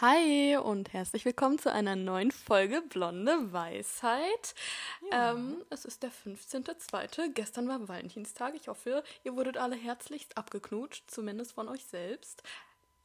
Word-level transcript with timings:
Hi 0.00 0.56
und 0.56 0.92
herzlich 0.92 1.24
willkommen 1.24 1.58
zu 1.58 1.72
einer 1.72 1.96
neuen 1.96 2.30
Folge 2.30 2.82
Blonde 2.82 3.52
Weisheit. 3.52 4.54
Ja. 5.10 5.32
Ähm, 5.32 5.64
es 5.70 5.84
ist 5.84 6.04
der 6.04 6.12
15.02. 6.12 7.32
Gestern 7.34 7.66
war 7.66 7.88
Valentinstag. 7.88 8.54
Ich 8.54 8.68
hoffe, 8.68 9.02
ihr 9.24 9.34
wurdet 9.34 9.56
alle 9.56 9.74
herzlichst 9.74 10.38
abgeknutscht, 10.38 11.10
zumindest 11.10 11.50
von 11.54 11.68
euch 11.68 11.84
selbst. 11.84 12.44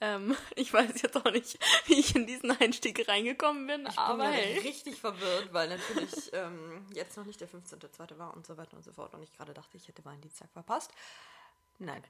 Ähm, 0.02 0.38
ich 0.56 0.72
weiß 0.72 1.02
jetzt 1.02 1.18
auch 1.18 1.32
nicht, 1.32 1.58
wie 1.88 2.00
ich 2.00 2.16
in 2.16 2.28
diesen 2.28 2.52
Einstieg 2.52 3.08
reingekommen 3.08 3.66
bin, 3.66 3.88
ich 3.90 3.98
aber 3.98 4.26
bin 4.26 4.34
hey. 4.34 4.60
richtig 4.60 4.98
verwirrt, 4.98 5.52
weil 5.52 5.70
natürlich 5.70 6.32
ähm, 6.34 6.86
jetzt 6.94 7.18
noch 7.18 7.26
nicht 7.26 7.42
der 7.42 7.50
15.02. 7.50 8.20
war 8.20 8.36
und 8.36 8.46
so 8.46 8.56
weiter 8.56 8.78
und 8.78 8.84
so 8.84 8.94
fort 8.94 9.16
und 9.16 9.24
ich 9.24 9.34
gerade 9.34 9.56
dachte, 9.56 9.78
ich 9.78 9.88
hätte 9.88 10.06
Valentinstag 10.06 10.52
verpasst. 10.52 10.92
Nein. 11.80 12.04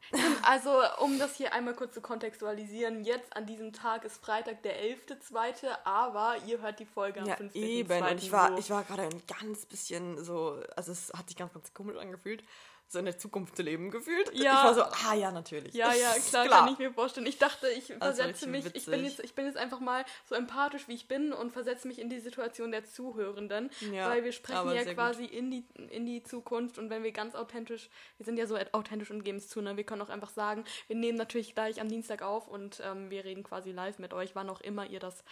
Also, 0.46 0.72
um 1.00 1.18
das 1.20 1.36
hier 1.38 1.54
einmal 1.54 1.74
kurz 1.74 1.94
zu 1.94 2.02
kontextualisieren, 2.02 3.04
jetzt 3.06 3.36
an 3.36 3.46
diesem 3.46 3.72
Tag 3.72 4.04
ist 4.04 4.22
Freitag 4.24 4.62
der 4.64 4.76
11.2., 4.84 5.68
aber 5.86 6.36
ihr 6.46 6.62
hört 6.62 6.80
die 6.80 6.86
Folge 6.86 7.22
am 7.22 7.28
ja, 7.28 7.36
15.2. 7.36 7.56
Eben, 7.56 8.06
und 8.06 8.22
ich 8.22 8.32
war, 8.32 8.58
ich 8.58 8.70
war 8.70 8.84
gerade 8.84 9.04
ein 9.04 9.22
ganz 9.40 9.66
bisschen 9.66 10.22
so, 10.24 10.62
also 10.76 10.92
es 10.92 11.14
hat 11.14 11.30
sich 11.30 11.38
ganz, 11.38 11.54
ganz 11.54 11.74
komisch 11.74 11.98
angefühlt 11.98 12.44
in 13.00 13.06
der 13.06 13.18
Zukunft 13.18 13.56
zu 13.56 13.64
leben 13.64 13.92
gefühlt. 13.92 14.34
Ja. 14.34 14.42
Ich 14.42 14.46
war 14.46 14.74
so, 14.74 15.10
ah 15.10 15.14
ja, 15.16 15.32
natürlich. 15.32 15.74
Ja, 15.74 15.94
ja, 15.94 16.14
klar, 16.30 16.46
klar. 16.46 16.66
kann 16.66 16.74
ich 16.74 16.80
mir 16.80 16.92
vorstellen. 16.94 17.28
Ich 17.28 17.38
dachte, 17.38 17.68
ich 17.70 17.94
versetze 17.94 18.48
mich, 18.48 18.66
ich 18.74 18.86
bin, 18.86 19.04
jetzt, 19.04 19.20
ich 19.20 19.36
bin 19.36 19.46
jetzt 19.46 19.58
einfach 19.58 19.80
mal 19.80 20.06
so 20.28 20.36
empathisch, 20.36 20.88
wie 20.88 20.94
ich 20.94 21.08
bin 21.08 21.34
und 21.34 21.52
versetze 21.52 21.88
mich 21.88 22.00
in 22.00 22.10
die 22.10 22.20
Situation 22.20 22.72
der 22.72 22.86
Zuhörenden, 22.86 23.70
ja, 23.92 24.10
weil 24.10 24.24
wir 24.24 24.32
sprechen 24.32 24.72
ja 24.72 24.84
quasi 24.94 25.26
in 25.26 25.52
die, 25.52 25.66
in 25.90 26.06
die 26.06 26.24
Zukunft 26.24 26.78
und 26.78 26.90
wenn 26.90 27.04
wir 27.04 27.12
ganz 27.12 27.36
authentisch, 27.36 27.90
wir 28.18 28.26
sind 28.26 28.38
ja 28.38 28.48
so 28.48 28.58
authentisch 28.72 29.12
und 29.12 29.24
geben 29.24 29.38
es 29.38 29.50
zu, 29.50 29.62
ne? 29.62 29.78
wir 29.78 29.84
können 29.84 30.02
auch 30.02 30.10
einfach 30.10 30.30
sagen, 30.30 30.64
wir 30.88 30.96
nehmen 30.96 31.18
natürlich 31.18 31.54
gleich 31.54 31.82
am 31.82 31.90
Dienstag 31.90 32.22
auf 32.22 32.48
und 32.48 32.82
ähm, 32.84 33.10
wir 33.10 33.26
reden 33.26 33.44
quasi 33.44 33.72
live 33.72 34.00
mit 34.00 34.14
euch, 34.14 34.36
wann 34.36 34.50
auch 34.50 34.62
immer 34.62 34.86
ihr 34.86 35.00
das 35.00 35.24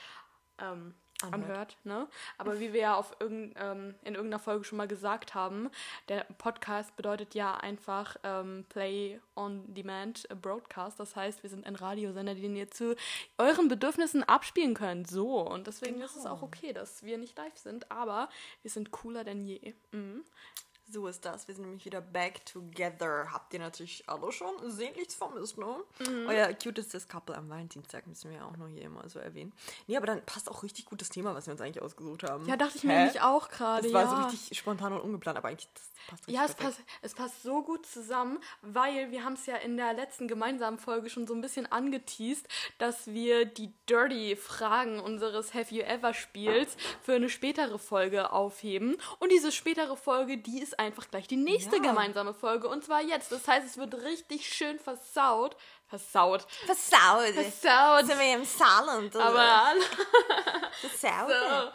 ähm, 0.60 0.94
anhört. 1.24 1.78
ne? 1.84 2.08
Aber 2.38 2.60
wie 2.60 2.74
wir 2.74 2.82
ja 2.82 2.96
auf 2.96 3.16
irgend, 3.20 3.56
ähm, 3.60 3.96
in 4.04 4.16
irgendeiner 4.16 4.40
Folge 4.40 4.64
schon 4.64 4.78
mal 4.78 4.88
gesagt 4.88 5.34
haben, 5.36 5.70
der 6.10 6.26
Podcast 6.38 6.96
bedeutet 6.96 7.36
ja 7.36 7.56
einfach 7.58 8.16
ähm, 8.24 8.66
Play 8.70 9.20
on 9.36 9.74
Demand 9.74 10.28
Broadcast. 10.42 11.00
Das 11.00 11.16
heißt, 11.16 11.44
wir 11.44 11.50
sind 11.50 11.66
ein 11.66 11.76
Radiosender, 11.76 12.36
den 12.36 12.56
ihr 12.56 12.70
zu 12.70 12.96
euren 13.38 13.68
Bedürfnissen 13.68 14.24
abspielen 14.24 14.74
könnt. 14.74 15.10
So. 15.10 15.40
Und 15.40 15.68
deswegen 15.68 15.96
genau. 15.96 16.06
ist 16.06 16.16
es 16.16 16.26
auch 16.26 16.42
okay, 16.42 16.74
dass 16.74 17.04
wir 17.04 17.18
nicht 17.18 17.38
live 17.38 17.58
sind, 17.58 17.92
aber 17.92 18.30
wir 18.62 18.72
sind 18.72 18.92
cooler 18.92 19.24
denn 19.24 19.46
je. 19.46 19.74
Mhm. 19.92 20.24
So 20.92 21.08
ist 21.08 21.24
das. 21.24 21.48
Wir 21.48 21.56
sind 21.56 21.66
nämlich 21.66 21.86
wieder 21.86 22.02
back 22.02 22.46
together. 22.46 23.32
Habt 23.32 23.54
ihr 23.54 23.60
natürlich 23.60 24.04
alle 24.08 24.30
schon 24.34 24.54
sehnlichst 24.70 25.16
vermisst, 25.16 25.58
ne? 25.58 25.78
Mhm. 26.00 26.28
Euer 26.28 26.52
cutestes 26.54 27.08
Couple 27.08 27.34
am 27.36 27.50
Valentinstag 27.50 28.08
müssen 28.08 28.30
wir 28.30 28.40
ja 28.40 28.46
auch 28.46 28.58
noch 28.58 28.68
hier 28.68 28.82
immer 28.82 29.08
so 29.08 29.20
erwähnen. 29.20 29.54
Nee, 29.88 29.96
aber 29.96 30.08
dann 30.08 30.22
passt 30.26 30.52
auch 30.52 30.64
richtig 30.64 30.86
gut 30.86 31.00
das 31.00 31.08
Thema, 31.08 31.34
was 31.34 31.48
wir 31.48 31.54
uns 31.54 31.62
eigentlich 31.62 31.82
ausgesucht 31.82 32.24
haben. 32.24 32.46
Ja, 32.46 32.58
dachte 32.58 32.76
ich 32.76 32.84
Hä? 32.84 32.88
mir 32.88 32.98
nämlich 32.98 33.22
auch 33.22 33.48
gerade. 33.48 33.84
Das 33.84 33.94
war 33.94 34.10
so 34.10 34.28
richtig 34.28 34.58
spontan 34.58 34.92
und 34.92 35.00
ungeplant, 35.00 35.38
aber 35.38 35.48
eigentlich 35.48 35.70
das 35.74 35.92
passt 36.08 36.28
richtig 36.28 36.36
Ja, 36.36 36.46
es 36.46 36.56
passt, 36.56 36.80
es 37.02 37.14
passt 37.14 37.44
so 37.44 37.64
gut 37.64 37.86
zusammen, 37.86 38.40
weil 38.62 39.12
wir 39.12 39.24
haben 39.24 39.34
es 39.34 39.46
ja 39.46 39.56
in 39.56 39.78
der 39.78 39.94
letzten 39.94 40.28
gemeinsamen 40.28 40.78
Folge 40.78 41.10
schon 41.10 41.26
so 41.26 41.34
ein 41.34 41.42
bisschen 41.42 41.72
angeteased, 41.72 42.48
dass 42.80 43.08
wir 43.08 43.46
die 43.46 43.72
Dirty-Fragen 43.90 45.00
unseres 45.00 45.54
Have 45.54 45.74
You 45.74 45.84
Ever 45.84 46.14
Spiels 46.14 46.76
für 47.02 47.14
eine 47.14 47.30
spätere 47.30 47.80
Folge 47.80 48.34
aufheben. 48.34 48.98
Und 49.20 49.32
diese 49.32 49.54
spätere 49.54 49.96
Folge, 49.96 50.38
die 50.38 50.60
ist 50.60 50.81
einfach 50.82 51.10
gleich 51.10 51.28
die 51.28 51.38
nächste 51.38 51.78
ja. 51.78 51.82
gemeinsame 51.82 52.34
Folge. 52.34 52.68
Und 52.68 52.84
zwar 52.84 53.02
jetzt. 53.02 53.32
Das 53.32 53.48
heißt, 53.48 53.66
es 53.66 53.78
wird 53.78 53.94
richtig 53.96 54.48
schön 54.54 54.80
versaut. 54.80 55.56
Versaut. 55.88 56.48
Versaut. 56.66 57.34
Versaut. 57.34 58.06
Sind 58.06 58.18
wir 58.18 58.36
im 58.36 58.46
Saarland? 58.46 59.14
Oder? 59.14 59.26
Aber. 59.26 59.74
Versaut. 60.72 61.74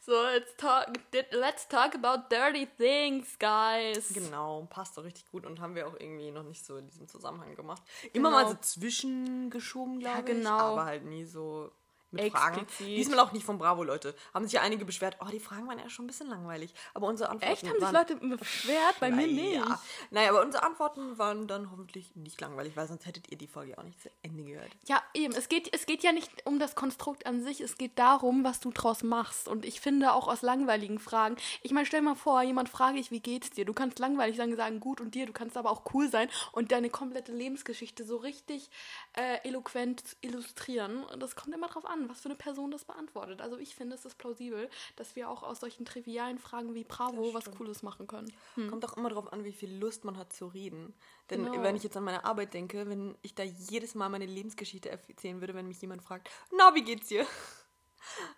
So, 0.00 0.12
so 0.12 0.22
let's, 0.22 0.56
talk, 0.56 0.86
let's 1.32 1.68
talk 1.68 1.94
about 1.94 2.28
dirty 2.30 2.66
things, 2.78 3.38
guys. 3.38 4.08
Genau, 4.14 4.66
passt 4.70 4.96
doch 4.96 5.04
richtig 5.04 5.30
gut 5.30 5.44
und 5.44 5.60
haben 5.60 5.74
wir 5.74 5.86
auch 5.86 5.94
irgendwie 5.98 6.30
noch 6.30 6.42
nicht 6.42 6.64
so 6.64 6.78
in 6.78 6.86
diesem 6.86 7.06
Zusammenhang 7.06 7.54
gemacht. 7.54 7.82
Immer 8.14 8.30
genau. 8.30 8.42
mal 8.42 8.48
so 8.48 8.56
zwischengeschoben, 8.60 10.00
glaube 10.00 10.16
ja, 10.16 10.22
genau. 10.22 10.56
ich. 10.56 10.62
Aber 10.62 10.84
halt 10.86 11.04
nie 11.04 11.24
so 11.24 11.70
mit 12.16 12.32
Fragen. 12.32 12.66
Diesmal 12.78 13.20
auch 13.20 13.32
nicht 13.32 13.44
von 13.44 13.58
Bravo, 13.58 13.84
Leute. 13.84 14.14
Haben 14.34 14.44
sich 14.44 14.54
ja 14.54 14.62
einige 14.62 14.84
beschwert, 14.84 15.16
oh, 15.20 15.28
die 15.30 15.40
Fragen 15.40 15.66
waren 15.68 15.78
ja 15.78 15.88
schon 15.88 16.04
ein 16.04 16.08
bisschen 16.08 16.28
langweilig. 16.28 16.74
Aber 16.94 17.06
unsere 17.08 17.30
Antworten 17.30 17.52
Echt? 17.52 17.64
Haben 17.64 17.80
waren, 17.80 18.06
sich 18.06 18.16
Leute 18.16 18.36
beschwert? 18.36 19.00
Bei 19.00 19.10
mir 19.10 19.26
nicht. 19.26 19.54
Ja. 19.54 19.80
Naja, 20.10 20.30
aber 20.30 20.42
unsere 20.42 20.62
Antworten 20.64 21.18
waren 21.18 21.46
dann 21.46 21.70
hoffentlich 21.70 22.14
nicht 22.16 22.40
langweilig, 22.40 22.76
weil 22.76 22.88
sonst 22.88 23.06
hättet 23.06 23.30
ihr 23.30 23.38
die 23.38 23.46
Folge 23.46 23.78
auch 23.78 23.82
nicht 23.82 24.00
zu 24.00 24.10
Ende 24.22 24.44
gehört. 24.44 24.70
Ja, 24.86 25.02
eben. 25.14 25.34
Es 25.34 25.48
geht, 25.48 25.72
es 25.74 25.86
geht 25.86 26.02
ja 26.02 26.12
nicht 26.12 26.30
um 26.46 26.58
das 26.58 26.74
Konstrukt 26.74 27.26
an 27.26 27.42
sich, 27.42 27.60
es 27.60 27.78
geht 27.78 27.98
darum, 27.98 28.44
was 28.44 28.60
du 28.60 28.70
draus 28.70 29.02
machst. 29.02 29.48
Und 29.48 29.64
ich 29.64 29.80
finde 29.80 30.12
auch 30.12 30.28
aus 30.28 30.42
langweiligen 30.42 30.98
Fragen, 30.98 31.36
ich 31.62 31.72
meine, 31.72 31.86
stell 31.86 32.02
mal 32.02 32.14
vor, 32.14 32.42
jemand 32.42 32.68
frage 32.68 32.98
ich, 32.98 33.10
wie 33.10 33.20
geht's 33.20 33.50
dir? 33.50 33.64
Du 33.64 33.72
kannst 33.72 33.98
langweilig 33.98 34.36
sagen, 34.36 34.56
sagen, 34.56 34.80
gut 34.80 35.00
und 35.00 35.14
dir, 35.14 35.26
du 35.26 35.32
kannst 35.32 35.56
aber 35.56 35.70
auch 35.70 35.82
cool 35.94 36.10
sein 36.10 36.28
und 36.52 36.72
deine 36.72 36.90
komplette 36.90 37.32
Lebensgeschichte 37.32 38.04
so 38.04 38.16
richtig 38.16 38.70
äh, 39.14 39.46
eloquent 39.46 40.16
illustrieren. 40.20 41.04
Und 41.04 41.20
das 41.20 41.36
kommt 41.36 41.54
immer 41.54 41.68
drauf 41.68 41.84
an, 41.86 42.05
was 42.08 42.20
für 42.20 42.28
eine 42.28 42.36
Person 42.36 42.70
das 42.70 42.84
beantwortet. 42.84 43.40
Also 43.40 43.58
ich 43.58 43.74
finde, 43.74 43.94
es 43.94 44.04
ist 44.04 44.18
plausibel, 44.18 44.68
dass 44.96 45.16
wir 45.16 45.28
auch 45.30 45.42
aus 45.42 45.60
solchen 45.60 45.84
trivialen 45.84 46.38
Fragen 46.38 46.74
wie 46.74 46.84
Bravo 46.84 47.34
was 47.34 47.50
Cooles 47.50 47.82
machen 47.82 48.06
können. 48.06 48.32
Hm. 48.54 48.70
Kommt 48.70 48.84
auch 48.84 48.96
immer 48.96 49.08
darauf 49.08 49.32
an, 49.32 49.44
wie 49.44 49.52
viel 49.52 49.74
Lust 49.78 50.04
man 50.04 50.16
hat 50.16 50.32
zu 50.32 50.46
reden. 50.46 50.94
Denn 51.30 51.44
genau. 51.44 51.62
wenn 51.62 51.76
ich 51.76 51.82
jetzt 51.82 51.96
an 51.96 52.04
meine 52.04 52.24
Arbeit 52.24 52.54
denke, 52.54 52.88
wenn 52.88 53.16
ich 53.22 53.34
da 53.34 53.42
jedes 53.42 53.94
Mal 53.94 54.08
meine 54.08 54.26
Lebensgeschichte 54.26 54.90
erzählen 54.90 55.40
würde, 55.40 55.54
wenn 55.54 55.66
mich 55.66 55.80
jemand 55.80 56.02
fragt, 56.02 56.30
na, 56.56 56.74
wie 56.74 56.82
geht's 56.82 57.08
dir? 57.08 57.26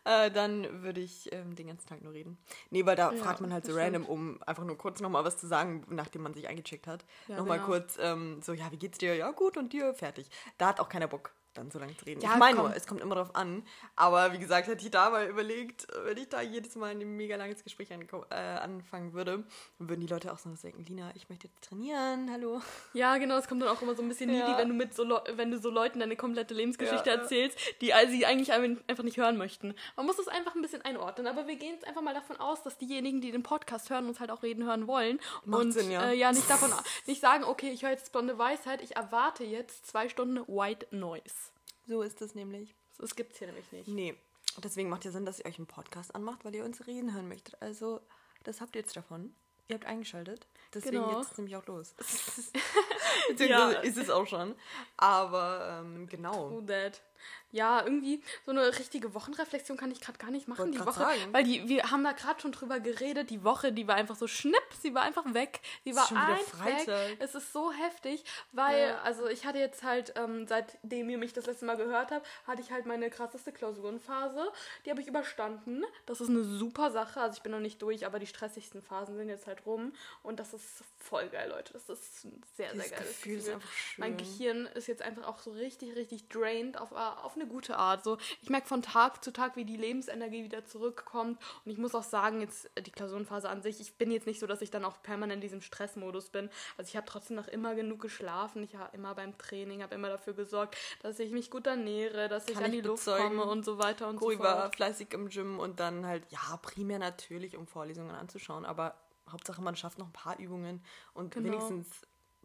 Äh, 0.04 0.30
dann 0.30 0.82
würde 0.82 1.00
ich 1.00 1.32
ähm, 1.32 1.54
den 1.54 1.66
ganzen 1.66 1.86
Tag 1.86 2.02
nur 2.02 2.12
reden. 2.12 2.38
Nee, 2.70 2.86
weil 2.86 2.96
da 2.96 3.12
ja, 3.12 3.22
fragt 3.22 3.40
man 3.40 3.52
halt 3.52 3.66
so 3.66 3.74
random, 3.74 4.06
um 4.06 4.42
einfach 4.44 4.64
nur 4.64 4.78
kurz 4.78 5.00
nochmal 5.00 5.24
was 5.24 5.36
zu 5.36 5.46
sagen, 5.46 5.84
nachdem 5.90 6.22
man 6.22 6.34
sich 6.34 6.48
eingecheckt 6.48 6.86
hat. 6.86 7.04
Ja, 7.28 7.36
nochmal 7.36 7.58
genau. 7.58 7.68
kurz 7.68 7.98
ähm, 8.00 8.40
so, 8.42 8.52
ja, 8.52 8.70
wie 8.72 8.78
geht's 8.78 8.98
dir? 8.98 9.14
Ja, 9.14 9.30
gut 9.30 9.56
und 9.56 9.72
dir? 9.72 9.94
Fertig. 9.94 10.30
Da 10.56 10.68
hat 10.68 10.80
auch 10.80 10.88
keiner 10.88 11.06
Bock 11.06 11.32
dann 11.58 11.70
so 11.70 11.78
lange 11.78 11.96
zu 11.96 12.04
reden. 12.04 12.20
Ja, 12.20 12.32
ich 12.32 12.38
meine 12.38 12.58
nur, 12.58 12.74
es 12.74 12.86
kommt 12.86 13.00
immer 13.00 13.14
drauf 13.14 13.34
an. 13.34 13.62
Aber 13.96 14.32
wie 14.32 14.38
gesagt, 14.38 14.69
hätte 14.69 14.84
ich 14.84 14.91
da 14.91 15.10
mal 15.10 15.26
überlegt, 15.26 15.86
wenn 16.04 16.16
ich 16.16 16.28
da 16.28 16.41
jedes 16.41 16.76
Mal 16.76 16.91
ein 16.91 17.16
mega 17.16 17.36
langes 17.36 17.64
Gespräch 17.64 17.92
an, 17.92 18.06
äh, 18.30 18.34
anfangen 18.34 19.12
würde, 19.12 19.44
würden 19.78 20.00
die 20.00 20.06
Leute 20.06 20.32
auch 20.32 20.38
so 20.38 20.48
denken, 20.48 20.84
Lina, 20.84 21.10
ich 21.14 21.28
möchte 21.28 21.48
jetzt 21.48 21.62
trainieren, 21.62 22.30
hallo. 22.30 22.60
Ja, 22.94 23.18
genau, 23.18 23.36
es 23.36 23.48
kommt 23.48 23.62
dann 23.62 23.68
auch 23.68 23.82
immer 23.82 23.94
so 23.94 24.02
ein 24.02 24.08
bisschen 24.08 24.32
ja. 24.32 24.47
needy, 24.47 24.58
wenn 24.58 24.68
du 24.68 24.74
mit 24.74 24.94
so 24.94 25.04
wenn 25.34 25.50
du 25.50 25.58
so 25.58 25.70
Leuten 25.70 26.00
deine 26.00 26.16
komplette 26.16 26.54
Lebensgeschichte 26.54 27.10
ja, 27.10 27.16
erzählst, 27.16 27.58
die 27.80 27.92
sie 28.08 28.26
eigentlich 28.26 28.52
einfach 28.52 29.04
nicht 29.04 29.16
hören 29.16 29.36
möchten. 29.36 29.74
Man 29.97 30.06
muss 30.06 30.18
es 30.18 30.28
einfach 30.28 30.54
ein 30.54 30.62
bisschen 30.62 30.82
einordnen, 30.82 31.26
aber 31.26 31.47
wir 31.47 31.56
gehen 31.56 31.74
jetzt 31.74 31.86
einfach 31.86 32.02
mal 32.02 32.14
davon 32.14 32.36
aus, 32.36 32.62
dass 32.62 32.78
diejenigen, 32.78 33.20
die 33.20 33.32
den 33.32 33.42
Podcast 33.42 33.91
hören, 33.91 34.06
uns 34.06 34.20
halt 34.20 34.30
auch 34.30 34.42
reden 34.42 34.64
hören 34.64 34.86
wollen. 34.86 35.20
Macht 35.44 35.62
und 35.62 35.72
Sinn, 35.72 35.91
ja. 35.91 36.10
Äh, 36.10 36.14
ja, 36.14 36.32
nicht 36.32 36.48
davon 36.48 36.72
nicht 37.06 37.20
sagen, 37.20 37.44
okay, 37.44 37.70
ich 37.70 37.82
höre 37.82 37.91
jetzt 37.91 38.12
blonde 38.12 38.38
Weisheit, 38.38 38.82
ich 38.82 38.97
erwarte 38.97 39.44
jetzt 39.44 39.86
zwei 39.86 40.08
Stunden 40.08 40.47
White 40.47 40.88
Noise. 40.91 41.47
So 41.88 42.03
ist 42.03 42.21
es 42.21 42.34
nämlich. 42.34 42.75
Das 42.99 43.16
gibt 43.16 43.32
es 43.32 43.38
hier 43.38 43.49
nämlich 43.49 43.72
nicht. 43.72 43.88
Nee. 43.88 44.15
Deswegen 44.62 44.91
macht 44.91 45.04
ja 45.04 45.10
Sinn, 45.10 45.25
dass 45.25 45.38
ihr 45.38 45.47
euch 45.47 45.59
einen 45.59 45.66
Podcast 45.66 46.15
anmacht, 46.15 46.44
weil 46.44 46.54
ihr 46.54 46.65
uns 46.65 46.87
reden 46.87 47.15
hören 47.15 47.28
möchtet. 47.28 47.60
Also, 47.62 48.00
das 48.44 48.60
habt 48.60 48.76
ihr 48.76 48.82
jetzt 48.82 48.97
davon. 48.97 49.34
Ihr 49.69 49.75
habt 49.75 49.87
eingeschaltet. 49.87 50.47
Deswegen 50.75 50.97
genau. 50.97 51.19
jetzt 51.19 51.37
nämlich 51.38 51.56
auch 51.56 51.66
los. 51.66 51.94
Beziehungsweise 53.28 53.75
ja. 53.75 53.81
ist 53.81 53.97
es 53.97 54.10
auch 54.10 54.27
schon. 54.27 54.54
Aber 54.97 55.82
ähm, 55.82 56.06
genau. 56.09 56.48
True 56.48 56.66
that 56.66 57.03
ja, 57.50 57.82
irgendwie 57.82 58.22
so 58.44 58.50
eine 58.50 58.66
richtige 58.78 59.14
Wochenreflexion 59.14 59.76
kann 59.76 59.91
ich 59.91 60.00
gerade 60.00 60.19
gar 60.19 60.31
nicht 60.31 60.48
machen. 60.48 60.72
die 60.72 60.81
Woche, 60.81 60.92
sagen. 60.92 61.32
weil 61.32 61.44
die, 61.44 61.69
wir 61.69 61.91
haben 61.91 62.04
da 62.04 62.12
gerade 62.12 62.41
schon 62.41 62.53
drüber 62.53 62.81
geredet. 62.81 63.31
Die 63.31 63.42
Woche, 63.42 63.72
die 63.72 63.88
war 63.88 63.94
einfach 63.94 64.16
so 64.16 64.26
schnipp, 64.26 64.62
sie 64.81 64.94
war 64.94 65.03
einfach 65.03 65.32
weg. 65.32 65.60
Sie 65.84 65.94
war 65.94 66.10
einfach 66.10 66.64
weg. 66.64 67.16
Es 67.19 67.34
ist 67.34 67.53
so 67.53 67.72
heftig, 67.72 68.25
weil, 68.53 68.88
ja. 68.88 69.00
also 69.03 69.26
ich 69.28 69.47
hatte 69.47 69.59
jetzt 69.59 69.82
halt, 69.82 70.12
ähm, 70.16 70.47
seitdem 70.47 71.09
ihr 71.09 71.19
mich 71.19 71.32
das 71.32 71.47
letzte 71.47 71.64
Mal 71.64 71.76
gehört 71.76 72.10
habt, 72.10 72.26
hatte 72.47 72.60
ich 72.60 72.70
halt 72.70 72.86
meine 72.86 73.09
krasseste 73.10 73.53
Klausurenphase. 73.53 74.53
Die 74.84 74.91
habe 74.91 75.00
ich 75.00 75.09
überstanden. 75.09 75.84
Das 76.06 76.21
ist 76.21 76.28
eine 76.28 76.45
super 76.45 76.91
Sache. 76.91 77.21
Also 77.21 77.36
ich 77.39 77.42
bin 77.42 77.53
noch 77.53 77.60
nicht 77.60 77.80
durch, 77.80 78.04
aber 78.04 78.18
die 78.18 78.27
stressigsten 78.27 78.83
Phasen 78.83 79.16
sind 79.16 79.28
jetzt 79.28 79.47
halt 79.47 79.65
rum. 79.65 79.92
Und 80.22 80.39
das 80.39 80.53
ist 80.53 80.84
voll 80.98 81.28
geil, 81.28 81.48
Leute. 81.48 81.72
Das 81.72 81.89
ist 81.89 82.24
ein 82.24 82.42
sehr, 82.56 82.72
Dieses 82.72 82.89
sehr 82.89 82.98
geiles 82.98 83.12
Gefühl. 83.15 83.36
Gefühl. 83.36 83.48
Ist 83.48 83.54
einfach 83.54 83.72
schön. 83.72 84.00
Mein 84.00 84.16
Gehirn 84.16 84.66
ist 84.74 84.86
jetzt 84.86 85.03
einfach 85.03 85.27
auch 85.27 85.39
so 85.39 85.50
richtig, 85.53 85.97
richtig 85.97 86.28
drained 86.28 86.78
auf, 86.78 86.92
auf 86.92 87.36
eine 87.40 87.48
gute 87.48 87.76
Art. 87.76 88.04
So, 88.04 88.18
ich 88.42 88.50
merke 88.50 88.66
von 88.66 88.82
Tag 88.82 89.22
zu 89.24 89.32
Tag, 89.32 89.56
wie 89.56 89.64
die 89.64 89.76
Lebensenergie 89.76 90.44
wieder 90.44 90.64
zurückkommt. 90.64 91.38
Und 91.64 91.70
ich 91.70 91.78
muss 91.78 91.94
auch 91.94 92.02
sagen, 92.02 92.40
jetzt 92.40 92.70
die 92.78 92.90
Klausurenphase 92.90 93.48
an 93.48 93.62
sich, 93.62 93.80
ich 93.80 93.94
bin 93.96 94.10
jetzt 94.10 94.26
nicht 94.26 94.40
so, 94.40 94.46
dass 94.46 94.62
ich 94.62 94.70
dann 94.70 94.84
auch 94.84 95.02
permanent 95.02 95.38
in 95.38 95.40
diesem 95.40 95.60
Stressmodus 95.60 96.30
bin. 96.30 96.50
Also 96.76 96.88
ich 96.88 96.96
habe 96.96 97.06
trotzdem 97.06 97.36
noch 97.36 97.48
immer 97.48 97.74
genug 97.74 98.00
geschlafen. 98.00 98.62
Ich 98.62 98.74
war 98.78 98.92
immer 98.94 99.14
beim 99.14 99.36
Training, 99.38 99.82
habe 99.82 99.94
immer 99.94 100.08
dafür 100.08 100.34
gesorgt, 100.34 100.76
dass 101.02 101.18
ich 101.18 101.32
mich 101.32 101.50
gut 101.50 101.66
ernähre, 101.66 102.28
dass 102.28 102.46
Kann 102.46 102.54
ich 102.56 102.64
an 102.64 102.72
die 102.72 102.80
Luft 102.80 103.06
komme 103.06 103.44
und 103.44 103.64
so 103.64 103.78
weiter 103.78 104.08
und 104.08 104.16
Koi 104.16 104.32
so 104.32 104.42
fort. 104.42 104.48
war 104.48 104.72
fleißig 104.72 105.12
im 105.12 105.28
Gym 105.28 105.58
und 105.58 105.80
dann 105.80 106.06
halt, 106.06 106.24
ja, 106.30 106.58
primär 106.62 106.98
natürlich, 106.98 107.56
um 107.56 107.66
Vorlesungen 107.66 108.14
anzuschauen, 108.14 108.64
aber 108.64 108.94
Hauptsache 109.30 109.62
man 109.62 109.76
schafft 109.76 109.98
noch 109.98 110.06
ein 110.06 110.12
paar 110.12 110.38
Übungen 110.38 110.82
und 111.12 111.34
genau. 111.34 111.46
wenigstens 111.46 111.86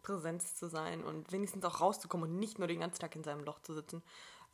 Präsenz 0.02 0.54
zu 0.54 0.68
sein 0.68 1.02
und 1.02 1.32
wenigstens 1.32 1.64
auch 1.64 1.80
rauszukommen 1.80 2.30
und 2.30 2.38
nicht 2.38 2.58
nur 2.58 2.68
den 2.68 2.80
ganzen 2.80 3.00
Tag 3.00 3.16
in 3.16 3.24
seinem 3.24 3.42
Loch 3.42 3.60
zu 3.60 3.74
sitzen. 3.74 4.02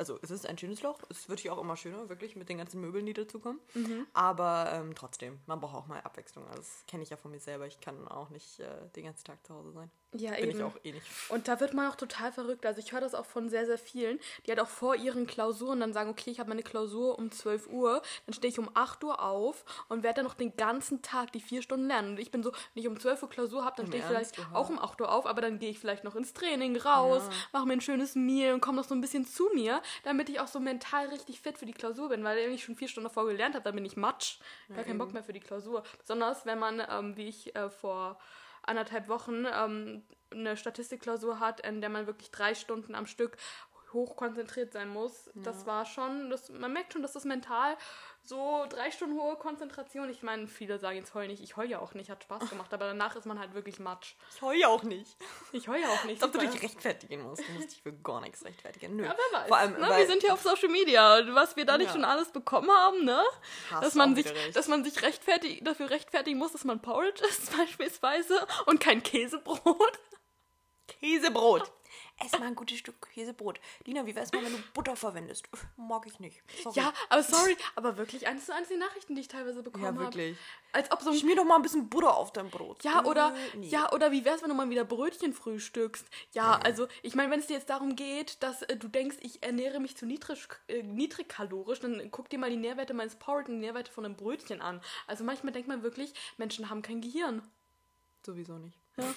Also 0.00 0.18
es 0.22 0.30
ist 0.30 0.46
ein 0.46 0.56
schönes 0.56 0.82
Loch. 0.82 0.98
Es 1.10 1.28
wird 1.28 1.40
hier 1.40 1.52
auch 1.52 1.58
immer 1.58 1.76
schöner, 1.76 2.08
wirklich, 2.08 2.34
mit 2.34 2.48
den 2.48 2.56
ganzen 2.56 2.80
Möbeln, 2.80 3.04
die 3.04 3.12
dazukommen. 3.12 3.60
Mhm. 3.74 4.06
Aber 4.14 4.70
ähm, 4.72 4.94
trotzdem, 4.94 5.38
man 5.46 5.60
braucht 5.60 5.74
auch 5.74 5.86
mal 5.86 6.00
Abwechslung. 6.00 6.46
Also 6.46 6.62
das 6.62 6.84
kenne 6.86 7.02
ich 7.02 7.10
ja 7.10 7.18
von 7.18 7.30
mir 7.30 7.38
selber. 7.38 7.66
Ich 7.66 7.80
kann 7.80 8.08
auch 8.08 8.30
nicht 8.30 8.60
äh, 8.60 8.88
den 8.96 9.04
ganzen 9.04 9.24
Tag 9.24 9.46
zu 9.46 9.54
Hause 9.54 9.72
sein. 9.72 9.90
Ja, 10.12 10.32
Bin 10.32 10.50
eben. 10.50 10.58
ich 10.58 10.62
auch 10.64 10.76
eh 10.82 10.92
nicht. 10.92 11.06
Und 11.28 11.46
da 11.46 11.60
wird 11.60 11.72
man 11.72 11.88
auch 11.88 11.94
total 11.94 12.32
verrückt. 12.32 12.66
Also 12.66 12.80
ich 12.80 12.92
höre 12.92 13.00
das 13.00 13.14
auch 13.14 13.26
von 13.26 13.48
sehr, 13.48 13.64
sehr 13.66 13.78
vielen, 13.78 14.18
die 14.44 14.50
halt 14.50 14.58
auch 14.58 14.68
vor 14.68 14.96
ihren 14.96 15.26
Klausuren 15.26 15.78
dann 15.78 15.92
sagen, 15.92 16.10
okay, 16.10 16.30
ich 16.30 16.40
habe 16.40 16.48
meine 16.48 16.64
Klausur 16.64 17.16
um 17.16 17.30
12 17.30 17.68
Uhr, 17.68 18.02
dann 18.26 18.34
stehe 18.34 18.50
ich 18.50 18.58
um 18.58 18.70
8 18.74 19.04
Uhr 19.04 19.22
auf 19.22 19.64
und 19.88 20.02
werde 20.02 20.16
dann 20.16 20.24
noch 20.24 20.34
den 20.34 20.56
ganzen 20.56 21.02
Tag 21.02 21.30
die 21.32 21.40
vier 21.40 21.62
Stunden 21.62 21.86
lernen. 21.86 22.10
Und 22.10 22.18
ich 22.18 22.32
bin 22.32 22.42
so, 22.42 22.50
wenn 22.74 22.82
ich 22.82 22.88
um 22.88 22.98
12 22.98 23.22
Uhr 23.22 23.30
Klausur 23.30 23.64
habe, 23.64 23.76
dann 23.76 23.86
stehe 23.86 24.02
ich 24.02 24.08
vielleicht 24.08 24.38
Aha. 24.38 24.56
auch 24.56 24.68
um 24.68 24.80
8 24.80 25.00
Uhr 25.00 25.12
auf, 25.12 25.26
aber 25.26 25.40
dann 25.40 25.60
gehe 25.60 25.70
ich 25.70 25.78
vielleicht 25.78 26.02
noch 26.02 26.16
ins 26.16 26.32
Training 26.32 26.76
raus, 26.76 27.22
ja. 27.26 27.36
mache 27.52 27.66
mir 27.66 27.74
ein 27.74 27.80
schönes 27.80 28.16
Meal 28.16 28.54
und 28.54 28.60
komme 28.60 28.78
noch 28.78 28.88
so 28.88 28.94
ein 28.94 29.00
bisschen 29.00 29.26
zu 29.26 29.48
mir, 29.54 29.80
damit 30.02 30.28
ich 30.28 30.40
auch 30.40 30.48
so 30.48 30.58
mental 30.58 31.06
richtig 31.08 31.40
fit 31.40 31.56
für 31.56 31.66
die 31.66 31.72
Klausur 31.72 32.08
bin, 32.08 32.24
weil 32.24 32.36
wenn 32.36 32.52
ich 32.52 32.64
schon 32.64 32.74
vier 32.74 32.88
Stunden 32.88 33.08
davor 33.08 33.26
gelernt 33.26 33.54
habe, 33.54 33.62
dann 33.62 33.76
bin 33.76 33.84
ich 33.84 33.96
matsch. 33.96 34.38
Gar 34.68 34.78
ja, 34.78 34.84
keinen 34.84 34.98
Bock 34.98 35.12
mehr 35.12 35.22
für 35.22 35.32
die 35.32 35.40
Klausur. 35.40 35.84
Besonders 35.98 36.46
wenn 36.46 36.58
man, 36.58 36.82
ähm, 36.90 37.16
wie 37.16 37.28
ich 37.28 37.54
äh, 37.54 37.70
vor 37.70 38.18
anderthalb 38.62 39.08
Wochen 39.08 39.44
ähm, 39.52 40.04
eine 40.30 40.56
Statistikklausur 40.56 41.40
hat, 41.40 41.60
in 41.66 41.80
der 41.80 41.90
man 41.90 42.06
wirklich 42.06 42.30
drei 42.30 42.54
Stunden 42.54 42.94
am 42.94 43.06
Stück 43.06 43.36
hochkonzentriert 43.92 44.72
sein 44.72 44.88
muss. 44.88 45.26
Ja. 45.34 45.42
Das 45.42 45.66
war 45.66 45.84
schon, 45.84 46.30
das, 46.30 46.48
man 46.50 46.72
merkt 46.72 46.92
schon, 46.92 47.02
dass 47.02 47.12
das 47.12 47.24
mental 47.24 47.76
so 48.22 48.66
drei 48.68 48.90
Stunden 48.90 49.18
hohe 49.18 49.36
Konzentration. 49.36 50.08
Ich 50.08 50.22
meine, 50.22 50.46
viele 50.46 50.78
sagen 50.78 50.96
jetzt 50.96 51.14
heul 51.14 51.26
nicht. 51.26 51.42
Ich 51.42 51.56
heul 51.56 51.68
ja 51.68 51.80
auch 51.80 51.94
nicht, 51.94 52.10
hat 52.10 52.22
Spaß 52.22 52.48
gemacht, 52.50 52.72
aber 52.72 52.86
danach 52.86 53.16
ist 53.16 53.26
man 53.26 53.38
halt 53.38 53.54
wirklich 53.54 53.78
matsch. 53.78 54.14
Ich 54.34 54.42
heul 54.42 54.56
ja 54.56 54.68
auch 54.68 54.82
nicht. 54.82 55.16
Ich 55.52 55.68
heul 55.68 55.80
ja 55.80 55.88
auch 55.88 56.04
nicht. 56.04 56.22
Als 56.22 56.34
ob 56.34 56.40
du 56.40 56.46
dich 56.46 56.62
rechtfertigen 56.62 57.22
musst. 57.22 57.46
Du 57.46 57.52
musst 57.52 57.72
dich 57.72 57.82
für 57.82 57.92
gar 57.92 58.20
nichts 58.20 58.44
rechtfertigen. 58.44 58.96
Nö. 58.96 59.04
Ja, 59.04 59.16
wer 59.16 59.40
weiß. 59.40 59.48
Vor 59.48 59.56
allem, 59.56 59.72
ne? 59.72 59.96
Wir 59.96 60.06
sind 60.06 60.22
hier 60.22 60.32
auf 60.32 60.42
Social 60.42 60.68
Media. 60.68 61.20
Was 61.34 61.56
wir 61.56 61.64
da 61.64 61.76
nicht 61.76 61.88
ja. 61.88 61.92
schon 61.94 62.04
alles 62.04 62.30
bekommen 62.30 62.70
haben, 62.70 63.04
ne? 63.04 63.22
Hast 63.70 63.84
dass 63.84 63.94
man, 63.94 64.14
sich, 64.14 64.32
dass 64.52 64.68
man 64.68 64.84
sich 64.84 65.02
rechtfertig, 65.02 65.62
dafür 65.64 65.90
rechtfertigen 65.90 66.38
muss, 66.38 66.52
dass 66.52 66.64
man 66.64 66.80
Porridge 66.80 67.24
isst 67.28 67.56
beispielsweise 67.56 68.46
und 68.66 68.80
kein 68.80 69.02
Käsebrot. 69.02 69.98
Käsebrot. 70.86 71.72
Ess 72.20 72.38
mal 72.38 72.46
ein 72.46 72.54
gutes 72.54 72.78
Stück 72.78 73.00
Käsebrot. 73.12 73.60
Lina, 73.86 74.04
wie 74.06 74.14
wär's 74.14 74.30
mal, 74.32 74.44
wenn 74.44 74.52
du 74.52 74.58
Butter 74.74 74.94
verwendest? 74.94 75.48
Mag 75.76 76.06
ich 76.06 76.20
nicht. 76.20 76.42
Sorry. 76.62 76.78
Ja, 76.78 76.92
aber 77.08 77.22
sorry, 77.22 77.56
aber 77.76 77.96
wirklich 77.96 78.26
eins 78.26 78.46
zu 78.46 78.54
eins 78.54 78.68
die 78.68 78.76
Nachrichten, 78.76 79.14
die 79.14 79.22
ich 79.22 79.28
teilweise 79.28 79.62
bekommen 79.62 79.86
habe. 79.86 79.96
Ja, 79.96 80.02
wirklich. 80.04 80.36
Hab. 80.72 80.76
Als 80.76 80.92
ob 80.92 81.02
so 81.02 81.10
ein 81.10 81.16
Schmier 81.16 81.36
doch 81.36 81.44
mal 81.44 81.56
ein 81.56 81.62
bisschen 81.62 81.88
Butter 81.88 82.14
auf 82.14 82.32
dein 82.32 82.50
Brot. 82.50 82.84
Ja, 82.84 83.04
oder 83.04 83.34
nee. 83.56 83.68
ja, 83.68 83.90
oder 83.92 84.12
wie 84.12 84.24
wär's, 84.24 84.42
wenn 84.42 84.50
du 84.50 84.54
mal 84.54 84.68
wieder 84.68 84.84
Brötchen 84.84 85.32
frühstückst? 85.32 86.06
Ja, 86.32 86.58
äh. 86.58 86.64
also 86.64 86.88
ich 87.02 87.14
meine, 87.14 87.30
wenn 87.30 87.40
es 87.40 87.46
dir 87.46 87.54
jetzt 87.54 87.70
darum 87.70 87.96
geht, 87.96 88.42
dass 88.42 88.62
äh, 88.62 88.76
du 88.76 88.88
denkst, 88.88 89.16
ich 89.20 89.42
ernähre 89.42 89.80
mich 89.80 89.96
zu 89.96 90.04
niedrig, 90.04 90.46
äh, 90.68 90.82
niedrigkalorisch, 90.82 91.80
dann 91.80 92.10
guck 92.10 92.28
dir 92.28 92.38
mal 92.38 92.50
die 92.50 92.56
Nährwerte 92.56 92.92
meines 92.92 93.16
Porridge 93.16 93.50
und 93.50 93.56
die 93.56 93.66
Nährwerte 93.66 93.90
von 93.90 94.04
einem 94.04 94.16
Brötchen 94.16 94.60
an. 94.60 94.82
Also 95.06 95.24
manchmal 95.24 95.52
denkt 95.52 95.68
man 95.68 95.82
wirklich, 95.82 96.12
Menschen 96.36 96.68
haben 96.68 96.82
kein 96.82 97.00
Gehirn. 97.00 97.42
Sowieso 98.24 98.58
nicht. 98.58 98.78
Ja. 98.96 99.14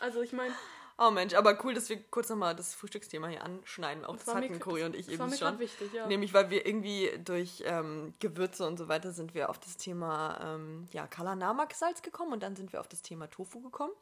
Also 0.00 0.22
ich 0.22 0.32
meine, 0.32 0.54
Oh 0.96 1.10
Mensch, 1.10 1.34
aber 1.34 1.58
cool, 1.64 1.74
dass 1.74 1.88
wir 1.88 2.00
kurz 2.04 2.28
nochmal 2.28 2.54
das 2.54 2.74
Frühstücksthema 2.74 3.26
hier 3.26 3.42
anschneiden. 3.42 4.04
Auch 4.04 4.14
das, 4.14 4.26
das 4.26 4.34
hatten 4.36 4.60
Cory 4.60 4.84
und 4.84 4.94
ich 4.94 5.08
eben 5.08 5.32
schon. 5.34 5.58
Wichtig, 5.58 5.92
ja. 5.92 6.06
Nämlich, 6.06 6.32
weil 6.32 6.50
wir 6.50 6.64
irgendwie 6.66 7.10
durch 7.24 7.64
ähm, 7.66 8.14
Gewürze 8.20 8.66
und 8.66 8.78
so 8.78 8.88
weiter 8.88 9.10
sind 9.12 9.34
wir 9.34 9.50
auf 9.50 9.58
das 9.58 9.76
Thema 9.76 10.38
ähm, 10.40 10.86
ja, 10.92 11.08
Kalanamak-Salz 11.08 12.02
gekommen 12.02 12.32
und 12.32 12.42
dann 12.44 12.54
sind 12.54 12.72
wir 12.72 12.80
auf 12.80 12.88
das 12.88 13.02
Thema 13.02 13.28
Tofu 13.28 13.60
gekommen. 13.60 13.92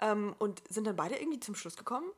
Ähm, 0.00 0.36
und 0.38 0.62
sind 0.68 0.86
dann 0.86 0.94
beide 0.94 1.16
irgendwie 1.16 1.40
zum 1.40 1.56
Schluss 1.56 1.76
gekommen, 1.76 2.08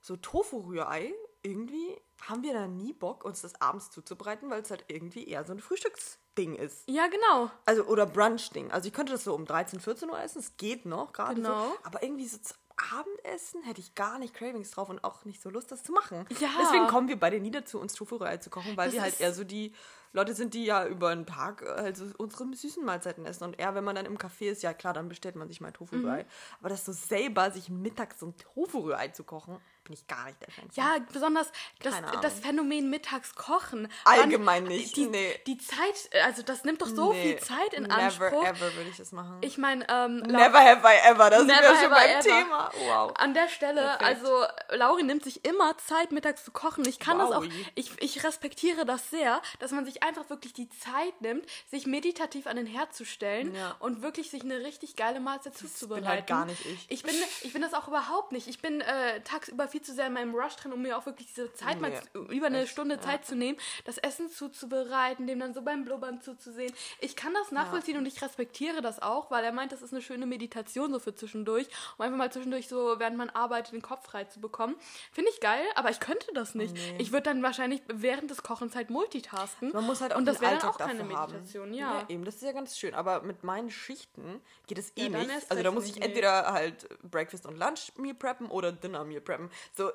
so 0.00 0.16
Tofu-Rührei, 0.16 1.12
irgendwie 1.42 1.96
haben 2.22 2.42
wir 2.42 2.54
da 2.54 2.66
nie 2.66 2.94
Bock, 2.94 3.24
uns 3.24 3.42
das 3.42 3.60
abends 3.60 3.90
zuzubereiten, 3.90 4.48
weil 4.48 4.62
es 4.62 4.70
halt 4.70 4.84
irgendwie 4.88 5.28
eher 5.28 5.44
so 5.44 5.52
ein 5.52 5.60
Frühstücksding 5.60 6.56
ist. 6.56 6.88
Ja, 6.88 7.08
genau. 7.08 7.50
Also, 7.66 7.84
oder 7.84 8.06
Brunch-Ding. 8.06 8.70
Also 8.70 8.88
ich 8.88 8.94
könnte 8.94 9.12
das 9.12 9.24
so 9.24 9.34
um 9.34 9.44
13, 9.44 9.80
14 9.80 10.08
Uhr 10.08 10.18
essen, 10.18 10.38
es 10.38 10.56
geht 10.56 10.86
noch 10.86 11.12
gerade 11.12 11.36
genau. 11.36 11.66
so. 11.66 11.76
Aber 11.82 12.02
irgendwie 12.02 12.26
so 12.26 12.38
Abendessen 12.76 13.62
hätte 13.62 13.80
ich 13.80 13.94
gar 13.94 14.18
nicht 14.18 14.34
Cravings 14.34 14.70
drauf 14.70 14.88
und 14.90 15.02
auch 15.02 15.24
nicht 15.24 15.40
so 15.40 15.48
Lust, 15.48 15.72
das 15.72 15.82
zu 15.82 15.92
machen. 15.92 16.26
Ja. 16.40 16.48
Deswegen 16.60 16.86
kommen 16.86 17.08
wir 17.08 17.18
beide 17.18 17.40
nie 17.40 17.50
dazu, 17.50 17.80
uns 17.80 17.94
Tofu-Rührei 17.94 18.36
zu 18.36 18.50
kochen, 18.50 18.76
weil 18.76 18.86
das 18.86 18.94
wir 18.94 19.02
halt 19.02 19.20
eher 19.20 19.32
so 19.32 19.44
die 19.44 19.72
Leute 20.12 20.34
sind, 20.34 20.54
die 20.54 20.64
ja 20.64 20.86
über 20.86 21.14
den 21.14 21.26
Tag 21.26 21.62
also 21.62 22.06
unsere 22.18 22.44
süßen 22.54 22.84
Mahlzeiten 22.84 23.24
essen. 23.26 23.44
Und 23.44 23.58
eher, 23.58 23.74
wenn 23.74 23.84
man 23.84 23.96
dann 23.96 24.06
im 24.06 24.18
Café 24.18 24.50
ist, 24.50 24.62
ja 24.62 24.74
klar, 24.74 24.92
dann 24.92 25.08
bestellt 25.08 25.36
man 25.36 25.48
sich 25.48 25.60
mal 25.60 25.72
Tofu-Rührei. 25.72 26.22
Mhm. 26.22 26.28
Aber 26.60 26.68
das 26.68 26.84
so 26.84 26.92
selber, 26.92 27.50
sich 27.50 27.68
mittags 27.68 28.20
so 28.20 28.26
ein 28.26 28.36
Tofu-Rührei 28.36 29.08
zu 29.08 29.24
kochen, 29.24 29.58
bin 29.86 29.94
ich 29.94 30.06
gar 30.06 30.26
nicht 30.26 30.40
der 30.40 30.50
Fan. 30.50 30.68
Ja, 30.74 30.96
besonders 31.12 31.50
das, 31.82 31.94
das 32.20 32.40
Phänomen 32.40 32.90
mittags 32.90 33.34
kochen. 33.34 33.88
Allgemein 34.04 34.64
nicht. 34.64 34.96
Die, 34.96 35.06
nee. 35.06 35.40
die 35.46 35.58
Zeit, 35.58 36.10
also 36.24 36.42
das 36.42 36.64
nimmt 36.64 36.82
doch 36.82 36.88
so 36.88 37.12
nee. 37.12 37.22
viel 37.22 37.38
Zeit 37.38 37.72
in 37.72 37.84
Never 37.84 37.96
Anspruch. 37.96 38.42
Never 38.42 38.66
ever 38.66 38.76
würde 38.76 38.90
ich 38.90 38.96
das 38.96 39.12
machen. 39.12 39.38
Ich 39.40 39.58
meine, 39.58 39.86
ähm, 39.88 40.18
Never 40.20 40.60
have 40.60 40.82
I 40.86 41.10
ever, 41.10 41.30
das 41.30 41.42
ist 41.42 41.50
ja 41.50 41.76
schon 41.76 41.90
beim 41.90 42.20
Thema. 42.20 42.70
Wow. 42.86 43.12
An 43.16 43.34
der 43.34 43.48
Stelle, 43.48 43.80
Perfekt. 43.98 44.02
also 44.02 44.44
Lauri 44.70 45.02
nimmt 45.02 45.24
sich 45.24 45.44
immer 45.44 45.76
Zeit, 45.78 46.12
mittags 46.12 46.44
zu 46.44 46.50
kochen. 46.50 46.86
Ich 46.86 46.98
kann 46.98 47.18
wow. 47.18 47.28
das 47.28 47.38
auch, 47.38 47.44
ich, 47.74 47.90
ich 48.02 48.24
respektiere 48.24 48.84
das 48.84 49.10
sehr, 49.10 49.40
dass 49.58 49.70
man 49.72 49.84
sich 49.84 50.02
einfach 50.02 50.28
wirklich 50.30 50.52
die 50.52 50.68
Zeit 50.68 51.20
nimmt, 51.20 51.46
sich 51.70 51.86
meditativ 51.86 52.46
an 52.46 52.56
den 52.56 52.66
Herd 52.66 52.94
zu 52.94 53.04
stellen 53.04 53.54
ja. 53.54 53.76
und 53.78 54.02
wirklich 54.02 54.30
sich 54.30 54.42
eine 54.42 54.60
richtig 54.60 54.96
geile 54.96 55.20
Mahlzeit 55.20 55.56
zuzubereiten. 55.56 56.04
Ich 56.04 56.10
bin 56.10 56.16
halt 56.16 56.26
gar 56.26 56.44
nicht 56.46 56.64
ich. 56.66 56.86
Ich 56.88 57.02
bin, 57.02 57.14
ich 57.42 57.52
bin 57.52 57.62
das 57.62 57.74
auch 57.74 57.88
überhaupt 57.88 58.32
nicht. 58.32 58.48
Ich 58.48 58.60
bin 58.60 58.80
äh, 58.80 59.20
tagsüber 59.22 59.68
viel 59.68 59.75
zu 59.82 59.94
sehr 59.94 60.06
in 60.06 60.12
meinem 60.12 60.34
Rush 60.34 60.56
drin, 60.56 60.72
um 60.72 60.82
mir 60.82 60.96
auch 60.96 61.06
wirklich 61.06 61.28
diese 61.28 61.52
Zeit 61.52 61.80
nee, 61.80 61.88
mal 61.88 62.02
zu, 62.12 62.20
über 62.32 62.46
eine 62.46 62.62
echt, 62.62 62.72
Stunde 62.72 62.96
ja. 62.96 63.00
Zeit 63.00 63.24
zu 63.24 63.34
nehmen, 63.36 63.58
das 63.84 63.98
Essen 63.98 64.30
zuzubereiten, 64.30 65.26
dem 65.26 65.40
dann 65.40 65.54
so 65.54 65.62
beim 65.62 65.84
Blubbern 65.84 66.20
zuzusehen. 66.20 66.72
Ich 67.00 67.16
kann 67.16 67.34
das 67.34 67.52
nachvollziehen 67.52 67.94
ja. 67.94 68.00
und 68.00 68.06
ich 68.06 68.20
respektiere 68.22 68.82
das 68.82 69.00
auch, 69.02 69.30
weil 69.30 69.44
er 69.44 69.52
meint, 69.52 69.72
das 69.72 69.82
ist 69.82 69.92
eine 69.92 70.02
schöne 70.02 70.26
Meditation 70.26 70.92
so 70.92 70.98
für 70.98 71.14
zwischendurch, 71.14 71.68
um 71.96 72.04
einfach 72.04 72.18
mal 72.18 72.32
zwischendurch 72.32 72.68
so, 72.68 72.98
während 72.98 73.16
man 73.16 73.30
arbeitet, 73.30 73.72
den 73.72 73.82
Kopf 73.82 74.04
frei 74.04 74.24
zu 74.24 74.40
bekommen. 74.40 74.76
Finde 75.12 75.30
ich 75.30 75.40
geil, 75.40 75.64
aber 75.74 75.90
ich 75.90 76.00
könnte 76.00 76.26
das 76.34 76.54
nicht. 76.54 76.74
Nee. 76.74 76.96
Ich 76.98 77.12
würde 77.12 77.24
dann 77.24 77.42
wahrscheinlich 77.42 77.82
während 77.88 78.30
des 78.30 78.42
Kochens 78.42 78.74
halt 78.74 78.90
multitasken. 78.90 79.72
Man 79.72 79.84
muss 79.84 80.00
halt 80.00 80.12
auch 80.12 80.18
und 80.18 80.26
das 80.26 80.40
wäre 80.40 80.58
dann 80.58 80.68
auch 80.68 80.78
keine 80.78 81.04
Meditation, 81.04 81.74
ja. 81.74 82.00
ja. 82.00 82.04
Eben, 82.08 82.24
das 82.24 82.36
ist 82.36 82.42
ja 82.42 82.52
ganz 82.52 82.78
schön, 82.78 82.94
aber 82.94 83.22
mit 83.22 83.44
meinen 83.44 83.70
Schichten 83.70 84.40
geht 84.66 84.78
es 84.78 84.92
eh 84.96 85.08
ja, 85.08 85.18
nicht. 85.18 85.30
Also 85.48 85.62
da 85.62 85.70
muss 85.70 85.86
ich 85.86 86.02
entweder 86.02 86.52
halt 86.52 86.88
Breakfast 87.02 87.46
und 87.46 87.58
Lunch 87.58 87.92
mir 87.96 88.14
preppen 88.14 88.48
oder 88.48 88.72
Dinner 88.72 89.04
mir 89.04 89.20
preppen. 89.20 89.50
So, 89.74 89.90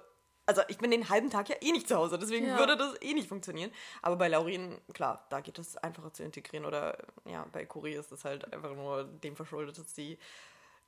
also 0.45 0.62
ich 0.68 0.77
bin 0.77 0.91
den 0.91 1.09
halben 1.09 1.29
Tag 1.29 1.50
ja 1.50 1.56
eh 1.62 1.71
nicht 1.71 1.88
zu 1.88 1.95
Hause, 1.95 2.18
deswegen 2.18 2.47
ja. 2.47 2.57
würde 2.57 2.75
das 2.75 3.01
eh 3.01 3.13
nicht 3.13 3.29
funktionieren. 3.29 3.71
Aber 4.01 4.15
bei 4.18 4.27
Laurin, 4.27 4.79
klar, 4.94 5.25
da 5.29 5.39
geht 5.39 5.59
es 5.59 5.78
einfacher 5.78 6.13
zu 6.13 6.23
integrieren. 6.23 6.66
Oder 6.66 6.97
ja, 7.25 7.45
bei 7.51 7.66
Kuri 7.66 7.94
ist 7.94 8.11
es 8.11 8.25
halt 8.25 8.51
einfach 8.54 8.75
nur 8.75 9.04
dem 9.04 9.35
verschuldet, 9.35 9.78
dass 9.78 9.95
sie 9.95 10.18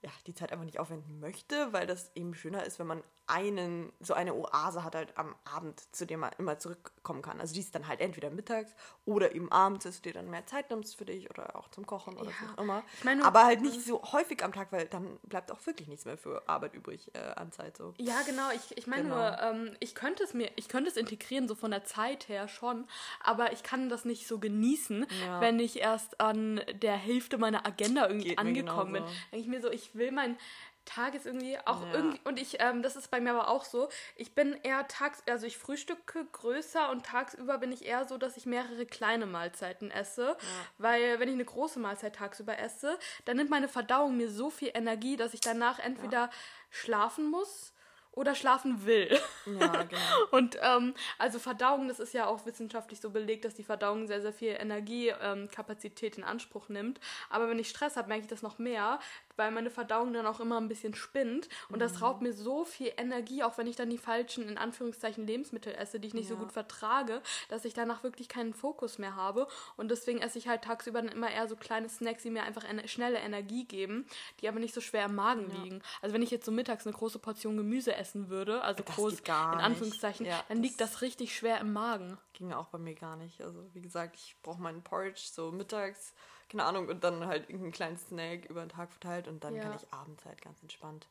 ja, 0.02 0.10
die 0.28 0.34
Zeit 0.34 0.52
einfach 0.52 0.66
nicht 0.66 0.80
aufwenden 0.80 1.20
möchte, 1.20 1.72
weil 1.72 1.88
das 1.88 2.12
eben 2.16 2.36
schöner 2.36 2.66
ist, 2.66 2.78
wenn 2.78 2.88
man 2.88 3.04
einen, 3.34 3.92
so 4.00 4.14
eine 4.14 4.36
Oase 4.36 4.84
hat 4.84 4.94
halt 4.94 5.18
am 5.18 5.36
Abend, 5.44 5.84
zu 5.92 6.06
dem 6.06 6.20
man 6.20 6.32
immer 6.38 6.60
zurückkommen 6.60 7.24
kann. 7.24 7.42
Also 7.42 7.56
die 7.56 7.62
ist 7.62 7.74
dann 7.74 7.88
halt 7.88 8.00
entweder 8.00 8.30
mittags 8.30 8.76
oder 9.06 9.34
eben 9.34 9.52
abends, 9.52 9.86
dass 9.86 10.02
du 10.02 10.10
dir 10.10 10.14
dann 10.14 10.30
mehr 10.30 10.46
Zeit 10.46 10.70
nimmst 10.70 10.96
für 10.96 11.06
dich 11.06 11.32
oder 11.32 11.56
auch 11.56 11.68
zum 11.70 11.88
Kochen 11.88 12.16
oder 12.16 12.30
ja. 12.30 12.36
was 12.42 12.58
auch 12.58 12.62
immer. 12.62 12.84
Ich 13.00 13.04
meine, 13.04 13.26
Aber 13.26 13.46
halt 13.46 13.62
nicht 13.62 13.84
so 13.84 14.04
häufig 14.12 14.44
am 14.44 14.54
Tag, 14.54 14.72
weil 14.72 14.86
dann 14.86 15.18
bleibt 15.24 15.52
auch 15.52 15.66
wirklich 15.66 15.88
nichts 15.88 16.06
mehr 16.06 16.18
für 16.18 16.48
Arbeit 16.48 16.76
übrig 16.76 17.12
äh, 17.16 17.20
an 17.36 17.52
Zeit 17.52 17.76
so. 17.76 17.96
Ja, 17.98 18.22
genau. 18.22 18.52
Ich, 18.52 18.78
ich 18.78 18.86
meine 18.86 19.04
genau. 19.04 19.16
nur, 19.16 19.42
ähm, 19.42 19.78
ich 19.80 19.96
könnte 19.96 20.24
es 20.24 20.36
mir, 20.36 20.52
ich 20.56 20.70
könnte 20.70 20.92
es 20.92 20.98
integrieren, 20.98 21.48
so 21.48 21.56
von 21.56 21.72
der 21.72 21.86
Zeit 21.86 22.30
her 22.30 22.48
schon, 22.48 22.86
aber 23.20 23.52
ich 23.52 23.64
kann 23.64 23.90
das 23.90 24.06
nicht 24.06 24.28
so 24.28 24.38
genießen, 24.38 25.08
ja. 25.26 25.42
wenn 25.42 25.60
ich 25.60 25.80
erst 25.80 26.22
an 26.22 26.62
der 26.74 26.98
Hälfte 26.98 27.40
meiner 27.40 27.66
Agenda 27.66 28.08
irgendwie 28.08 28.30
Geht 28.30 28.38
angekommen 28.38 28.94
bin. 28.94 29.04
Denke 29.32 29.38
ich 29.38 29.48
mir 29.48 29.62
so, 29.62 29.72
ich 29.72 29.96
will 29.96 30.12
mein 30.12 30.38
Tag 30.86 31.16
ist 31.16 31.26
irgendwie 31.26 31.58
auch 31.66 31.82
ja. 31.82 31.94
irgendwie 31.94 32.20
und 32.24 32.40
ich 32.40 32.58
ähm, 32.60 32.82
das 32.82 32.96
ist 32.96 33.10
bei 33.10 33.22
mir 33.22 33.32
aber 33.32 33.48
auch 33.48 33.64
so 33.64 33.90
ich 34.16 34.36
bin 34.36 34.54
eher 34.64 34.88
tags 34.88 35.24
also 35.30 35.46
ich 35.46 35.58
frühstücke 35.58 36.26
größer 36.32 36.90
und 36.90 37.06
tagsüber 37.06 37.58
bin 37.58 37.72
ich 37.72 37.86
eher 37.86 38.06
so 38.08 38.18
dass 38.18 38.38
ich 38.38 38.46
mehrere 38.46 38.86
kleine 38.86 39.26
Mahlzeiten 39.26 39.92
esse 39.92 40.28
ja. 40.28 40.38
weil 40.78 41.20
wenn 41.20 41.30
ich 41.30 41.36
eine 41.36 41.46
große 41.46 41.80
Mahlzeit 41.80 42.16
tagsüber 42.16 42.58
esse 42.60 42.98
dann 43.26 43.38
nimmt 43.38 43.50
meine 43.50 43.68
Verdauung 43.68 44.18
mir 44.18 44.30
so 44.30 44.50
viel 44.50 44.72
Energie 44.74 45.16
dass 45.16 45.34
ich 45.34 45.42
danach 45.42 45.80
entweder 45.80 46.18
ja. 46.18 46.32
schlafen 46.70 47.30
muss 47.30 47.74
oder 48.14 48.36
schlafen 48.36 48.86
will. 48.86 49.20
Ja, 49.46 49.84
genau. 49.90 50.02
und 50.32 50.58
ähm, 50.62 50.94
also 51.18 51.40
Verdauung, 51.40 51.88
das 51.88 52.00
ist 52.00 52.14
ja 52.14 52.28
auch 52.28 52.46
wissenschaftlich 52.46 53.02
so 53.02 53.10
belegt, 53.10 53.44
dass 53.44 53.56
die 53.56 53.64
Verdauung 53.64 54.08
sehr, 54.08 54.22
sehr 54.22 54.34
viel 54.34 54.56
Energiekapazität 54.60 56.18
ähm, 56.18 56.24
in 56.24 56.30
Anspruch 56.30 56.70
nimmt. 56.70 57.00
Aber 57.30 57.50
wenn 57.50 57.60
ich 57.60 57.70
Stress 57.70 57.98
habe, 57.98 58.08
merke 58.08 58.24
ich 58.24 58.30
das 58.30 58.44
noch 58.44 58.60
mehr, 58.60 59.00
weil 59.36 59.52
meine 59.52 59.70
Verdauung 59.70 60.14
dann 60.14 60.26
auch 60.26 60.40
immer 60.40 60.60
ein 60.60 60.68
bisschen 60.68 60.94
spinnt. 60.94 61.50
Und 61.70 61.76
mhm. 61.76 61.80
das 61.80 62.02
raubt 62.02 62.22
mir 62.22 62.34
so 62.34 62.64
viel 62.64 62.94
Energie, 62.98 63.44
auch 63.44 63.58
wenn 63.58 63.68
ich 63.68 63.76
dann 63.76 63.90
die 63.90 63.98
falschen, 63.98 64.48
in 64.48 64.58
Anführungszeichen, 64.58 65.28
Lebensmittel 65.28 65.76
esse, 65.76 66.00
die 66.00 66.08
ich 66.08 66.14
nicht 66.14 66.30
ja. 66.30 66.36
so 66.36 66.42
gut 66.42 66.52
vertrage, 66.52 67.22
dass 67.50 67.66
ich 67.66 67.74
danach 67.74 68.04
wirklich 68.04 68.30
keinen 68.30 68.54
Fokus 68.54 68.98
mehr 68.98 69.16
habe. 69.16 69.48
Und 69.76 69.92
deswegen 69.92 70.20
esse 70.20 70.38
ich 70.38 70.48
halt 70.48 70.64
tagsüber 70.64 71.02
dann 71.02 71.12
immer 71.12 71.30
eher 71.30 71.48
so 71.48 71.56
kleine 71.56 71.90
Snacks, 71.90 72.24
die 72.24 72.30
mir 72.30 72.44
einfach 72.44 72.64
eine 72.64 72.88
schnelle 72.88 73.20
Energie 73.20 73.66
geben, 73.66 74.06
die 74.40 74.48
aber 74.48 74.60
nicht 74.60 74.74
so 74.74 74.82
schwer 74.82 75.06
im 75.06 75.16
Magen 75.16 75.50
ja. 75.50 75.64
liegen. 75.64 75.82
Also 76.02 76.14
wenn 76.14 76.22
ich 76.22 76.32
jetzt 76.32 76.46
so 76.46 76.52
mittags 76.52 76.86
eine 76.86 76.96
große 76.96 77.20
Portion 77.20 77.58
Gemüse 77.58 77.96
esse, 77.96 78.14
essen 78.14 78.30
würde, 78.30 78.62
also 78.62 78.84
das 78.84 78.96
groß 78.96 79.20
in 79.20 79.32
Anführungszeichen, 79.32 80.26
ja, 80.26 80.44
dann 80.48 80.62
liegt 80.62 80.80
das 80.82 81.02
richtig 81.02 81.36
schwer 81.36 81.60
im 81.60 81.74
Magen. 81.74 82.18
Ging 82.34 82.54
auch 82.54 82.68
bei 82.68 82.78
mir 82.78 82.96
gar 82.96 83.16
nicht. 83.16 83.42
Also 83.42 83.64
wie 83.74 83.82
gesagt, 83.82 84.16
ich 84.16 84.36
brauche 84.44 84.62
meinen 84.62 84.84
Porridge 84.84 85.22
so 85.32 85.52
mittags, 85.52 86.14
keine 86.50 86.66
Ahnung, 86.66 86.88
und 86.88 87.04
dann 87.04 87.26
halt 87.26 87.44
irgendeinen 87.44 87.72
kleinen 87.72 87.98
Snack 87.98 88.46
über 88.46 88.62
den 88.62 88.70
Tag 88.70 88.92
verteilt 88.92 89.28
und 89.28 89.44
dann 89.44 89.56
ja. 89.56 89.64
kann 89.64 89.76
ich 89.76 89.92
abends 89.94 90.26
halt 90.26 90.42
ganz 90.42 90.62
entspannt 90.62 91.08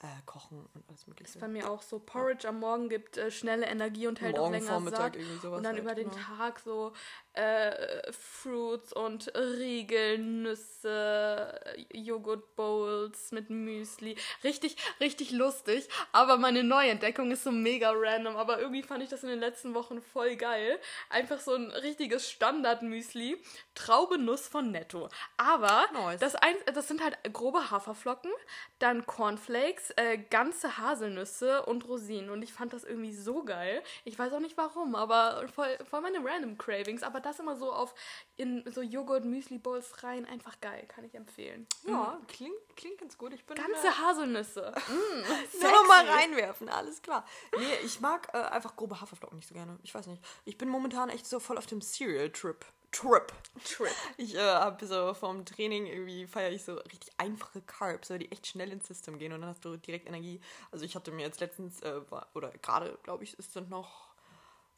äh, 0.00 0.06
kochen 0.26 0.68
und 0.74 0.88
alles 0.88 1.06
mögliche. 1.06 1.28
Ist 1.28 1.40
bei 1.40 1.48
mir 1.48 1.68
auch 1.68 1.82
so. 1.82 1.98
Porridge 1.98 2.44
ja. 2.44 2.50
am 2.50 2.60
Morgen 2.60 2.88
gibt 2.88 3.16
äh, 3.16 3.30
schnelle 3.30 3.66
Energie 3.66 4.06
und 4.06 4.20
hält 4.20 4.36
Morgen, 4.36 4.46
auch 4.46 4.52
länger 4.52 4.72
Vormittag 4.72 4.98
satt. 4.98 5.16
Irgendwie 5.16 5.38
sowas 5.38 5.56
und 5.58 5.64
dann 5.64 5.74
halt, 5.74 5.82
über 5.82 5.94
den 5.94 6.10
genau. 6.10 6.22
Tag 6.36 6.60
so 6.60 6.92
äh, 7.38 8.12
Fruits 8.12 8.92
und 8.92 9.32
Riegel, 9.36 10.18
Nüsse, 10.18 11.60
Joghurt 11.92 12.56
Bowls 12.56 13.30
mit 13.30 13.48
Müsli. 13.48 14.16
Richtig, 14.42 14.76
richtig 15.00 15.30
lustig. 15.30 15.88
Aber 16.10 16.36
meine 16.36 16.64
Neuentdeckung 16.64 17.30
ist 17.30 17.44
so 17.44 17.52
mega 17.52 17.92
random. 17.94 18.36
Aber 18.36 18.58
irgendwie 18.58 18.82
fand 18.82 19.04
ich 19.04 19.08
das 19.08 19.22
in 19.22 19.28
den 19.28 19.38
letzten 19.38 19.74
Wochen 19.74 20.02
voll 20.02 20.34
geil. 20.34 20.80
Einfach 21.10 21.38
so 21.38 21.54
ein 21.54 21.70
richtiges 21.70 22.28
Standard-Müsli. 22.28 23.40
Traubenuss 23.76 24.48
von 24.48 24.72
Netto. 24.72 25.08
Aber 25.36 25.86
nice. 25.92 26.18
das, 26.18 26.34
ein, 26.34 26.56
das 26.74 26.88
sind 26.88 27.02
halt 27.02 27.18
grobe 27.32 27.70
Haferflocken, 27.70 28.32
dann 28.80 29.06
Cornflakes, 29.06 29.92
äh, 29.96 30.18
ganze 30.18 30.78
Haselnüsse 30.78 31.64
und 31.66 31.86
Rosinen. 31.86 32.30
Und 32.30 32.42
ich 32.42 32.52
fand 32.52 32.72
das 32.72 32.82
irgendwie 32.82 33.12
so 33.12 33.44
geil. 33.44 33.82
Ich 34.04 34.18
weiß 34.18 34.32
auch 34.32 34.40
nicht 34.40 34.56
warum, 34.56 34.96
aber 34.96 35.46
voll, 35.54 35.78
voll 35.88 36.00
meine 36.00 36.18
random 36.18 36.58
Cravings. 36.58 37.04
Aber 37.04 37.20
das 37.28 37.38
immer 37.38 37.56
so 37.56 37.72
auf 37.72 37.94
in 38.36 38.64
so 38.70 38.82
Joghurt-Müsli-Bowls 38.82 40.02
rein. 40.02 40.26
Einfach 40.26 40.60
geil, 40.60 40.86
kann 40.88 41.04
ich 41.04 41.14
empfehlen. 41.14 41.66
Ja, 41.86 42.18
mhm. 42.20 42.26
klingt, 42.26 42.76
klingt 42.76 42.98
ganz 42.98 43.16
gut. 43.16 43.32
Ich 43.32 43.44
bin 43.44 43.56
Ganze 43.56 43.98
Haselnüsse. 43.98 44.74
mm, 44.88 45.62
Nur 45.62 45.86
mal 45.86 46.08
reinwerfen, 46.08 46.68
alles 46.68 47.02
klar. 47.02 47.24
Nee, 47.56 47.84
ich 47.84 48.00
mag 48.00 48.28
äh, 48.32 48.38
einfach 48.38 48.76
grobe 48.76 49.00
Haferflocken 49.00 49.36
nicht 49.36 49.48
so 49.48 49.54
gerne. 49.54 49.78
Ich 49.82 49.94
weiß 49.94 50.06
nicht. 50.06 50.22
Ich 50.44 50.58
bin 50.58 50.68
momentan 50.68 51.08
echt 51.10 51.26
so 51.26 51.40
voll 51.40 51.58
auf 51.58 51.66
dem 51.66 51.80
Cereal-Trip. 51.80 52.64
Trip. 52.90 53.32
Trip. 53.64 53.94
Ich 54.16 54.34
äh, 54.34 54.40
habe 54.40 54.84
so 54.86 55.12
vom 55.12 55.44
Training 55.44 55.86
irgendwie 55.86 56.26
feiere 56.26 56.52
ich 56.52 56.64
so 56.64 56.74
richtig 56.74 57.10
einfache 57.18 57.60
Carbs, 57.60 58.08
die 58.08 58.30
echt 58.32 58.46
schnell 58.46 58.72
ins 58.72 58.88
System 58.88 59.18
gehen 59.18 59.32
und 59.32 59.42
dann 59.42 59.50
hast 59.50 59.64
du 59.64 59.76
direkt 59.76 60.06
Energie. 60.06 60.40
Also 60.70 60.84
ich 60.84 60.96
hatte 60.96 61.10
mir 61.10 61.22
jetzt 61.22 61.40
letztens, 61.40 61.80
äh, 61.82 62.00
oder 62.34 62.50
gerade, 62.62 62.98
glaube 63.02 63.24
ich, 63.24 63.38
ist 63.38 63.54
dann 63.56 63.68
noch, 63.68 64.08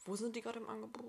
wo 0.05 0.15
sind 0.15 0.35
die 0.35 0.41
gerade 0.41 0.59
im 0.59 0.67
Angebot? 0.67 1.05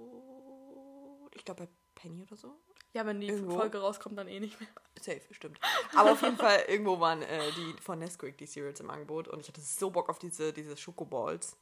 Ich 1.35 1.45
glaube 1.45 1.65
bei 1.65 1.69
Penny 1.95 2.23
oder 2.23 2.37
so. 2.37 2.55
Ja, 2.95 3.07
wenn 3.07 3.21
die 3.21 3.29
irgendwo. 3.29 3.57
Folge 3.57 3.79
rauskommt, 3.79 4.19
dann 4.19 4.29
eh 4.29 4.39
nicht 4.39 4.61
mehr. 4.61 4.69
Safe, 5.01 5.23
stimmt. 5.31 5.59
Aber 5.97 6.13
auf 6.13 6.23
jeden 6.23 6.37
Fall, 6.37 6.65
irgendwo 6.69 7.01
waren 7.01 7.23
äh, 7.23 7.51
die 7.53 7.81
von 7.81 7.99
Nesquik, 7.99 8.37
die 8.37 8.47
Cereals 8.47 8.81
im 8.81 8.91
Angebot 8.91 9.29
und 9.29 9.41
ich 9.41 9.49
hatte 9.49 9.61
so 9.61 9.91
Bock 9.91 10.09
auf 10.11 10.19
diese, 10.19 10.53
diese 10.53 10.77
Schokoballs. 10.77 11.57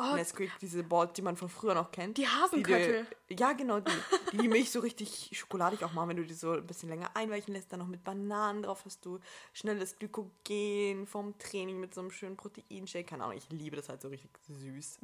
Oh, 0.00 0.14
Nesquik, 0.14 0.52
diese 0.60 0.84
Balls, 0.84 1.12
die 1.14 1.22
man 1.22 1.36
von 1.36 1.48
früher 1.48 1.74
noch 1.74 1.90
kennt. 1.90 2.18
Die 2.18 2.28
Hasenköttel. 2.28 3.04
Die, 3.28 3.34
ja, 3.34 3.52
genau, 3.52 3.80
die. 3.80 3.90
Die 4.32 4.36
die 4.36 4.48
Milch 4.48 4.70
so 4.70 4.80
richtig 4.80 5.30
schokoladig 5.32 5.82
auch 5.82 5.92
machen, 5.92 6.10
wenn 6.10 6.16
du 6.16 6.24
die 6.24 6.34
so 6.34 6.52
ein 6.52 6.66
bisschen 6.66 6.88
länger 6.88 7.10
einweichen 7.14 7.52
lässt. 7.52 7.72
Dann 7.72 7.80
noch 7.80 7.88
mit 7.88 8.04
Bananen 8.04 8.62
drauf 8.62 8.84
hast 8.84 9.04
du 9.04 9.18
schnelles 9.52 9.98
Glykogen 9.98 11.06
vom 11.06 11.36
Training 11.38 11.80
mit 11.80 11.94
so 11.94 12.00
einem 12.00 12.10
schönen 12.10 12.36
Proteinshake. 12.36 13.06
Keine 13.06 13.24
Ahnung, 13.24 13.36
ich 13.36 13.50
liebe 13.50 13.76
das 13.76 13.88
halt 13.88 14.00
so 14.00 14.08
richtig 14.08 14.30
süß. 14.48 15.00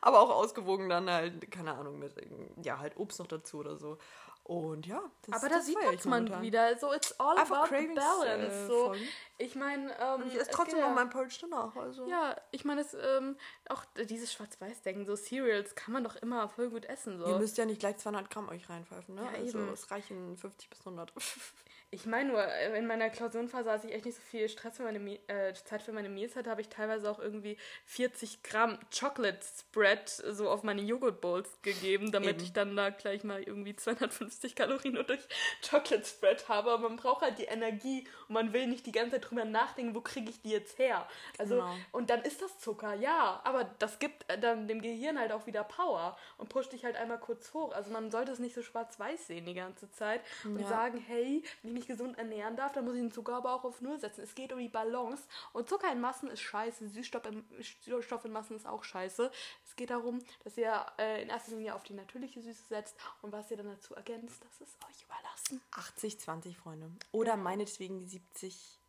Aber 0.00 0.20
auch 0.20 0.30
ausgewogen 0.30 0.88
dann 0.88 1.10
halt, 1.10 1.50
keine 1.50 1.74
Ahnung, 1.74 1.98
mit 1.98 2.14
ja, 2.62 2.78
halt 2.78 2.96
Obst 2.96 3.18
noch 3.18 3.26
dazu 3.26 3.58
oder 3.58 3.76
so. 3.76 3.98
Und 4.46 4.86
ja, 4.86 5.02
das 5.22 5.42
Aber 5.42 5.48
da 5.52 5.60
sieht 5.60 6.04
man 6.04 6.40
wieder. 6.40 6.78
So, 6.78 6.92
it's 6.92 7.18
all 7.18 7.36
Einfach 7.36 7.64
about 7.64 7.68
Cravings, 7.68 7.96
balance. 7.96 8.46
Äh, 8.46 8.66
so, 8.68 8.94
ich 9.38 9.56
meine, 9.56 9.92
ähm, 10.00 10.22
ich 10.28 10.36
esse 10.36 10.52
trotzdem 10.52 10.78
noch 10.78 10.94
mein 10.94 11.10
Porridge 11.10 11.38
danach. 11.40 11.74
Also. 11.74 12.06
Ja, 12.06 12.36
ich 12.52 12.64
meine, 12.64 12.82
ähm, 12.82 13.36
auch 13.68 13.84
dieses 14.08 14.32
Schwarz-Weiß-Denken, 14.32 15.04
so 15.04 15.16
Cereals 15.16 15.74
kann 15.74 15.92
man 15.92 16.04
doch 16.04 16.14
immer 16.14 16.48
voll 16.48 16.70
gut 16.70 16.84
essen. 16.84 17.18
So. 17.18 17.26
Ihr 17.26 17.38
müsst 17.38 17.58
ja 17.58 17.64
nicht 17.64 17.80
gleich 17.80 17.96
200 17.96 18.30
Gramm 18.30 18.48
euch 18.48 18.70
reinpfeifen, 18.70 19.16
ne? 19.16 19.22
Ja, 19.22 19.30
also 19.36 19.58
eben. 19.58 19.72
es 19.72 19.90
reichen 19.90 20.36
50 20.36 20.70
bis 20.70 20.78
100. 20.78 21.12
Ich 21.90 22.04
meine 22.04 22.30
nur, 22.30 22.44
äh, 22.44 22.76
in 22.76 22.86
meiner 22.86 23.10
Klausurenphase, 23.10 23.70
als 23.70 23.84
ich 23.84 23.92
echt 23.92 24.04
nicht 24.04 24.16
so 24.16 24.22
viel 24.22 24.48
Stress 24.48 24.76
für 24.76 24.82
meine 24.82 24.98
äh, 25.28 25.54
Zeit 25.54 25.82
für 25.82 25.92
meine 25.92 26.08
Meals 26.08 26.34
hatte, 26.34 26.50
habe 26.50 26.60
ich 26.60 26.68
teilweise 26.68 27.08
auch 27.08 27.20
irgendwie 27.20 27.56
40 27.84 28.42
Gramm 28.42 28.78
Chocolate 28.96 29.38
Spread 29.58 30.08
so 30.08 30.50
auf 30.50 30.64
meine 30.64 30.82
Joghurt 30.82 31.20
Bowls 31.20 31.48
gegeben, 31.62 32.10
damit 32.10 32.30
Eben. 32.30 32.42
ich 32.42 32.52
dann 32.52 32.74
da 32.74 32.90
gleich 32.90 33.22
mal 33.22 33.40
irgendwie 33.40 33.76
250 33.76 34.56
Kalorien 34.56 34.94
nur 34.94 35.04
durch 35.04 35.20
Chocolate 35.70 36.04
Spread 36.04 36.48
habe. 36.48 36.72
Aber 36.72 36.88
man 36.88 36.96
braucht 36.96 37.22
halt 37.22 37.38
die 37.38 37.44
Energie 37.44 38.06
und 38.28 38.34
man 38.34 38.52
will 38.52 38.66
nicht 38.66 38.84
die 38.86 38.92
ganze 38.92 39.12
Zeit 39.12 39.30
drüber 39.30 39.44
nachdenken, 39.44 39.94
wo 39.94 40.00
kriege 40.00 40.28
ich 40.28 40.40
die 40.42 40.50
jetzt 40.50 40.78
her? 40.78 41.06
Also, 41.38 41.54
genau. 41.54 41.76
und 41.92 42.10
dann 42.10 42.22
ist 42.22 42.42
das 42.42 42.58
Zucker, 42.58 42.94
ja, 42.94 43.40
aber 43.44 43.64
das 43.78 44.00
gibt 44.00 44.28
äh, 44.28 44.38
dann 44.38 44.66
dem 44.66 44.82
Gehirn 44.82 45.20
halt 45.20 45.30
auch 45.30 45.46
wieder 45.46 45.62
Power 45.62 46.16
und 46.36 46.48
pusht 46.48 46.72
dich 46.72 46.84
halt 46.84 46.96
einmal 46.96 47.20
kurz 47.20 47.54
hoch. 47.54 47.72
Also 47.72 47.92
man 47.92 48.10
sollte 48.10 48.32
es 48.32 48.40
nicht 48.40 48.56
so 48.56 48.62
schwarz-weiß 48.62 49.28
sehen 49.28 49.46
die 49.46 49.54
ganze 49.54 49.90
Zeit 49.92 50.20
und 50.44 50.60
ja. 50.60 50.66
sagen, 50.66 50.98
hey, 50.98 51.44
wenn 51.62 51.75
mich 51.76 51.86
gesund 51.86 52.18
ernähren 52.18 52.56
darf, 52.56 52.72
dann 52.72 52.84
muss 52.84 52.94
ich 52.94 53.00
den 53.00 53.12
Zucker 53.12 53.36
aber 53.36 53.54
auch 53.54 53.64
auf 53.64 53.80
Null 53.80 53.98
setzen. 53.98 54.22
Es 54.22 54.34
geht 54.34 54.52
um 54.52 54.58
die 54.58 54.68
Balance. 54.68 55.24
Und 55.52 55.68
Zucker 55.68 55.92
in 55.92 56.00
Massen 56.00 56.28
ist 56.28 56.40
scheiße, 56.40 56.88
Süßstoff 56.88 58.24
in, 58.24 58.32
Massen 58.32 58.56
ist 58.56 58.66
auch 58.66 58.82
scheiße. 58.82 59.30
Es 59.64 59.76
geht 59.76 59.90
darum, 59.90 60.20
dass 60.44 60.56
ihr 60.56 60.84
äh, 60.98 61.22
in 61.22 61.28
erster 61.28 61.52
Linie 61.52 61.74
auf 61.74 61.84
die 61.84 61.94
natürliche 61.94 62.40
Süße 62.40 62.64
setzt 62.68 62.96
und 63.22 63.32
was 63.32 63.50
ihr 63.50 63.56
dann 63.56 63.68
dazu 63.68 63.94
ergänzt, 63.94 64.42
das 64.44 64.60
ist 64.60 64.76
euch 64.84 65.04
überlassen. 65.04 65.60
80, 65.72 66.20
20 66.20 66.56
Freunde. 66.56 66.90
Oder 67.12 67.32
ja. 67.32 67.36
meinetwegen 67.36 67.98
die 68.00 68.06
70, 68.06 68.80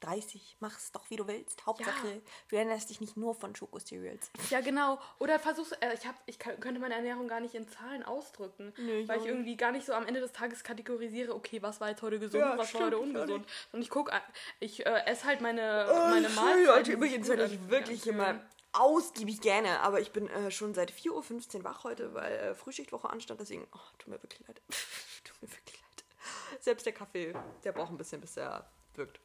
30, 0.00 0.56
mach's 0.60 0.92
doch 0.92 1.08
wie 1.10 1.16
du 1.16 1.26
willst. 1.26 1.64
Hauptsache, 1.66 2.08
ja. 2.08 2.20
du 2.48 2.56
erinnerst 2.56 2.90
dich 2.90 3.00
nicht 3.00 3.16
nur 3.16 3.34
von 3.34 3.54
Schoko-Cereals. 3.54 4.30
Ja, 4.50 4.60
genau. 4.60 4.98
Oder 5.18 5.38
versuchst, 5.38 5.76
äh, 5.82 5.94
ich, 5.94 6.06
hab, 6.06 6.16
ich 6.26 6.38
könnte 6.38 6.78
meine 6.78 6.94
Ernährung 6.94 7.28
gar 7.28 7.40
nicht 7.40 7.54
in 7.54 7.68
Zahlen 7.68 8.02
ausdrücken. 8.02 8.72
Nee, 8.78 9.08
weil 9.08 9.20
ich 9.20 9.26
irgendwie 9.26 9.56
gar 9.56 9.72
nicht 9.72 9.86
so 9.86 9.92
am 9.92 10.06
Ende 10.06 10.20
des 10.20 10.32
Tages 10.32 10.62
kategorisiere, 10.62 11.34
okay, 11.34 11.62
was 11.62 11.80
war 11.80 11.90
jetzt 11.90 12.02
heute 12.02 12.18
gesund, 12.18 12.42
ja, 12.42 12.58
was 12.58 12.74
war 12.74 12.86
heute 12.86 12.98
ungesund. 12.98 13.46
Und 13.72 13.82
ich 13.82 13.90
gucke, 13.90 14.12
ich 14.60 14.84
äh, 14.84 15.02
esse 15.06 15.24
halt 15.24 15.40
meine, 15.40 15.86
oh, 15.90 15.94
meine 15.94 16.28
Mahlzeiten. 16.28 16.66
Leute, 16.66 16.92
übrigens, 16.92 17.28
wenn 17.28 17.40
ich 17.40 17.68
wirklich 17.68 18.06
immer 18.06 18.40
ausgiebig 18.72 19.40
gerne, 19.40 19.80
aber 19.80 20.00
ich 20.00 20.12
bin 20.12 20.28
äh, 20.28 20.50
schon 20.50 20.74
seit 20.74 20.92
4.15 20.92 21.56
Uhr 21.56 21.64
wach 21.64 21.84
heute, 21.84 22.14
weil 22.14 22.32
äh, 22.32 22.54
Frühschichtwoche 22.54 23.08
anstand, 23.08 23.40
deswegen, 23.40 23.66
oh, 23.72 23.78
tut 23.98 24.08
mir 24.08 24.22
wirklich 24.22 24.46
leid. 24.46 24.60
tut 25.24 25.42
mir 25.42 25.48
wirklich 25.48 25.80
leid. 25.80 26.62
Selbst 26.62 26.84
der 26.84 26.92
Kaffee, 26.92 27.34
der 27.64 27.72
braucht 27.72 27.90
ein 27.90 27.96
bisschen, 27.96 28.20
bis 28.20 28.36
er 28.36 28.68
wirkt. 28.94 29.20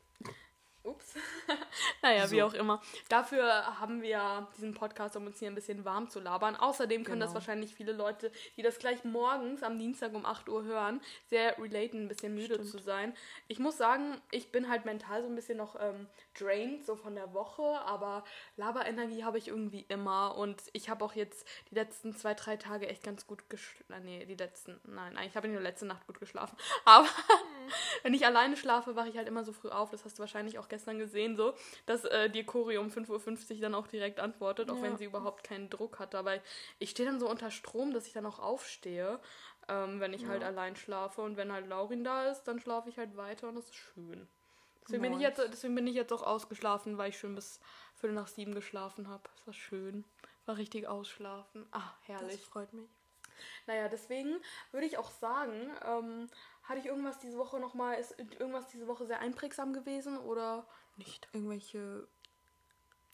Ups. 0.84 1.14
naja, 2.02 2.28
so. 2.28 2.36
wie 2.36 2.44
auch 2.44 2.54
immer. 2.54 2.82
Dafür 3.10 3.80
haben 3.80 4.02
wir 4.02 4.48
diesen 4.56 4.74
Podcast, 4.74 5.16
um 5.16 5.28
uns 5.28 5.40
hier 5.40 5.50
ein 5.50 5.56
bisschen 5.56 5.86
warm 5.86 6.10
zu 6.10 6.20
labern. 6.20 6.56
Außerdem 6.56 7.04
können 7.04 7.20
genau. 7.20 7.26
das 7.26 7.34
wahrscheinlich 7.34 7.76
viele 7.76 7.92
Leute, 7.92 8.32
die 8.58 8.62
das 8.62 8.80
gleich 8.80 9.04
morgens 9.04 9.64
am 9.64 9.78
Dienstag 9.78 10.14
um 10.14 10.26
8 10.26 10.50
Uhr 10.50 10.64
hören, 10.64 11.02
sehr 11.30 11.58
relaten, 11.60 12.06
ein 12.06 12.08
bisschen 12.08 12.34
müde 12.34 12.56
Stimmt. 12.56 12.70
zu 12.70 12.80
sein. 12.80 13.14
Ich 13.48 13.60
muss 13.60 13.78
sagen, 13.78 14.20
ich 14.32 14.52
bin 14.52 14.70
halt 14.70 14.86
mental 14.86 15.22
so 15.22 15.28
ein 15.28 15.36
bisschen 15.36 15.58
noch 15.58 15.76
ähm, 15.80 16.08
drained, 16.38 16.86
so 16.86 16.96
von 16.96 17.16
der 17.16 17.34
Woche, 17.34 17.64
aber 17.86 18.24
Laberenergie 18.58 19.24
habe 19.24 19.38
ich 19.38 19.50
irgendwie 19.50 19.86
immer 19.88 20.36
und 20.38 20.64
ich 20.74 20.90
habe 20.90 21.06
auch 21.06 21.14
jetzt 21.14 21.48
die 21.70 21.76
letzten 21.76 22.16
zwei, 22.16 22.34
drei 22.34 22.58
Tage 22.58 22.88
echt 22.88 23.04
ganz 23.04 23.28
gut 23.28 23.50
geschlafen. 23.50 24.04
Nee, 24.04 24.26
die 24.26 24.36
letzten, 24.36 24.80
nein, 24.86 25.18
eigentlich 25.18 25.36
habe 25.36 25.48
ich 25.48 25.54
nur 25.54 25.62
letzte 25.62 25.86
Nacht 25.86 26.08
gut 26.08 26.20
geschlafen. 26.20 26.58
Aber 26.86 27.06
mhm. 27.06 27.72
wenn 28.04 28.14
ich 28.14 28.26
alleine 28.26 28.58
schlafe, 28.58 28.96
wache 28.96 29.10
ich 29.10 29.18
halt 29.18 29.28
immer 29.28 29.44
so 29.44 29.54
früh 29.54 29.70
auf. 29.70 29.92
Das 29.92 30.06
hast 30.06 30.18
du 30.18 30.22
wahrscheinlich 30.22 30.60
auch 30.60 30.70
gestern 30.72 30.98
gesehen, 30.98 31.36
so, 31.36 31.54
dass 31.86 32.06
äh, 32.06 32.30
dir 32.30 32.44
Cori 32.44 32.78
um 32.78 32.88
5.50 32.88 33.56
Uhr 33.56 33.62
dann 33.62 33.76
auch 33.76 33.88
direkt 33.88 34.20
antwortet, 34.20 34.72
auch 34.72 34.78
ja. 34.78 34.82
wenn 34.82 34.98
sie 34.98 35.06
überhaupt 35.06 35.44
keinen 35.44 35.70
Druck 35.70 36.00
hat. 36.00 36.16
Aber 36.16 36.40
ich 36.80 36.90
stehe 36.90 37.08
dann 37.08 37.20
so 37.20 37.30
unter 37.30 37.52
Strom, 37.52 37.94
dass 37.94 38.08
ich 38.08 38.14
dann 38.14 38.26
auch 38.26 38.40
aufstehe, 38.40 39.20
ähm, 39.68 40.00
wenn 40.00 40.14
ich 40.14 40.26
halt 40.26 40.42
ja. 40.42 40.48
halt 40.48 40.58
allein 40.58 40.76
schlafe. 40.76 41.22
Und 41.22 41.38
wenn 41.38 41.52
halt 41.52 41.68
Laurin 41.68 42.04
da 42.04 42.32
ist, 42.32 42.44
dann 42.44 42.60
schlafe 42.60 42.90
ich 42.90 42.98
halt 42.98 43.16
weiter 43.16 43.50
und 43.50 43.56
das 43.56 43.66
ist 43.66 43.76
schön. 43.76 44.28
Deswegen, 44.84 45.02
nice. 45.04 45.12
bin 45.12 45.20
ich 45.20 45.28
jetzt, 45.28 45.54
deswegen 45.54 45.76
bin 45.76 45.88
ich 45.88 45.96
jetzt 45.96 46.12
auch 46.12 46.24
ausgeschlafen, 46.24 46.98
weil 46.98 47.10
ich 47.10 47.20
schön 47.20 47.36
bis 47.36 47.60
Viertel 47.96 48.16
nach 48.16 48.28
sieben 48.28 48.56
geschlafen 48.56 49.08
habe. 49.08 49.24
Das 49.36 49.46
war 49.46 49.54
schön. 49.54 50.06
War 50.46 50.58
richtig 50.58 50.88
ausschlafen. 50.88 51.68
Ah, 51.72 51.92
herrlich. 52.02 52.42
Das 52.42 52.50
freut 52.50 52.74
mich. 52.74 52.90
Naja, 53.68 53.88
deswegen 53.90 54.38
würde 54.72 54.86
ich 54.86 54.98
auch 54.98 55.12
sagen, 55.12 55.72
ähm, 55.86 56.28
hatte 56.72 56.82
ich 56.82 56.88
irgendwas 56.88 57.20
diese 57.20 57.38
Woche 57.38 57.60
nochmal, 57.60 58.00
ist 58.00 58.18
irgendwas 58.18 58.68
diese 58.68 58.88
Woche 58.88 59.06
sehr 59.06 59.20
einprägsam 59.20 59.74
gewesen 59.74 60.18
oder 60.18 60.66
nicht? 60.98 61.28
Irgendwelche 61.34 62.08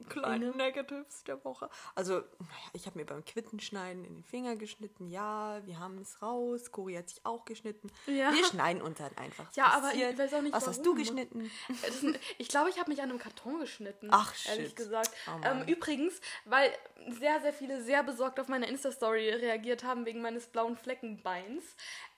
kleine 0.10 0.52
Negatives 0.52 1.24
der 1.24 1.44
Woche. 1.44 1.70
Also, 1.96 2.20
naja, 2.20 2.70
ich 2.74 2.86
habe 2.86 3.00
mir 3.00 3.06
beim 3.06 3.26
Quittenschneiden 3.26 4.06
in 4.06 4.16
den 4.16 4.24
Finger 4.24 4.56
geschnitten. 4.56 5.10
Ja, 5.10 5.66
wir 5.66 5.80
haben 5.80 5.98
es 5.98 6.22
raus. 6.22 6.72
Cori 6.72 6.96
hat 6.96 7.10
sich 7.10 7.26
auch 7.26 7.46
geschnitten. 7.46 7.90
Ja. 8.06 8.32
Wir 8.32 8.46
schneiden 8.46 8.82
uns 8.82 9.00
halt 9.00 9.18
einfach. 9.18 9.52
Ja, 9.56 9.66
aber 9.68 9.94
ich 9.94 10.18
weiß 10.18 10.34
auch 10.36 10.42
nicht, 10.42 10.54
Was 10.54 10.64
warum. 10.64 10.76
hast 10.76 10.86
du 10.86 10.96
geschnitten? 10.96 11.50
Äh, 11.70 12.14
ich 12.38 12.48
glaube, 12.48 12.70
ich 12.70 12.80
habe 12.80 12.90
mich 12.90 13.02
an 13.02 13.10
einem 13.10 13.20
Karton 13.20 13.60
geschnitten. 13.60 14.10
Ach, 14.12 14.34
shit. 14.36 14.52
Ehrlich 14.52 14.76
gesagt. 14.76 15.12
Oh, 15.28 15.44
ähm, 15.44 15.68
übrigens, 15.68 16.22
weil 16.46 16.72
sehr, 17.20 17.42
sehr 17.42 17.54
viele 17.54 17.82
sehr 17.82 18.04
besorgt 18.04 18.40
auf 18.40 18.48
meine 18.48 18.68
Insta-Story 18.68 19.30
reagiert 19.30 19.84
haben 19.84 20.06
wegen 20.06 20.22
meines 20.22 20.48
blauen 20.48 20.78
Fleckenbeins. 20.78 21.64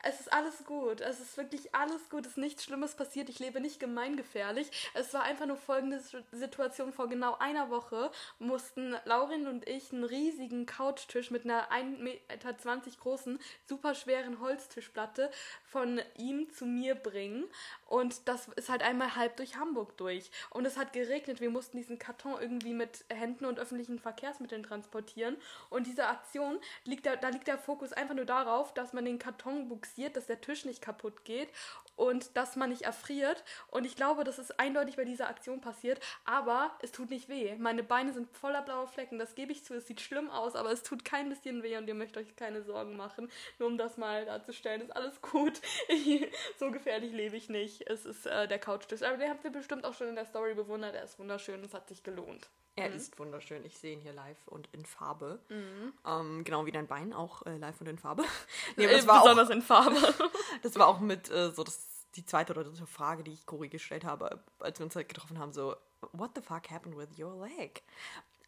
Es 0.02 0.22
ist 0.22 0.32
alles 0.32 0.64
gut. 0.66 1.02
Es 1.02 1.20
ist 1.20 1.36
wirklich 1.36 1.76
alles 1.76 2.10
gut. 2.10 2.26
Es 2.26 2.34
ist 2.34 2.38
nichts 2.38 2.64
Schlimmes 2.64 2.96
passiert. 2.96 3.28
Ich 3.30 3.40
lebe 3.40 3.60
nicht 3.60 3.80
gemeingefährlich. 3.80 4.72
Es 4.94 5.14
war 5.14 5.24
einfach 5.24 5.46
nur 5.46 5.58
folgende 5.58 6.02
Situation 6.32 6.94
vor 6.94 7.10
genau 7.10 7.38
einer 7.38 7.70
Woche 7.70 8.12
mussten 8.40 8.96
Laurin 9.04 9.48
und 9.48 9.68
ich 9.68 9.92
einen 9.92 10.06
riesigen 10.06 10.66
Couchtisch 10.66 11.32
mit 11.32 11.44
einer 11.44 11.70
1,20 11.72 11.98
Meter 12.00 12.54
großen, 13.02 13.40
super 13.66 13.94
schweren 13.94 14.40
Holztischplatte 14.40 15.30
von 15.66 16.02
ihm 16.18 16.50
zu 16.52 16.66
mir 16.66 16.96
bringen. 16.96 17.46
Und 17.86 18.28
das 18.28 18.48
ist 18.56 18.70
halt 18.70 18.84
einmal 18.84 19.16
halb 19.16 19.36
durch 19.38 19.58
Hamburg 19.58 19.98
durch. 19.98 20.32
Und 20.50 20.66
es 20.66 20.78
hat 20.78 20.94
geregnet. 20.94 21.42
Wir 21.42 21.50
mussten 21.50 21.78
diesen 21.78 22.00
Karton 22.00 22.40
irgendwie 22.40 22.74
mit 22.74 23.04
Händen 23.10 23.46
und 23.46 23.60
öffentlichen 23.60 24.00
Verkehrsmitteln 24.00 24.64
transportieren. 24.64 25.36
Und 25.70 25.88
diese 25.88 26.08
Aktion 26.08 26.60
liegt 26.86 27.06
da, 27.06 27.18
da 27.18 27.30
liegt 27.30 27.48
der 27.48 27.58
Fokus 27.58 27.92
einfach 27.92 28.16
nur 28.16 28.26
darauf, 28.26 28.74
dass 28.74 28.94
man 28.94 29.04
den 29.06 29.20
Karton 29.20 29.68
buxiert, 29.68 29.89
dass 29.98 30.28
der 30.28 30.42
Tisch 30.42 30.66
nicht 30.66 30.82
kaputt 30.82 31.26
geht 31.26 31.50
und 31.96 32.38
dass 32.38 32.56
man 32.56 32.70
nicht 32.70 32.84
erfriert. 32.84 33.44
Und 33.68 33.86
ich 33.86 33.96
glaube, 33.96 34.24
das 34.24 34.40
ist 34.40 34.60
eindeutig 34.60 34.96
bei 34.96 35.04
dieser 35.04 35.28
Aktion 35.28 35.60
passiert. 35.60 36.00
Aber 36.24 36.72
es 36.82 36.92
tut 36.92 37.10
nicht 37.10 37.28
weh. 37.28 37.56
Meine 37.58 37.84
Beine 37.84 38.14
sind 38.14 38.30
voller 38.30 38.62
blauer 38.62 38.88
Flecken. 38.88 39.20
Das 39.20 39.36
gebe 39.36 39.52
ich 39.52 39.66
zu. 39.66 39.76
Es 39.76 39.88
sieht 39.88 40.00
schlimm 40.00 40.30
aus, 40.30 40.56
aber 40.56 40.72
es 40.72 40.82
tut 40.84 41.04
kein 41.04 41.28
bisschen 41.30 41.62
weh 41.62 41.78
und 41.78 41.88
ihr 41.88 41.96
möchtet 41.96 42.18
euch 42.18 42.36
keine 42.36 42.64
Sorgen 42.64 42.96
machen. 42.96 43.30
Nur 43.60 43.68
um 43.68 43.78
das 43.78 43.98
mal 43.98 44.26
darzustellen, 44.26 44.82
ist 44.82 44.96
alles 44.96 45.22
gut. 45.22 45.60
so 46.58 46.72
gefährlich 46.72 47.12
lebe 47.12 47.36
ich 47.36 47.50
nicht. 47.50 47.90
Es 47.90 48.06
ist 48.06 48.26
äh, 48.26 48.48
der 48.48 48.60
Couchtisch. 48.60 49.04
Aber 49.04 49.18
den 49.18 49.30
habt 49.30 49.44
ihr 49.44 49.52
bestimmt 49.52 49.86
auch 49.86 49.94
schon 49.94 50.08
in 50.08 50.16
der 50.16 50.26
Story 50.26 50.54
bewundert. 50.54 50.96
Er 50.96 51.04
ist 51.04 51.20
wunderschön. 51.20 51.64
Es 51.64 51.74
hat 51.74 51.90
sich 51.90 52.04
gelohnt. 52.04 52.48
Er 52.80 52.90
mhm. 52.90 52.96
ist 52.96 53.20
wunderschön. 53.20 53.66
Ich 53.66 53.78
sehe 53.78 53.94
ihn 53.94 54.02
hier 54.02 54.14
live 54.14 54.48
und 54.48 54.70
in 54.72 54.86
Farbe. 54.86 55.40
Mhm. 55.50 55.94
Ähm, 56.06 56.44
genau 56.44 56.66
wie 56.66 56.72
dein 56.72 56.88
Bein 56.88 57.14
auch 57.14 57.46
äh, 57.46 57.58
live 57.58 57.80
und 57.82 57.88
in 57.88 57.98
Farbe. 57.98 58.24
nee, 58.78 58.88
das 58.88 59.06
war 59.06 59.22
besonders 59.22 59.50
auch, 59.50 59.54
in 59.54 59.62
Farbe. 59.62 60.16
das 60.64 60.76
war 60.76 60.88
auch 60.88 61.00
mit 61.00 61.30
äh, 61.30 61.52
so 61.52 61.64
das 61.64 61.90
die 62.16 62.26
zweite 62.26 62.54
oder 62.54 62.64
dritte 62.64 62.88
Frage, 62.88 63.24
die 63.24 63.34
ich 63.34 63.46
Cory 63.46 63.70
gestellt 63.70 64.04
habe, 64.04 64.40
als 64.60 64.80
wir 64.80 64.86
uns 64.86 64.96
halt 64.96 65.08
getroffen 65.10 65.38
haben, 65.38 65.54
so, 65.54 65.76
what 66.12 66.32
the 66.36 66.42
fuck 66.42 66.70
happened 66.72 66.98
with 66.98 67.20
your 67.20 67.46
leg? 67.46 67.84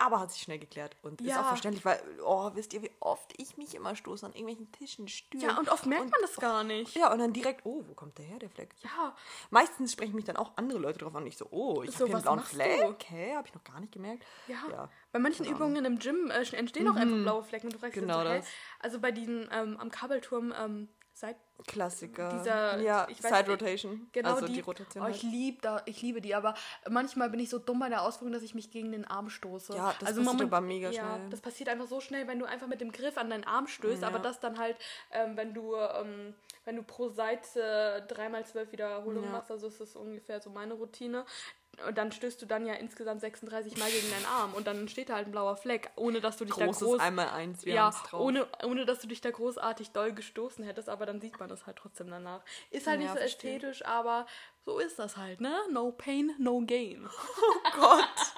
Aber 0.01 0.19
hat 0.19 0.31
sich 0.31 0.41
schnell 0.41 0.57
geklärt 0.57 0.95
und 1.03 1.21
ja. 1.21 1.35
ist 1.35 1.41
auch 1.41 1.47
verständlich, 1.49 1.85
weil, 1.85 2.01
oh, 2.25 2.49
wisst 2.55 2.73
ihr, 2.73 2.81
wie 2.81 2.89
oft 3.01 3.35
ich 3.37 3.55
mich 3.57 3.75
immer 3.75 3.95
stoße 3.95 4.25
an 4.25 4.33
irgendwelchen 4.33 4.71
Tischen, 4.71 5.07
Stühlen. 5.07 5.43
Ja, 5.43 5.59
und 5.59 5.69
oft 5.69 5.85
merkt 5.85 6.05
und, 6.05 6.11
man 6.11 6.21
das 6.21 6.37
gar 6.37 6.63
nicht. 6.63 6.95
Ja, 6.95 7.13
und 7.13 7.19
dann 7.19 7.33
direkt, 7.33 7.67
oh, 7.67 7.83
wo 7.87 7.93
kommt 7.93 8.17
der 8.17 8.25
her, 8.25 8.39
der 8.39 8.49
Fleck? 8.49 8.73
Ja. 8.81 9.15
Meistens 9.51 9.91
sprechen 9.91 10.15
mich 10.15 10.25
dann 10.25 10.37
auch 10.37 10.53
andere 10.55 10.79
Leute 10.79 10.97
drauf 10.97 11.13
an. 11.15 11.27
Ich 11.27 11.37
so, 11.37 11.45
oh, 11.51 11.83
ich 11.83 11.91
so, 11.91 11.99
habe 11.99 12.07
hier 12.07 12.15
einen 12.15 12.23
blauen 12.23 12.39
Fleck. 12.39 12.81
Okay, 12.83 13.35
habe 13.35 13.47
ich 13.47 13.53
noch 13.53 13.63
gar 13.63 13.79
nicht 13.79 13.91
gemerkt. 13.91 14.23
Ja. 14.47 14.63
ja. 14.71 14.89
Bei 15.11 15.19
manchen 15.19 15.45
Übungen 15.45 15.85
im 15.85 15.99
Gym 15.99 16.31
äh, 16.31 16.43
entstehen 16.55 16.85
mhm. 16.85 16.91
auch 16.91 16.95
einfach 16.95 17.17
blaue 17.17 17.43
Flecken. 17.43 17.67
Und 17.67 17.73
du 17.73 17.77
fragst 17.77 17.93
genau 17.93 18.19
so, 18.19 18.23
das. 18.23 18.47
Also 18.79 18.99
bei 18.99 19.11
diesen 19.11 19.49
ähm, 19.51 19.77
am 19.77 19.91
Kabelturm 19.91 20.51
ähm, 20.59 20.89
Side 21.21 21.35
Klassiker. 21.67 22.29
Dieser, 22.39 22.79
ja, 22.79 23.07
Side 23.19 23.45
Rotation. 23.47 24.09
Genau 24.11 24.33
also 24.33 24.47
die, 24.47 24.53
die 24.53 24.59
Rotation. 24.61 25.03
Oh, 25.03 25.07
ich, 25.07 25.21
halt. 25.21 25.31
lieb 25.31 25.61
da, 25.61 25.83
ich 25.85 26.01
liebe 26.01 26.19
die, 26.19 26.33
aber 26.33 26.55
manchmal 26.89 27.29
bin 27.29 27.39
ich 27.39 27.49
so 27.51 27.59
dumm 27.59 27.79
bei 27.79 27.89
der 27.89 28.01
Ausführung, 28.01 28.33
dass 28.33 28.41
ich 28.41 28.55
mich 28.55 28.71
gegen 28.71 28.91
den 28.91 29.05
Arm 29.05 29.29
stoße. 29.29 29.75
Ja, 29.75 29.93
das 29.99 30.09
also 30.09 30.23
passiert 30.23 30.41
aber 30.41 30.61
mega 30.61 30.89
ja, 30.89 31.03
schnell. 31.03 31.29
Das 31.29 31.39
passiert 31.39 31.69
einfach 31.69 31.85
so 31.85 32.01
schnell, 32.01 32.27
wenn 32.27 32.39
du 32.39 32.45
einfach 32.45 32.65
mit 32.65 32.81
dem 32.81 32.91
Griff 32.91 33.17
an 33.17 33.29
deinen 33.29 33.43
Arm 33.43 33.67
stößt, 33.67 34.01
ja. 34.01 34.07
aber 34.07 34.17
das 34.17 34.39
dann 34.39 34.57
halt, 34.57 34.75
ähm, 35.11 35.37
wenn 35.37 35.53
du 35.53 35.75
ähm, 35.75 36.33
wenn 36.65 36.75
du 36.75 36.83
pro 36.83 37.09
Seite 37.09 38.05
3x12 38.09 38.71
Wiederholungen 38.71 39.25
ja. 39.25 39.31
machst, 39.31 39.51
also 39.51 39.67
ist 39.67 39.81
das 39.81 39.95
ungefähr 39.95 40.41
so 40.41 40.49
meine 40.49 40.73
Routine, 40.73 41.25
und 41.87 41.97
dann 41.97 42.11
stößt 42.11 42.41
du 42.41 42.45
dann 42.45 42.65
ja 42.65 42.73
insgesamt 42.73 43.21
36 43.21 43.77
Mal 43.77 43.89
gegen 43.89 44.09
deinen 44.11 44.25
Arm 44.25 44.53
und 44.53 44.67
dann 44.67 44.87
steht 44.87 45.09
da 45.09 45.15
halt 45.15 45.27
ein 45.27 45.31
blauer 45.31 45.55
Fleck, 45.55 45.89
ohne 45.95 46.21
dass 46.21 46.37
du 46.37 46.45
dich 46.45 46.53
Großes 46.53 46.79
da 46.79 46.85
groß 46.85 46.99
einmal 46.99 47.29
eins, 47.29 47.65
wir 47.65 47.73
ja, 47.73 47.93
ohne 48.11 48.45
ohne 48.63 48.85
dass 48.85 48.99
du 48.99 49.07
dich 49.07 49.21
da 49.21 49.31
großartig 49.31 49.91
doll 49.91 50.13
gestoßen 50.13 50.63
hättest, 50.63 50.89
aber 50.89 51.05
dann 51.05 51.21
sieht 51.21 51.39
man 51.39 51.49
das 51.49 51.65
halt 51.65 51.77
trotzdem 51.77 52.09
danach. 52.09 52.41
Ist 52.69 52.87
halt 52.87 52.99
ja, 52.99 53.03
nicht 53.03 53.13
so 53.13 53.19
verstehe. 53.19 53.55
ästhetisch, 53.55 53.85
aber 53.85 54.25
so 54.65 54.79
ist 54.79 54.99
das 54.99 55.17
halt, 55.17 55.41
ne? 55.41 55.55
No 55.71 55.91
pain, 55.91 56.31
no 56.37 56.61
gain. 56.65 57.07
Oh 57.73 57.79
Gott. 57.79 58.33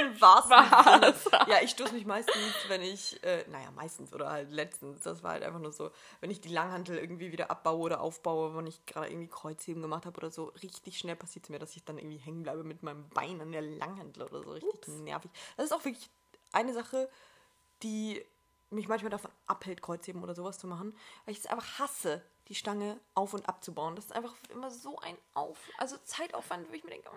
Im 0.00 0.20
wahrsten 0.20 1.14
Sinne. 1.14 1.44
Ja, 1.48 1.62
ich 1.62 1.70
stoße 1.70 1.92
mich 1.94 2.06
meistens, 2.06 2.36
wenn 2.68 2.82
ich, 2.82 3.22
äh, 3.24 3.44
naja, 3.50 3.70
meistens 3.72 4.12
oder 4.12 4.30
halt 4.30 4.52
letztens, 4.52 5.00
das 5.00 5.22
war 5.22 5.32
halt 5.32 5.42
einfach 5.42 5.58
nur 5.58 5.72
so, 5.72 5.90
wenn 6.20 6.30
ich 6.30 6.40
die 6.40 6.48
Langhantel 6.50 6.96
irgendwie 6.96 7.32
wieder 7.32 7.50
abbaue 7.50 7.80
oder 7.80 8.00
aufbaue, 8.00 8.56
wenn 8.56 8.66
ich 8.66 8.84
gerade 8.86 9.08
irgendwie 9.08 9.26
Kreuzheben 9.28 9.82
gemacht 9.82 10.06
habe 10.06 10.16
oder 10.18 10.30
so, 10.30 10.52
richtig 10.62 10.98
schnell 10.98 11.16
passiert 11.16 11.46
es 11.46 11.50
mir, 11.50 11.58
dass 11.58 11.74
ich 11.74 11.84
dann 11.84 11.98
irgendwie 11.98 12.18
hängen 12.18 12.42
bleibe 12.44 12.62
mit 12.62 12.82
meinem 12.82 13.08
Bein 13.08 13.40
an 13.40 13.50
der 13.50 13.62
Langhantel 13.62 14.22
oder 14.24 14.42
so. 14.44 14.52
Richtig 14.52 14.72
Ups. 14.74 14.88
nervig. 14.88 15.30
Das 15.56 15.66
ist 15.66 15.72
auch 15.72 15.84
wirklich 15.84 16.08
eine 16.52 16.72
Sache, 16.72 17.08
die 17.82 18.24
mich 18.70 18.88
manchmal 18.88 19.10
davon 19.10 19.30
abhält, 19.46 19.82
Kreuzheben 19.82 20.22
oder 20.22 20.34
sowas 20.34 20.58
zu 20.58 20.66
machen, 20.66 20.94
weil 21.24 21.32
ich 21.32 21.38
es 21.38 21.46
einfach 21.46 21.78
hasse, 21.78 22.22
die 22.48 22.54
Stange 22.54 22.98
auf 23.14 23.34
und 23.34 23.48
abzubauen. 23.48 23.96
Das 23.96 24.06
ist 24.06 24.12
einfach 24.12 24.34
immer 24.50 24.70
so 24.70 24.98
ein 24.98 25.16
Auf, 25.34 25.58
also 25.78 25.96
Zeitaufwand, 26.04 26.68
wo 26.70 26.74
ich 26.74 26.84
mir 26.84 26.90
denke, 26.90 27.10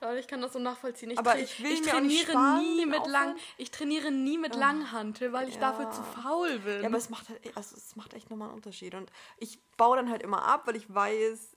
ja, 0.00 0.14
ich 0.14 0.28
kann 0.28 0.42
das 0.42 0.52
so 0.52 0.58
nachvollziehen. 0.58 1.10
Ich 1.10 1.18
aber 1.18 1.38
ich, 1.38 1.62
will 1.62 1.72
ich 1.72 1.80
trainiere 1.80 2.58
nie 2.60 2.84
mit 2.84 3.06
lang, 3.06 3.36
ich 3.56 3.70
trainiere 3.70 4.10
nie 4.10 4.36
mit. 4.36 4.54
Langhantel, 4.54 5.32
weil 5.32 5.48
ich 5.48 5.54
ja. 5.54 5.60
dafür 5.60 5.90
zu 5.90 6.02
faul 6.02 6.58
bin. 6.58 6.82
Ja, 6.82 6.88
aber 6.88 6.98
es 6.98 7.08
macht 7.08 7.28
halt, 7.30 7.40
also 7.56 7.76
es 7.76 7.96
macht 7.96 8.12
echt 8.12 8.28
nochmal 8.28 8.48
einen 8.48 8.56
Unterschied 8.56 8.94
und 8.94 9.10
ich 9.38 9.58
baue 9.76 9.96
dann 9.96 10.10
halt 10.10 10.22
immer 10.22 10.44
ab, 10.44 10.66
weil 10.66 10.76
ich 10.76 10.92
weiß, 10.92 11.55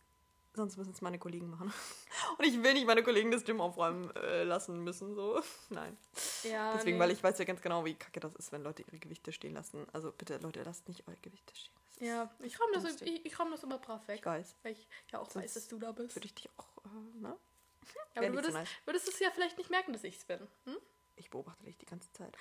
sonst 0.54 0.78
müssen 0.78 0.92
es 0.92 1.02
meine 1.02 1.20
Kollegen 1.20 1.50
machen. 1.50 1.72
Und 2.38 2.46
ich 2.46 2.62
will 2.62 2.74
nicht 2.74 2.88
meine 2.88 3.04
Kollegen 3.04 3.32
das 3.32 3.44
Gym 3.44 3.62
aufräumen 3.62 4.14
äh, 4.16 4.44
lassen 4.44 4.84
müssen, 4.84 5.16
so. 5.16 5.42
Nein. 5.70 5.98
Ja, 6.44 6.74
Deswegen, 6.74 6.98
nee. 6.98 7.04
weil 7.04 7.12
ich 7.12 7.24
weiß 7.24 7.38
ja 7.40 7.46
ganz 7.46 7.62
genau, 7.62 7.86
wie 7.86 7.96
kacke 7.96 8.20
das 8.20 8.36
ist, 8.36 8.52
wenn 8.52 8.64
Leute 8.64 8.84
ihre 8.84 9.00
Gewichte 9.00 9.32
stehen 9.32 9.54
lassen. 9.54 9.86
Also 9.94 10.12
bitte, 10.12 10.38
Leute, 10.38 10.64
lasst 10.64 10.88
nicht 10.88 11.08
eure 11.08 11.18
Gewichte 11.18 11.56
stehen. 11.56 11.74
Ja, 12.00 12.34
ich 12.40 12.60
räume 12.60 12.74
das, 12.74 13.02
ich, 13.02 13.26
ich 13.26 13.40
räum 13.40 13.52
das 13.52 13.64
immer 13.64 13.78
brav 13.78 14.08
weg. 14.08 14.20
Ich 14.20 14.26
weiß. 14.26 14.56
Weil 14.64 14.72
ich 14.72 14.88
ja 15.12 15.20
auch 15.20 15.30
Sonst 15.30 15.44
weiß, 15.44 15.54
dass 15.56 15.68
du 15.68 15.80
da 15.80 15.92
bist. 15.92 16.16
Würde 16.16 16.28
ich 16.28 16.34
dich 16.34 16.50
auch, 16.58 16.86
äh, 16.86 17.20
ne? 17.20 17.36
Ja, 18.16 18.22
aber 18.22 18.28
du 18.28 18.34
würdest, 18.36 18.54
so 18.54 18.60
nice. 18.60 18.70
würdest 18.86 19.08
es 19.08 19.20
ja 19.20 19.32
vielleicht 19.32 19.58
nicht 19.58 19.70
merken, 19.70 19.94
dass 19.94 20.04
ich 20.04 20.18
es 20.18 20.26
bin. 20.26 20.40
Hm? 20.66 20.78
Ich 21.16 21.30
beobachte 21.30 21.64
dich 21.66 21.78
die 21.78 21.86
ganze 21.86 22.12
Zeit. 22.14 22.36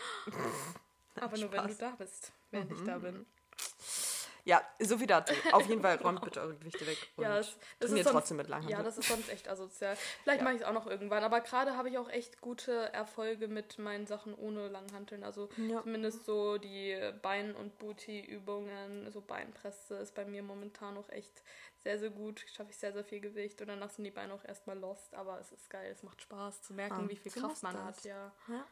aber 1.16 1.38
nur, 1.38 1.50
wenn 1.50 1.66
du 1.66 1.74
da 1.74 1.90
bist, 1.90 2.32
wenn 2.50 2.68
mhm. 2.68 2.74
ich 2.74 2.82
da 2.84 2.98
bin. 2.98 3.26
Ja, 4.48 4.62
so 4.78 4.96
viel 4.96 5.06
dazu. 5.06 5.34
Auf 5.52 5.68
jeden 5.68 5.82
Fall 5.82 5.96
räumt 6.02 6.22
bitte 6.22 6.40
eure 6.40 6.54
Gewichte 6.54 6.86
weg. 6.86 6.96
Und 7.16 7.24
ja, 7.24 7.36
das, 7.36 7.58
das 7.80 7.90
ist 7.90 8.04
sonst, 8.04 8.12
trotzdem 8.12 8.38
mit 8.38 8.48
Langhandel. 8.48 8.78
Ja, 8.78 8.82
das 8.82 8.96
ist 8.96 9.06
sonst 9.06 9.28
echt 9.28 9.46
asozial. 9.46 9.94
Vielleicht 10.22 10.40
ja. 10.40 10.44
mache 10.44 10.54
ich 10.54 10.62
es 10.62 10.66
auch 10.66 10.72
noch 10.72 10.86
irgendwann. 10.86 11.22
Aber 11.22 11.42
gerade 11.42 11.76
habe 11.76 11.90
ich 11.90 11.98
auch 11.98 12.08
echt 12.08 12.40
gute 12.40 12.90
Erfolge 12.94 13.46
mit 13.46 13.78
meinen 13.78 14.06
Sachen 14.06 14.34
ohne 14.34 14.68
Langhanteln. 14.68 15.22
Also 15.22 15.50
ja. 15.58 15.82
zumindest 15.82 16.24
so 16.24 16.56
die 16.56 16.98
Bein- 17.20 17.54
und 17.54 17.76
Booty-Übungen, 17.78 19.12
so 19.12 19.20
Beinpresse 19.20 19.96
ist 19.96 20.14
bei 20.14 20.24
mir 20.24 20.42
momentan 20.42 20.94
noch 20.94 21.10
echt 21.10 21.42
sehr, 21.84 21.98
sehr 21.98 22.10
gut. 22.10 22.42
Schaffe 22.50 22.70
ich 22.70 22.78
sehr, 22.78 22.94
sehr 22.94 23.04
viel 23.04 23.20
Gewicht. 23.20 23.60
Und 23.60 23.68
danach 23.68 23.90
sind 23.90 24.04
die 24.04 24.10
Beine 24.10 24.32
auch 24.32 24.46
erstmal 24.46 24.78
lost. 24.78 25.14
Aber 25.14 25.38
es 25.40 25.52
ist 25.52 25.68
geil. 25.68 25.90
Es 25.92 26.02
macht 26.02 26.22
Spaß 26.22 26.62
zu 26.62 26.72
merken, 26.72 27.04
ah, 27.04 27.08
wie 27.10 27.16
viel 27.16 27.32
Kraft 27.32 27.62
man 27.62 27.74
das. 27.74 27.98
hat. 27.98 28.04
Ja. 28.04 28.32
ja 28.48 28.64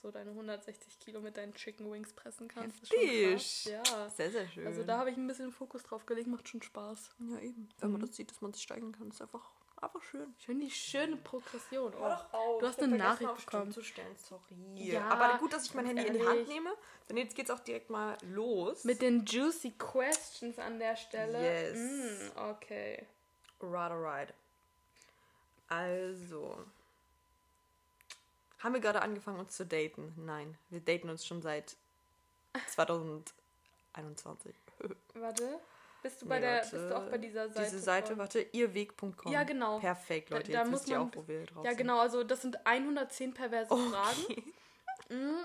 so 0.00 0.10
deine 0.10 0.30
160 0.30 0.98
Kilo 1.00 1.20
mit 1.20 1.36
deinen 1.36 1.54
Chicken 1.54 1.90
Wings 1.90 2.12
pressen 2.12 2.48
kannst. 2.48 2.80
Heftig. 2.82 3.64
Ja. 3.66 4.08
Sehr, 4.10 4.30
sehr 4.30 4.48
schön. 4.48 4.66
Also 4.66 4.84
da 4.84 4.98
habe 4.98 5.10
ich 5.10 5.16
ein 5.16 5.26
bisschen 5.26 5.50
Fokus 5.52 5.82
drauf 5.82 6.06
gelegt, 6.06 6.28
macht 6.28 6.48
schon 6.48 6.62
Spaß. 6.62 7.10
Ja, 7.30 7.38
eben. 7.40 7.68
Wenn 7.78 7.88
mhm. 7.88 7.92
man 7.92 8.00
das 8.02 8.16
sieht, 8.16 8.30
dass 8.30 8.40
man 8.40 8.52
sich 8.52 8.62
steigern 8.62 8.92
kann, 8.92 9.08
ist 9.08 9.20
einfach, 9.20 9.50
einfach 9.80 10.02
schön. 10.02 10.34
Ich 10.38 10.46
finde 10.46 10.66
die 10.66 10.70
schöne 10.70 11.16
Progression. 11.16 11.92
Oh, 12.00 12.16
oh, 12.32 12.60
du 12.60 12.66
hast 12.66 12.82
eine 12.82 12.96
Nachricht 12.96 13.34
bekommen. 13.34 13.72
Zu 13.72 13.82
stellen. 13.82 14.16
Sorry. 14.16 14.54
Ja, 14.74 15.08
aber 15.08 15.38
gut, 15.38 15.52
dass 15.52 15.66
ich 15.66 15.74
mein 15.74 15.86
Handy 15.86 16.02
ehrlich. 16.02 16.20
in 16.20 16.26
die 16.26 16.28
Hand 16.28 16.48
nehme. 16.48 16.70
Denn 17.08 17.16
jetzt 17.16 17.34
geht 17.34 17.46
es 17.46 17.50
auch 17.50 17.60
direkt 17.60 17.90
mal 17.90 18.16
los. 18.22 18.84
Mit 18.84 19.02
den 19.02 19.24
juicy 19.24 19.72
questions 19.72 20.58
an 20.58 20.78
der 20.78 20.96
Stelle. 20.96 21.42
Yes. 21.42 21.78
Mm, 21.78 22.38
okay. 22.38 23.06
Right, 23.60 23.92
right. 23.92 24.34
Also. 25.68 26.64
Haben 28.58 28.74
wir 28.74 28.80
gerade 28.80 29.02
angefangen, 29.02 29.38
uns 29.38 29.56
zu 29.56 29.64
daten? 29.66 30.12
Nein, 30.16 30.56
wir 30.70 30.80
daten 30.80 31.08
uns 31.08 31.24
schon 31.26 31.42
seit 31.42 31.76
2021. 32.68 34.54
Warte. 35.14 35.60
Bist 36.02 36.22
du, 36.22 36.26
bei 36.26 36.36
nee, 36.36 36.46
der, 36.46 36.60
bist 36.60 36.72
du 36.72 36.96
auch 36.96 37.10
bei 37.10 37.18
dieser 37.18 37.48
Seite? 37.48 37.64
Diese 37.64 37.80
Seite, 37.80 38.08
von? 38.08 38.18
warte, 38.18 38.40
ihrweg.com. 38.40 39.32
Ja, 39.32 39.42
genau. 39.42 39.80
Perfekt, 39.80 40.30
Leute. 40.30 40.52
Da, 40.52 40.58
da 40.58 40.64
jetzt 40.64 40.72
wisst 40.72 40.88
ihr 40.88 41.00
auch, 41.00 41.08
wo 41.12 41.26
wir 41.26 41.44
drauf 41.44 41.64
Ja, 41.64 41.70
sind. 41.70 41.78
genau. 41.78 41.98
Also, 41.98 42.22
das 42.22 42.42
sind 42.42 42.64
110 42.64 43.34
perverse 43.34 43.70
okay. 43.70 43.90
Fragen. 43.90 44.52
Mhm. 45.10 45.38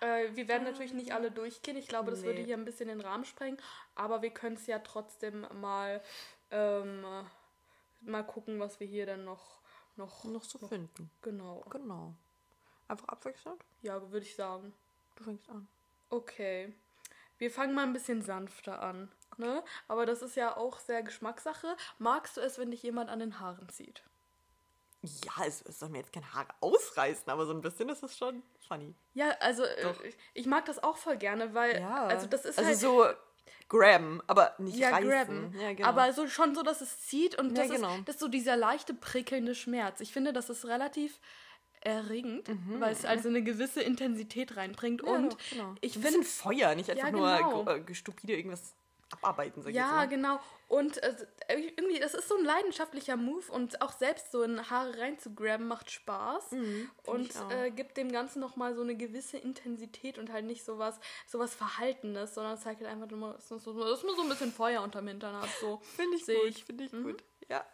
Äh, 0.00 0.34
wir 0.34 0.48
werden 0.48 0.64
natürlich 0.64 0.94
nicht 0.94 1.12
alle 1.12 1.30
durchgehen. 1.30 1.76
Ich 1.76 1.86
glaube, 1.86 2.10
das 2.10 2.20
nee. 2.20 2.28
würde 2.28 2.40
hier 2.40 2.56
ein 2.56 2.64
bisschen 2.64 2.88
den 2.88 3.02
Rahmen 3.02 3.26
sprengen. 3.26 3.60
Aber 3.94 4.22
wir 4.22 4.30
können 4.30 4.56
es 4.56 4.66
ja 4.66 4.78
trotzdem 4.78 5.46
mal, 5.52 6.00
ähm, 6.50 7.04
mal 8.00 8.22
gucken, 8.22 8.58
was 8.58 8.80
wir 8.80 8.86
hier 8.86 9.04
dann 9.04 9.26
noch, 9.26 9.60
noch, 9.96 10.24
noch 10.24 10.44
so 10.44 10.58
noch, 10.60 10.70
finden. 10.70 11.10
Genau. 11.20 11.62
Genau. 11.68 12.14
Einfach 12.88 13.08
abwechselnd? 13.08 13.62
Ja, 13.82 14.00
würde 14.10 14.26
ich 14.26 14.36
sagen. 14.36 14.72
Du 15.16 15.24
fängst 15.24 15.48
an. 15.48 15.66
Okay. 16.10 16.72
Wir 17.38 17.50
fangen 17.50 17.74
mal 17.74 17.82
ein 17.82 17.92
bisschen 17.92 18.22
sanfter 18.22 18.80
an. 18.82 19.10
Ne? 19.36 19.62
Aber 19.88 20.06
das 20.06 20.22
ist 20.22 20.36
ja 20.36 20.56
auch 20.56 20.78
sehr 20.78 21.02
Geschmackssache. 21.02 21.76
Magst 21.98 22.36
du 22.36 22.40
es, 22.40 22.58
wenn 22.58 22.70
dich 22.70 22.82
jemand 22.82 23.10
an 23.10 23.18
den 23.18 23.38
Haaren 23.38 23.68
zieht? 23.68 24.02
Ja, 25.02 25.44
es, 25.46 25.62
es 25.62 25.78
soll 25.78 25.90
mir 25.90 25.98
jetzt 25.98 26.12
kein 26.12 26.32
Haar 26.34 26.46
ausreißen, 26.60 27.28
aber 27.30 27.46
so 27.46 27.52
ein 27.52 27.60
bisschen 27.60 27.88
ist 27.88 28.02
es 28.02 28.16
schon 28.16 28.42
funny. 28.66 28.94
Ja, 29.14 29.30
also 29.40 29.64
äh, 29.64 29.92
ich, 30.04 30.16
ich 30.34 30.46
mag 30.46 30.64
das 30.64 30.82
auch 30.82 30.96
voll 30.96 31.16
gerne, 31.16 31.54
weil 31.54 31.80
ja. 31.80 32.06
also 32.06 32.26
das 32.26 32.44
ist 32.44 32.58
also 32.58 32.68
halt 32.68 32.78
so 32.78 33.06
grabben, 33.68 34.22
aber 34.26 34.54
nicht 34.58 34.78
ja, 34.78 34.90
reißen. 34.90 35.08
Grabben. 35.08 35.60
Ja, 35.60 35.72
genau. 35.74 35.88
Aber 35.88 36.12
so 36.12 36.26
schon 36.28 36.54
so, 36.54 36.62
dass 36.62 36.80
es 36.80 37.00
zieht 37.02 37.38
und 37.38 37.56
das, 37.56 37.68
ja, 37.68 37.76
genau. 37.76 37.94
ist, 37.94 38.08
das 38.08 38.14
ist 38.16 38.20
so 38.20 38.28
dieser 38.28 38.56
leichte 38.56 38.94
prickelnde 38.94 39.54
Schmerz. 39.54 40.00
Ich 40.00 40.12
finde, 40.12 40.32
das 40.32 40.50
ist 40.50 40.64
relativ 40.66 41.20
erregend, 41.86 42.48
mhm. 42.48 42.80
weil 42.80 42.92
es 42.92 43.04
also 43.04 43.28
eine 43.28 43.42
gewisse 43.42 43.80
Intensität 43.80 44.56
reinbringt. 44.56 45.02
Ja, 45.04 45.12
und 45.12 45.36
genau. 45.50 45.74
ich 45.80 45.94
finde. 45.98 46.24
Feuer, 46.24 46.74
nicht 46.74 46.90
einfach 46.90 47.04
ja, 47.04 47.10
genau. 47.10 47.64
nur 47.64 47.88
äh, 47.88 47.94
stupide 47.94 48.34
irgendwas 48.34 48.74
abarbeiten, 49.10 49.62
sag 49.62 49.70
ich 49.70 49.76
Ja, 49.76 50.02
jetzt 50.02 50.10
genau. 50.10 50.40
Und 50.68 51.00
äh, 51.00 51.14
irgendwie, 51.48 52.00
das 52.00 52.14
ist 52.14 52.28
so 52.28 52.36
ein 52.36 52.44
leidenschaftlicher 52.44 53.16
Move 53.16 53.52
und 53.52 53.80
auch 53.80 53.92
selbst 53.92 54.32
so 54.32 54.42
in 54.42 54.68
Haare 54.68 54.98
reinzugraben 54.98 55.68
macht 55.68 55.92
Spaß 55.92 56.52
mhm, 56.52 56.90
und 57.04 57.30
äh, 57.50 57.70
gibt 57.70 57.96
dem 57.96 58.10
Ganzen 58.10 58.40
nochmal 58.40 58.74
so 58.74 58.82
eine 58.82 58.96
gewisse 58.96 59.38
Intensität 59.38 60.18
und 60.18 60.32
halt 60.32 60.44
nicht 60.44 60.64
sowas, 60.64 60.98
sowas 61.28 61.54
Verhaltenes, 61.54 62.34
sondern 62.34 62.58
zeigt 62.58 62.80
halt 62.80 62.90
einfach 62.90 63.08
nur, 63.08 63.34
dass 63.34 63.48
man 63.48 63.60
so 63.60 64.22
ein 64.22 64.28
bisschen 64.28 64.52
Feuer 64.52 64.82
unterm 64.82 65.06
Hintern 65.06 65.40
hat. 65.40 65.50
So. 65.60 65.80
Finde 65.94 66.16
ich 66.16 66.26
gut, 66.26 66.64
finde 66.66 66.84
ich 66.84 66.92
mhm. 66.92 67.04
gut. 67.04 67.24
Ja. 67.48 67.64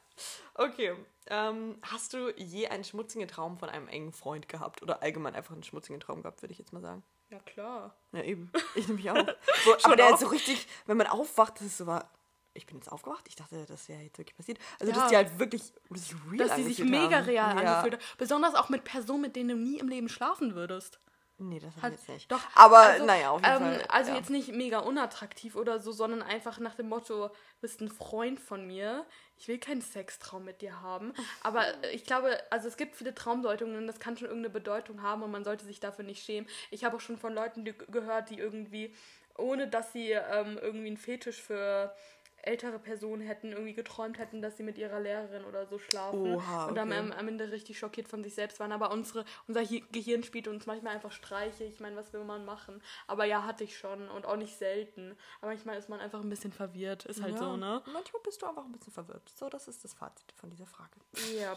Okay. 0.54 0.94
Ähm, 1.26 1.78
hast 1.82 2.14
du 2.14 2.30
je 2.36 2.68
einen 2.68 2.84
schmutzigen 2.84 3.28
Traum 3.28 3.58
von 3.58 3.68
einem 3.68 3.88
engen 3.88 4.12
Freund 4.12 4.48
gehabt? 4.48 4.82
Oder 4.82 5.02
allgemein 5.02 5.34
einfach 5.34 5.54
einen 5.54 5.62
schmutzigen 5.62 6.00
Traum 6.00 6.22
gehabt, 6.22 6.42
würde 6.42 6.52
ich 6.52 6.58
jetzt 6.58 6.72
mal 6.72 6.82
sagen? 6.82 7.02
Ja, 7.30 7.38
klar. 7.40 7.94
Ja, 8.12 8.22
eben. 8.22 8.52
Ich 8.74 8.86
nehme 8.88 9.00
mich 9.00 9.10
auch. 9.10 9.16
So, 9.64 9.76
aber 9.84 9.96
der 9.96 10.10
ist 10.10 10.20
so 10.20 10.26
richtig, 10.26 10.66
wenn 10.86 10.96
man 10.96 11.06
aufwacht, 11.06 11.56
das 11.56 11.66
ist 11.68 11.78
so 11.78 11.86
war. 11.86 12.10
Ich 12.54 12.66
bin 12.66 12.76
jetzt 12.76 12.92
aufgewacht. 12.92 13.24
Ich 13.28 13.36
dachte, 13.36 13.64
das 13.64 13.88
wäre 13.88 14.02
jetzt 14.02 14.18
wirklich 14.18 14.36
passiert. 14.36 14.58
Also, 14.78 14.92
ja. 14.92 14.98
dass 14.98 15.08
die 15.08 15.16
halt 15.16 15.38
wirklich 15.38 15.62
sich 15.90 16.14
real 16.30 16.48
Dass 16.48 16.56
die 16.56 16.64
sich 16.64 16.80
mega 16.80 17.18
haben. 17.18 17.24
real 17.24 17.54
ja. 17.54 17.76
angefühlt 17.76 17.94
haben. 17.94 18.16
Besonders 18.18 18.54
auch 18.54 18.68
mit 18.68 18.84
Personen, 18.84 19.22
mit 19.22 19.36
denen 19.36 19.48
du 19.48 19.56
nie 19.56 19.78
im 19.78 19.88
Leben 19.88 20.10
schlafen 20.10 20.54
würdest. 20.54 20.98
Nee, 21.42 21.58
das 21.58 21.74
hat 21.82 21.92
jetzt 21.92 22.08
nicht. 22.08 22.30
Doch, 22.30 22.40
aber 22.54 22.78
also, 22.78 23.04
naja, 23.04 23.30
auf 23.30 23.42
jeden 23.42 23.52
ähm, 23.52 23.58
Fall. 23.58 23.84
Also 23.88 24.10
ja. 24.10 24.16
jetzt 24.16 24.30
nicht 24.30 24.52
mega 24.52 24.78
unattraktiv 24.78 25.56
oder 25.56 25.80
so, 25.80 25.92
sondern 25.92 26.22
einfach 26.22 26.58
nach 26.60 26.74
dem 26.74 26.88
Motto, 26.88 27.30
bist 27.60 27.80
ein 27.80 27.88
Freund 27.88 28.38
von 28.38 28.66
mir, 28.66 29.04
ich 29.36 29.48
will 29.48 29.58
keinen 29.58 29.82
Sextraum 29.82 30.44
mit 30.44 30.62
dir 30.62 30.80
haben. 30.82 31.12
Aber 31.42 31.64
ich 31.92 32.04
glaube, 32.04 32.38
also 32.50 32.68
es 32.68 32.76
gibt 32.76 32.94
viele 32.94 33.14
Traumdeutungen, 33.14 33.86
das 33.86 33.98
kann 33.98 34.16
schon 34.16 34.28
irgendeine 34.28 34.52
Bedeutung 34.52 35.02
haben 35.02 35.22
und 35.22 35.30
man 35.30 35.44
sollte 35.44 35.64
sich 35.64 35.80
dafür 35.80 36.04
nicht 36.04 36.24
schämen. 36.24 36.48
Ich 36.70 36.84
habe 36.84 36.96
auch 36.96 37.00
schon 37.00 37.18
von 37.18 37.34
Leuten 37.34 37.64
die, 37.64 37.74
gehört, 37.90 38.30
die 38.30 38.38
irgendwie, 38.38 38.94
ohne 39.36 39.66
dass 39.66 39.92
sie 39.92 40.12
ähm, 40.12 40.58
irgendwie 40.60 40.86
einen 40.86 40.96
Fetisch 40.96 41.42
für 41.42 41.94
ältere 42.42 42.80
Personen 42.80 43.22
hätten 43.22 43.52
irgendwie 43.52 43.72
geträumt 43.72 44.18
hätten, 44.18 44.42
dass 44.42 44.56
sie 44.56 44.64
mit 44.64 44.76
ihrer 44.76 44.98
Lehrerin 44.98 45.44
oder 45.44 45.66
so 45.66 45.78
schlafen 45.78 46.34
Oha, 46.34 46.62
okay. 46.62 46.68
und 46.68 46.74
dann 46.74 46.92
am, 46.92 47.12
am, 47.12 47.28
Ende 47.28 47.50
richtig 47.52 47.78
schockiert 47.78 48.08
von 48.08 48.24
sich 48.24 48.34
selbst 48.34 48.58
waren. 48.58 48.72
Aber 48.72 48.90
unsere, 48.90 49.24
unser 49.46 49.64
Gehirn 49.64 50.24
spielt 50.24 50.48
uns 50.48 50.66
manchmal 50.66 50.94
einfach 50.94 51.12
Streiche. 51.12 51.64
Ich 51.64 51.78
meine, 51.78 51.94
was 51.94 52.12
will 52.12 52.24
man 52.24 52.44
machen? 52.44 52.82
Aber 53.06 53.24
ja, 53.24 53.44
hatte 53.44 53.62
ich 53.62 53.78
schon 53.78 54.08
und 54.08 54.26
auch 54.26 54.36
nicht 54.36 54.58
selten. 54.58 55.16
Aber 55.40 55.52
manchmal 55.52 55.78
ist 55.78 55.88
man 55.88 56.00
einfach 56.00 56.20
ein 56.20 56.28
bisschen 56.28 56.52
verwirrt. 56.52 57.06
Ist 57.06 57.22
halt 57.22 57.34
ja, 57.34 57.38
so, 57.38 57.56
ne? 57.56 57.80
Manchmal 57.92 58.22
bist 58.22 58.42
du 58.42 58.46
einfach 58.46 58.64
ein 58.64 58.72
bisschen 58.72 58.92
verwirrt. 58.92 59.28
So, 59.28 59.48
das 59.48 59.68
ist 59.68 59.84
das 59.84 59.94
Fazit 59.94 60.32
von 60.34 60.50
dieser 60.50 60.66
Frage. 60.66 60.90
Ja. 61.38 61.56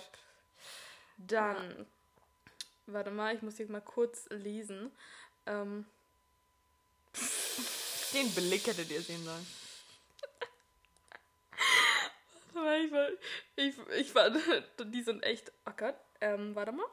Dann, 1.18 1.56
ja. 1.80 1.86
warte 2.86 3.10
mal, 3.10 3.36
ich 3.36 3.42
muss 3.42 3.58
hier 3.58 3.70
mal 3.72 3.82
kurz 3.82 4.28
lesen. 4.30 4.92
Ähm. 5.48 5.86
Den 8.14 8.30
Blick 8.36 8.68
hättet 8.68 8.92
ihr 8.92 9.02
sehen 9.02 9.24
sollen 9.24 9.65
ich, 12.74 12.92
ich, 13.56 13.76
ich 14.00 14.12
fand, 14.14 14.38
die 14.86 15.02
sind 15.02 15.24
echt. 15.24 15.52
Oh 15.68 15.74
Gott, 15.76 15.96
ähm, 16.22 16.56
warte 16.56 16.72
mal. 16.72 16.86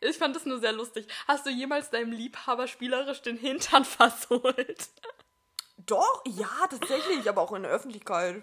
Ich 0.00 0.16
fand 0.16 0.36
das 0.36 0.46
nur 0.46 0.60
sehr 0.60 0.72
lustig. 0.72 1.08
Hast 1.26 1.44
du 1.46 1.50
jemals 1.50 1.90
deinem 1.90 2.12
Liebhaber 2.12 2.68
spielerisch 2.68 3.22
den 3.22 3.36
Hintern 3.36 3.84
versohlt? 3.84 4.88
Doch, 5.86 6.22
ja, 6.26 6.66
tatsächlich, 6.68 7.28
aber 7.28 7.40
auch 7.40 7.52
in 7.54 7.62
der 7.62 7.72
Öffentlichkeit, 7.72 8.42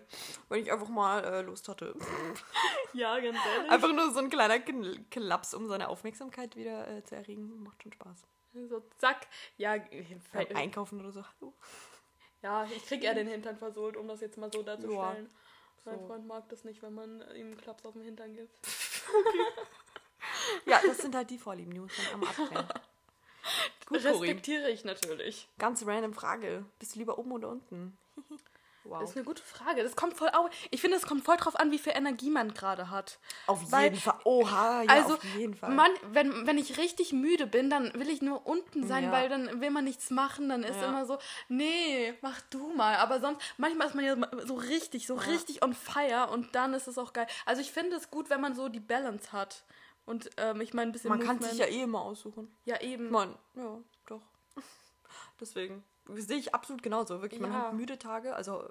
wenn 0.50 0.64
ich 0.64 0.72
einfach 0.72 0.88
mal 0.88 1.24
äh, 1.24 1.42
Lust 1.42 1.70
hatte. 1.70 1.96
ja, 2.94 3.20
ganz 3.20 3.38
ehrlich. 3.46 3.72
Einfach 3.72 3.94
nur 3.94 4.12
so 4.12 4.20
ein 4.20 4.30
kleiner 4.32 4.60
Klaps, 4.60 5.54
um 5.54 5.68
seine 5.68 5.90
Aufmerksamkeit 5.90 6.56
wieder 6.56 6.88
äh, 6.88 7.04
zu 7.04 7.16
erregen, 7.16 7.62
macht 7.62 7.84
schon 7.84 7.94
Spaß. 7.94 8.26
So, 8.68 8.82
zack. 8.98 9.28
Ja, 9.58 9.76
Beim 10.34 10.48
Einkaufen 10.56 11.00
oder 11.00 11.12
so, 11.12 11.24
hallo. 11.24 11.54
Ja, 12.42 12.66
ich 12.66 12.86
krieg 12.86 13.04
eher 13.04 13.14
den 13.14 13.28
Hintern 13.28 13.58
versohlt, 13.58 13.98
um 13.98 14.08
das 14.08 14.22
jetzt 14.22 14.38
mal 14.38 14.52
so 14.52 14.64
darzustellen. 14.64 15.30
Ja. 15.30 15.40
Mein 15.86 16.00
so. 16.00 16.08
Freund 16.08 16.28
mag 16.28 16.50
das 16.50 16.64
nicht, 16.64 16.82
wenn 16.82 16.94
man 16.94 17.24
ihm 17.36 17.56
Klaps 17.58 17.86
auf 17.86 17.94
den 17.94 18.02
Hintern 18.02 18.34
gibt. 18.34 18.54
ja, 20.66 20.82
das 20.86 20.98
sind 20.98 21.16
halt 21.16 21.30
die 21.30 21.38
Vorlieben, 21.38 21.74
die 21.74 21.80
muss 21.80 21.92
man 21.98 22.14
am 22.14 22.24
abklären. 22.24 22.68
Gut, 23.86 24.04
Respektiere 24.04 24.72
ich 24.72 24.84
natürlich. 24.84 25.48
Ganz 25.60 25.86
random 25.86 26.14
Frage. 26.14 26.66
Bist 26.80 26.96
du 26.96 27.00
lieber 27.00 27.20
oben 27.20 27.34
oder 27.34 27.50
unten? 27.50 27.98
Wow. 28.86 29.00
Das 29.00 29.10
ist 29.10 29.16
eine 29.16 29.26
gute 29.26 29.42
Frage. 29.42 29.82
Das 29.84 29.96
kommt 29.96 30.16
voll 30.16 30.30
auf. 30.30 30.50
Ich 30.70 30.80
finde, 30.80 30.98
es 30.98 31.08
kommt 31.08 31.26
voll 31.26 31.38
drauf 31.38 31.56
an, 31.60 31.72
wie 31.72 31.80
viel 31.80 31.94
Energie 31.96 32.30
man 32.30 32.54
gerade 32.54 32.92
hat. 32.92 33.20
Auf 33.48 33.72
Weil, 33.72 33.86
jeden 33.86 33.98
Fall. 33.98 34.20
Oha, 34.24 34.84
ja, 34.84 34.90
also, 34.90 35.16
auf 35.16 35.24
jeden 35.36 35.56
Fall. 35.56 35.72
Man, 35.72 35.90
wenn, 36.12 36.46
wenn 36.46 36.60
ich 36.60 36.78
richtig 36.78 37.12
müde 37.12 37.48
bin, 37.48 37.72
dann 37.72 37.92
will 37.96 38.10
ich 38.10 38.22
nur 38.22 38.46
unten 38.46 38.86
sein, 38.86 39.06
ja. 39.06 39.12
weil 39.12 39.28
dann 39.28 39.60
will 39.60 39.72
man 39.72 39.86
nichts 39.86 40.12
machen. 40.12 40.50
Dann 40.50 40.64
ist 40.64 40.80
ja. 40.80 40.88
immer 40.88 41.06
so, 41.06 41.18
nee, 41.50 42.14
mach 42.22 42.40
du 42.50 42.74
mal. 42.74 42.98
Aber 42.98 43.20
sonst, 43.20 43.42
manchmal 43.58 43.88
ist 43.88 43.96
man 43.96 44.06
ja 44.06 44.16
so 44.46 44.54
richtig, 44.54 45.08
so 45.08 45.16
ja. 45.16 45.22
richtig 45.24 45.64
on 45.64 45.74
fire 45.74 46.30
und 46.32 46.54
dann 46.54 46.76
ist 46.76 46.88
es 46.88 47.00
auch 47.00 47.12
geil. 47.12 47.28
Also 47.46 47.62
ich 47.62 47.72
finde 47.72 47.96
es 47.96 48.12
gut, 48.12 48.30
wenn 48.30 48.42
man 48.42 48.54
so 48.54 48.70
die 48.70 48.80
Balance 48.80 49.32
hat. 49.32 49.64
Und 50.06 50.30
ähm, 50.38 50.62
ich 50.62 50.76
meine, 50.76 50.92
ein 50.92 50.92
bisschen. 50.92 51.10
Man 51.10 51.18
Movement. 51.18 51.42
kann 51.42 51.50
sich 51.50 51.60
ja 51.60 51.66
eh 51.66 51.82
immer 51.82 52.02
aussuchen. 52.02 52.56
Ja, 52.66 52.80
eben. 52.82 53.10
Man, 53.10 53.36
ja, 53.56 53.80
doch. 54.06 54.22
Deswegen 55.40 55.84
sehe 56.14 56.38
ich 56.38 56.54
absolut 56.54 56.84
genauso. 56.84 57.22
Wirklich, 57.22 57.42
man 57.42 57.54
hat 57.54 57.74
müde 57.74 57.98
Tage. 57.98 58.36
Also, 58.36 58.70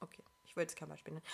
okay, 0.00 0.22
ich 0.44 0.56
wollte 0.56 0.70
jetzt 0.70 0.78
kein 0.78 0.88
Beispiel 0.88 1.14
nennen. 1.14 1.26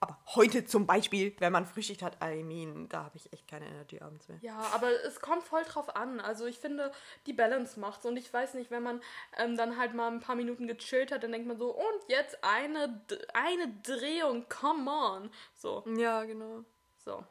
Aber 0.00 0.18
heute 0.34 0.66
zum 0.66 0.86
Beispiel, 0.86 1.34
wenn 1.38 1.50
man 1.50 1.64
Frühschicht 1.64 2.02
hat, 2.02 2.18
I 2.22 2.42
mean, 2.42 2.90
da 2.90 3.04
habe 3.04 3.16
ich 3.16 3.32
echt 3.32 3.48
keine 3.48 3.66
Energie 3.66 4.02
abends 4.02 4.28
mehr. 4.28 4.36
Ja, 4.42 4.58
aber 4.74 4.90
es 5.02 5.18
kommt 5.20 5.44
voll 5.44 5.62
drauf 5.64 5.96
an. 5.96 6.20
Also 6.20 6.44
ich 6.44 6.58
finde, 6.58 6.92
die 7.24 7.32
Balance 7.32 7.80
macht's. 7.80 8.04
Und 8.04 8.18
ich 8.18 8.30
weiß 8.30 8.52
nicht, 8.52 8.70
wenn 8.70 8.82
man 8.82 9.00
ähm, 9.38 9.56
dann 9.56 9.78
halt 9.78 9.94
mal 9.94 10.10
ein 10.10 10.20
paar 10.20 10.34
Minuten 10.34 10.66
gechillt 10.66 11.10
hat, 11.10 11.22
dann 11.22 11.32
denkt 11.32 11.48
man 11.48 11.56
so, 11.56 11.70
und 11.70 12.08
jetzt 12.08 12.36
eine, 12.44 13.02
eine 13.32 13.72
Drehung, 13.82 14.46
come 14.50 14.90
on. 14.90 15.30
So. 15.54 15.82
Ja, 15.96 16.24
genau. 16.24 16.64
So. 16.98 17.24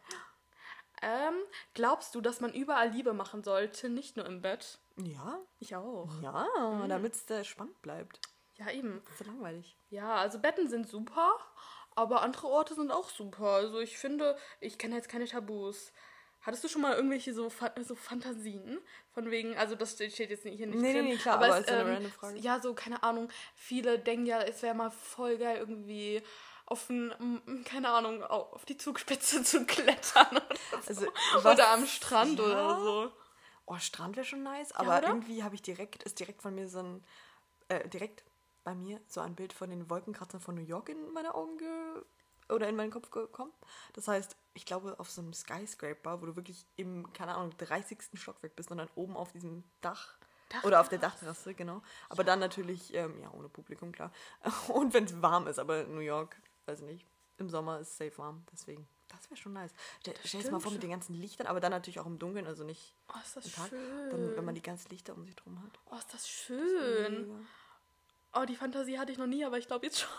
Ähm, 1.04 1.36
glaubst 1.76 2.16
du, 2.16 2.22
dass 2.22 2.40
man 2.40 2.54
überall 2.54 2.90
Liebe 2.90 3.14
machen 3.14 3.44
sollte, 3.44 3.90
nicht 3.90 4.18
nur 4.18 4.26
im 4.26 4.42
Bett? 4.42 4.80
Ja. 4.98 5.40
Ich 5.60 5.76
auch. 5.76 6.10
Ja, 6.22 6.48
mhm. 6.60 6.90
damit 6.90 7.16
es 7.16 7.30
äh, 7.30 7.44
spannend 7.44 7.82
bleibt. 7.82 8.20
Ja, 8.56 8.70
eben. 8.72 9.02
Das 9.04 9.14
ist 9.14 9.20
so 9.20 9.26
langweilig. 9.26 9.78
Ja, 9.90 10.16
also 10.16 10.40
Betten 10.40 10.70
sind 10.70 10.88
super, 10.88 11.38
aber 11.96 12.22
andere 12.22 12.48
Orte 12.48 12.76
sind 12.76 12.92
auch 12.92 13.10
super. 13.10 13.48
Also 13.48 13.80
ich 13.80 13.98
finde, 13.98 14.38
ich 14.60 14.78
kenne 14.78 14.96
jetzt 14.96 15.10
keine 15.10 15.26
Tabus. 15.26 15.92
Hattest 16.42 16.64
du 16.64 16.68
schon 16.68 16.82
mal 16.82 16.94
irgendwelche 16.94 17.34
so, 17.34 17.50
so 17.84 17.96
Fantasien? 17.96 18.80
Von 19.14 19.32
wegen, 19.32 19.56
also 19.58 19.76
das 19.76 19.94
steht 19.94 20.30
jetzt 20.30 20.44
hier 20.44 20.68
nicht 20.68 20.82
nee, 20.82 20.94
drin. 20.94 21.06
Nee, 21.06 21.14
nee, 21.14 21.18
klar, 21.18 21.36
aber, 21.36 21.46
aber 21.46 21.60
es, 21.60 21.66
ist 21.66 21.72
ähm, 21.72 21.80
eine 21.80 21.96
random 21.96 22.12
Frage. 22.12 22.40
Ja, 22.40 22.60
so, 22.60 22.74
keine 22.74 23.02
Ahnung, 23.02 23.30
viele 23.56 23.98
denken 23.98 24.26
ja, 24.26 24.42
es 24.42 24.62
wäre 24.62 24.76
mal 24.76 24.92
voll 24.92 25.38
geil, 25.38 25.58
irgendwie 25.58 26.22
auf 26.66 26.90
ein, 26.90 27.64
keine 27.66 27.90
Ahnung, 27.90 28.24
auf 28.24 28.66
die 28.66 28.78
Zugspitze 28.78 29.44
zu 29.46 29.66
klettern 29.66 30.28
oder, 30.32 30.48
also, 30.86 31.06
so. 31.42 31.50
oder 31.50 31.70
am 31.70 31.86
Strand 31.86 32.40
ja. 32.40 32.46
oder 32.46 32.80
so. 32.80 33.12
Oh, 33.66 33.78
Strand 33.78 34.16
wäre 34.16 34.26
schon 34.26 34.44
nice, 34.44 34.72
aber 34.74 35.02
ja, 35.02 35.08
irgendwie 35.08 35.44
habe 35.44 35.56
ich 35.56 35.62
direkt, 35.62 36.04
ist 36.04 36.20
direkt 36.20 36.42
von 36.42 36.54
mir 36.54 36.68
so 36.68 36.80
ein, 36.80 37.04
äh, 37.70 37.88
direkt 37.88 38.24
bei 38.64 38.76
mir 38.76 39.00
so 39.08 39.22
ein 39.22 39.36
Bild 39.36 39.54
von 39.54 39.70
den 39.70 39.90
Wolkenkratzern 39.90 40.42
von 40.42 40.56
New 40.56 40.62
York 40.62 40.90
in 40.90 41.12
meine 41.14 41.36
Augen 41.36 41.58
ge 41.58 42.04
oder 42.50 42.68
in 42.68 42.76
meinen 42.76 42.92
Kopf 42.92 43.10
gekommen. 43.10 43.54
Das 43.94 44.08
heißt, 44.08 44.36
ich 44.54 44.66
glaube, 44.66 45.00
auf 45.00 45.10
so 45.10 45.22
einem 45.22 45.34
Skyscraper, 45.34 46.22
wo 46.22 46.26
du 46.26 46.36
wirklich 46.36 46.66
im, 46.76 47.12
keine 47.14 47.36
Ahnung, 47.36 47.58
30. 47.58 48.00
Stockwerk 48.16 48.56
bist 48.56 48.70
und 48.70 48.78
dann 48.78 48.90
oben 48.96 49.16
auf 49.16 49.32
diesem 49.32 49.64
Dach 49.82 50.18
Dach 50.54 50.64
oder 50.64 50.82
auf 50.82 50.90
der 50.90 51.00
Dachterrasse, 51.00 51.54
genau. 51.54 51.82
Aber 52.10 52.22
ja. 52.22 52.28
dann 52.28 52.40
natürlich, 52.40 52.94
ähm, 52.94 53.20
ja, 53.22 53.32
ohne 53.32 53.50
Publikum, 53.50 53.92
klar. 53.92 54.12
Und 54.68 54.94
wenn 54.94 55.06
es 55.06 55.22
warm 55.22 55.48
ist, 55.48 55.58
aber 55.58 55.84
New 55.86 56.00
York, 56.00 56.36
weiß 56.66 56.82
ich 56.82 56.86
nicht, 56.86 57.06
im 57.38 57.50
Sommer 57.50 57.80
ist 57.80 57.90
es 57.90 57.98
safe 57.98 58.18
warm, 58.18 58.46
deswegen. 58.52 58.88
Das 59.18 59.30
wäre 59.30 59.40
schon 59.40 59.54
nice. 59.54 59.72
Stell, 60.02 60.14
stell 60.26 60.42
dir 60.42 60.52
mal 60.52 60.60
vor 60.60 60.72
mit 60.72 60.84
den 60.84 60.90
ganzen 60.90 61.14
Lichtern, 61.16 61.48
aber 61.48 61.60
dann 61.60 61.72
natürlich 61.72 62.00
auch 62.00 62.06
im 62.06 62.20
Dunkeln, 62.20 62.48
also 62.48 62.64
nicht 62.64 62.96
oh, 63.10 63.20
ist 63.24 63.38
das 63.38 63.52
Tag. 63.52 63.70
Schön. 63.70 64.10
Dann, 64.10 64.36
wenn 64.36 64.46
man 64.46 64.56
die 64.56 64.62
ganzen 64.62 64.90
Lichter 64.90 65.14
um 65.14 65.26
sich 65.26 65.36
drum 65.36 65.62
hat. 65.62 65.80
Oh, 65.92 65.98
ist 65.98 66.14
das 66.14 66.28
schön. 66.28 67.46
Das 68.32 68.42
oh, 68.42 68.46
die 68.46 68.56
Fantasie 68.56 68.98
hatte 68.98 69.12
ich 69.12 69.18
noch 69.18 69.28
nie, 69.28 69.46
aber 69.46 69.58
ich 69.58 69.68
glaube 69.68 69.86
jetzt 69.86 70.00
schon. 70.00 70.10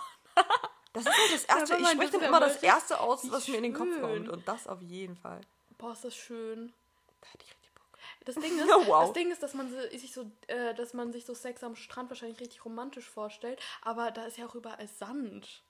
das 0.93 1.05
ist 1.05 1.13
halt 1.13 1.35
das 1.35 1.45
Erste. 1.57 1.75
Ja, 1.75 1.81
ich 1.81 1.89
spreche 1.91 2.13
dann 2.13 2.23
immer 2.23 2.41
das 2.41 2.63
Erste 2.63 3.01
aus, 3.01 3.31
was 3.31 3.49
mir 3.49 3.57
in 3.57 3.65
den 3.65 3.75
Kopf 3.75 4.01
kommt. 4.01 4.29
Und 4.29 4.47
das 4.47 4.67
auf 4.67 4.81
jeden 4.81 5.17
Fall. 5.17 5.41
Boah, 5.79 5.93
ist 5.93 6.05
das 6.05 6.15
schön. 6.15 6.73
Da 7.21 7.29
hätte 7.29 7.45
ich 7.45 7.51
richtig 7.51 7.73
Bock. 7.75 7.99
Das 8.25 8.37
Ding 8.37 8.59
ist, 8.59 8.71
oh, 8.71 8.87
wow. 8.87 9.07
das 9.07 9.13
Ding 9.15 9.31
ist 9.31 9.43
dass, 9.43 9.55
man 9.55 9.71
sich 9.71 10.13
so, 10.13 10.31
äh, 10.47 10.75
dass 10.75 10.95
man 10.95 11.13
sich 11.13 11.25
so 11.25 11.35
Sex 11.35 11.63
am 11.65 11.77
Strand 11.77 12.11
wahrscheinlich 12.11 12.41
richtig 12.41 12.65
romantisch 12.65 13.09
vorstellt, 13.09 13.61
aber 13.83 14.11
da 14.11 14.25
ist 14.25 14.39
ja 14.39 14.47
auch 14.47 14.55
überall 14.55 14.87
Sand. 14.89 15.64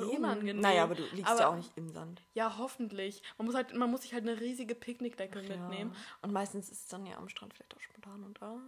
Voll 0.00 0.14
Eben. 0.14 0.24
unangenehm. 0.24 0.60
Naja, 0.60 0.84
aber 0.84 0.94
du 0.94 1.02
liegst 1.12 1.30
aber, 1.30 1.40
ja 1.40 1.48
auch 1.48 1.56
nicht 1.56 1.76
im 1.76 1.88
Sand. 1.90 2.22
Ja, 2.34 2.58
hoffentlich. 2.58 3.22
Man 3.38 3.46
muss, 3.46 3.54
halt, 3.54 3.74
man 3.74 3.90
muss 3.90 4.02
sich 4.02 4.14
halt 4.14 4.28
eine 4.28 4.40
riesige 4.40 4.74
Picknickdecke 4.74 5.40
Ach, 5.42 5.48
mitnehmen. 5.48 5.92
Ja. 5.92 6.00
Und 6.22 6.32
meistens 6.32 6.70
ist 6.70 6.84
es 6.84 6.88
dann 6.88 7.06
ja 7.06 7.16
am 7.16 7.28
Strand 7.28 7.54
vielleicht 7.54 7.74
auch 7.74 7.80
spontan 7.80 8.24
und 8.24 8.42
ah. 8.42 8.58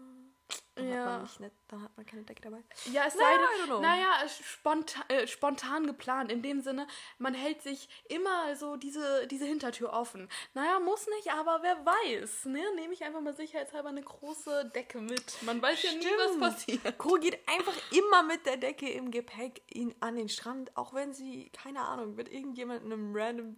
Dann 0.74 0.88
ja. 0.88 0.94
hat 1.00 1.06
man 1.06 1.22
nicht, 1.22 1.40
nicht, 1.40 1.54
dann 1.68 1.82
hat 1.82 1.96
man 1.96 2.06
keine 2.06 2.22
Decke 2.22 2.42
dabei. 2.42 2.64
Ja, 2.92 3.04
es 3.06 3.12
sei 3.12 3.36
denn, 3.66 3.80
naja, 3.82 4.26
spontan, 4.28 5.04
äh, 5.08 5.26
spontan 5.26 5.86
geplant. 5.86 6.32
In 6.32 6.40
dem 6.40 6.62
Sinne, 6.62 6.86
man 7.18 7.34
hält 7.34 7.60
sich 7.60 7.88
immer 8.08 8.56
so 8.56 8.76
diese, 8.76 9.26
diese 9.26 9.44
Hintertür 9.44 9.92
offen. 9.92 10.30
Naja, 10.54 10.80
muss 10.80 11.06
nicht, 11.18 11.30
aber 11.30 11.60
wer 11.62 11.84
weiß. 11.84 12.46
Ne? 12.46 12.62
Nehme 12.74 12.94
ich 12.94 13.04
einfach 13.04 13.20
mal 13.20 13.36
sicherheitshalber 13.36 13.90
eine 13.90 14.02
große 14.02 14.70
Decke 14.74 15.00
mit. 15.00 15.42
Man 15.42 15.60
weiß 15.60 15.78
Stimmt. 15.78 16.04
ja 16.04 16.10
nie, 16.10 16.16
was 16.16 16.38
passiert. 16.38 16.98
Coro 16.98 17.16
geht 17.16 17.46
einfach 17.46 17.76
immer 17.90 18.22
mit 18.22 18.46
der 18.46 18.56
Decke 18.56 18.88
im 18.88 19.10
Gepäck 19.10 19.62
in, 19.68 19.94
an 20.00 20.16
den 20.16 20.30
Strand, 20.30 20.74
auch 20.76 20.94
wenn 20.94 21.12
sie, 21.12 21.50
keine 21.50 21.80
Ahnung, 21.80 22.14
mit 22.14 22.32
irgendjemandem 22.32 22.92
einem 22.92 23.14
random 23.14 23.56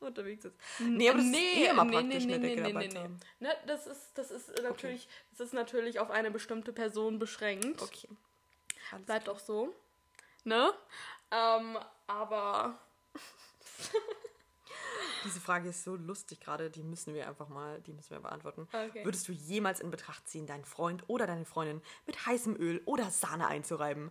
unterwegs 0.00 0.44
ist. 0.44 0.56
Nee, 0.78 1.08
aber 1.08 1.18
das 1.18 1.26
nee, 1.26 1.38
ist 1.38 1.56
eh 1.56 1.66
immer 1.66 1.84
nee, 1.84 1.92
praktisch, 1.92 2.24
nee, 2.24 2.38
nee, 2.38 2.56
nee, 2.56 2.72
nee, 2.72 2.88
nee. 2.88 3.08
Ne, 3.40 3.56
das 3.66 3.86
ist, 3.86 4.12
das 4.14 4.30
ist 4.30 4.48
natürlich, 4.62 5.04
okay. 5.04 5.14
das 5.30 5.40
ist 5.40 5.54
natürlich 5.54 6.00
auf 6.00 6.10
eine 6.10 6.30
bestimmte 6.30 6.72
Person 6.72 7.18
beschränkt. 7.18 7.82
Okay. 7.82 8.08
Alles 8.92 9.06
Bleibt 9.06 9.28
auch 9.28 9.38
so. 9.38 9.74
Ne? 10.44 10.72
Ähm, 11.30 11.78
aber. 12.06 12.78
Diese 15.24 15.40
Frage 15.40 15.70
ist 15.70 15.84
so 15.84 15.96
lustig 15.96 16.40
gerade, 16.40 16.70
die 16.70 16.82
müssen 16.82 17.14
wir 17.14 17.26
einfach 17.26 17.48
mal, 17.48 17.80
die 17.80 17.94
müssen 17.94 18.10
wir 18.10 18.20
beantworten. 18.20 18.68
Okay. 18.70 19.04
Würdest 19.04 19.26
du 19.26 19.32
jemals 19.32 19.80
in 19.80 19.90
Betracht 19.90 20.28
ziehen, 20.28 20.46
deinen 20.46 20.66
Freund 20.66 21.02
oder 21.08 21.26
deine 21.26 21.46
Freundin 21.46 21.80
mit 22.06 22.26
heißem 22.26 22.56
Öl 22.56 22.82
oder 22.84 23.10
Sahne 23.10 23.46
einzureiben? 23.46 24.10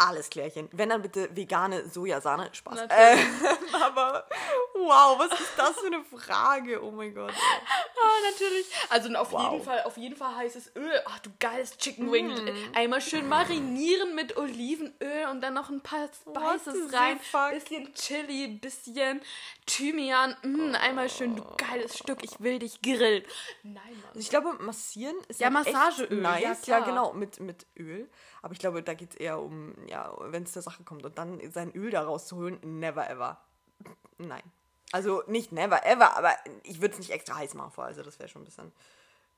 Alles 0.00 0.30
klärchen. 0.30 0.66
Wenn 0.72 0.88
dann 0.88 1.02
bitte 1.02 1.28
vegane 1.36 1.86
Sojasahne. 1.88 2.48
Spaß. 2.52 2.80
Äh, 2.90 3.16
aber 3.80 4.26
wow, 4.74 5.18
was 5.18 5.38
ist 5.38 5.52
das 5.56 5.78
für 5.78 5.86
eine 5.86 6.02
Frage? 6.04 6.82
Oh 6.82 6.90
mein 6.90 7.14
Gott. 7.14 7.32
Ah, 7.32 8.30
natürlich. 8.30 8.66
Also 8.88 9.14
auf 9.14 9.32
wow. 9.32 9.52
jeden 9.52 9.64
Fall, 9.64 9.82
auf 9.82 9.96
jeden 9.96 10.16
Fall 10.16 10.36
heißes 10.36 10.72
Öl. 10.76 11.00
Ach 11.04 11.18
du 11.20 11.30
geiles 11.38 11.76
Chicken 11.76 12.10
Wing. 12.10 12.28
Mm. 12.28 12.74
Einmal 12.74 13.00
schön 13.00 13.28
marinieren 13.28 14.14
mit 14.14 14.36
Olivenöl 14.36 15.26
und 15.30 15.42
dann 15.42 15.54
noch 15.54 15.68
ein 15.68 15.82
paar 15.82 16.08
Spices 16.08 16.92
rein. 16.92 17.20
Bisschen 17.52 17.92
Chili, 17.94 18.48
bisschen 18.48 19.20
Thymian. 19.66 20.36
Mm, 20.42 20.74
einmal 20.76 21.10
schön, 21.10 21.36
du 21.36 21.44
geiles 21.56 21.98
Stück. 21.98 22.24
Ich 22.24 22.40
will 22.40 22.58
dich 22.58 22.80
grillen. 22.80 23.24
Nein, 23.62 23.74
Mann. 23.74 24.04
Also 24.08 24.20
ich 24.20 24.30
glaube, 24.30 24.54
massieren 24.60 25.16
ist 25.28 25.40
ja 25.40 25.50
Massageöl. 25.50 26.20
Nice. 26.20 26.66
Ja, 26.66 26.78
ja, 26.78 26.84
genau, 26.84 27.12
mit, 27.12 27.38
mit 27.40 27.66
Öl. 27.78 28.08
Aber 28.42 28.52
ich 28.52 28.58
glaube, 28.58 28.82
da 28.82 28.94
geht 28.94 29.10
es 29.10 29.16
eher 29.16 29.38
um, 29.38 29.74
ja, 29.86 30.12
wenn 30.18 30.44
es 30.44 30.52
zur 30.52 30.62
Sache 30.62 30.82
kommt 30.84 31.04
und 31.04 31.18
dann 31.18 31.40
sein 31.50 31.72
Öl 31.74 31.90
da 31.90 32.02
rauszuholen, 32.02 32.58
never 32.78 33.08
ever. 33.08 33.40
Nein. 34.18 34.42
Also 34.92 35.22
nicht 35.26 35.52
never 35.52 35.84
ever, 35.86 36.16
aber 36.16 36.34
ich 36.62 36.80
würde 36.80 36.94
es 36.94 36.98
nicht 36.98 37.10
extra 37.10 37.36
heiß 37.36 37.54
machen 37.54 37.72
vor, 37.72 37.84
also 37.84 38.02
das 38.02 38.18
wäre 38.18 38.28
schon 38.28 38.42
ein 38.42 38.46
bisschen 38.46 38.72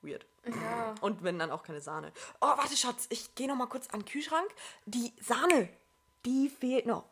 weird. 0.03 0.27
Ja. 0.47 0.95
Und 1.01 1.23
wenn 1.23 1.39
dann 1.39 1.51
auch 1.51 1.63
keine 1.63 1.81
Sahne. 1.81 2.13
Oh, 2.41 2.47
warte, 2.47 2.77
Schatz, 2.77 3.07
ich 3.11 3.35
gehe 3.35 3.49
noch 3.49 3.57
mal 3.57 3.67
kurz 3.67 3.89
an 3.89 4.01
den 4.01 4.07
Kühlschrank. 4.07 4.49
Die 4.87 5.13
Sahne, 5.21 5.69
die 6.25 6.49
fehlt 6.49 6.87
noch. 6.87 7.05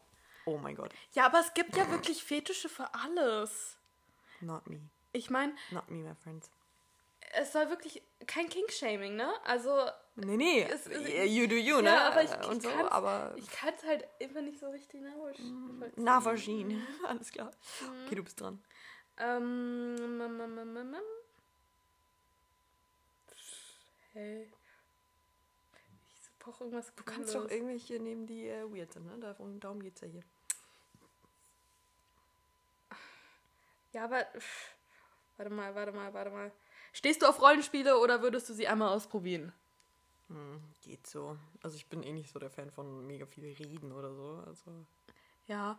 Oh 0.46 0.58
mein 0.58 0.74
Gott. 0.74 0.92
Ja, 1.12 1.26
aber 1.26 1.40
es 1.40 1.54
gibt 1.54 1.76
ja 1.76 1.88
wirklich 1.90 2.24
Fetische 2.24 2.68
für 2.68 2.92
alles. 2.94 3.76
Not 4.40 4.66
me. 4.66 4.80
Ich 5.12 5.30
meine. 5.30 5.52
Not 5.70 5.90
me, 5.90 5.98
my 5.98 6.14
friends. 6.14 6.50
Es 7.32 7.52
soll 7.52 7.68
wirklich 7.70 8.02
kein 8.26 8.48
King-Shaming, 8.48 9.16
ne? 9.16 9.32
Also 9.44 9.88
Nee, 10.16 10.36
nee, 10.36 10.62
es, 10.62 10.86
es, 10.86 11.30
you 11.30 11.46
do 11.46 11.54
you, 11.54 11.80
ne? 11.80 11.88
Ja, 11.88 12.10
aber 12.10 12.22
ich, 12.22 12.30
ich 12.30 12.48
und 12.48 12.62
so, 12.62 12.68
aber 12.68 13.32
ich 13.36 13.50
kann 13.50 13.72
es 13.74 13.82
halt 13.84 14.06
immer 14.18 14.42
nicht 14.42 14.58
so 14.58 14.68
richtig 14.68 15.00
nachvollziehen. 15.00 15.92
Nachvollziehen, 15.96 16.86
alles 17.06 17.30
klar. 17.30 17.50
Mhm. 17.80 18.04
Okay, 18.04 18.14
du 18.16 18.24
bist 18.24 18.40
dran. 18.40 18.62
Ähm, 19.18 19.96
hey. 24.12 24.50
Ich 26.22 26.38
brauche 26.38 26.64
irgendwas 26.64 26.92
Du 26.94 27.04
kannst 27.04 27.34
doch 27.34 27.48
irgendwelche 27.48 27.98
nehmen, 27.98 28.26
die 28.26 28.48
äh, 28.48 28.64
weird 28.64 28.92
sind, 28.92 29.06
ne? 29.06 29.18
Darum, 29.18 29.58
darum 29.60 29.82
geht's 29.82 30.00
ja 30.02 30.08
hier. 30.08 30.22
Ja, 33.92 34.04
aber... 34.04 34.26
Warte 35.36 35.50
mal, 35.50 35.74
warte 35.74 35.92
mal, 35.92 36.12
warte 36.12 36.30
mal. 36.30 36.52
Stehst 36.92 37.22
du 37.22 37.26
auf 37.26 37.40
Rollenspiele 37.40 37.98
oder 37.98 38.22
würdest 38.22 38.48
du 38.48 38.54
sie 38.54 38.68
einmal 38.68 38.88
ausprobieren? 38.88 39.52
Hm, 40.28 40.62
geht 40.82 41.06
so. 41.06 41.36
Also 41.62 41.76
ich 41.76 41.86
bin 41.86 42.02
eh 42.02 42.12
nicht 42.12 42.30
so 42.30 42.38
der 42.38 42.50
Fan 42.50 42.70
von 42.70 43.06
mega 43.06 43.26
viel 43.26 43.52
Reden 43.52 43.92
oder 43.92 44.12
so. 44.14 44.42
Also 44.46 44.70
ja. 45.46 45.76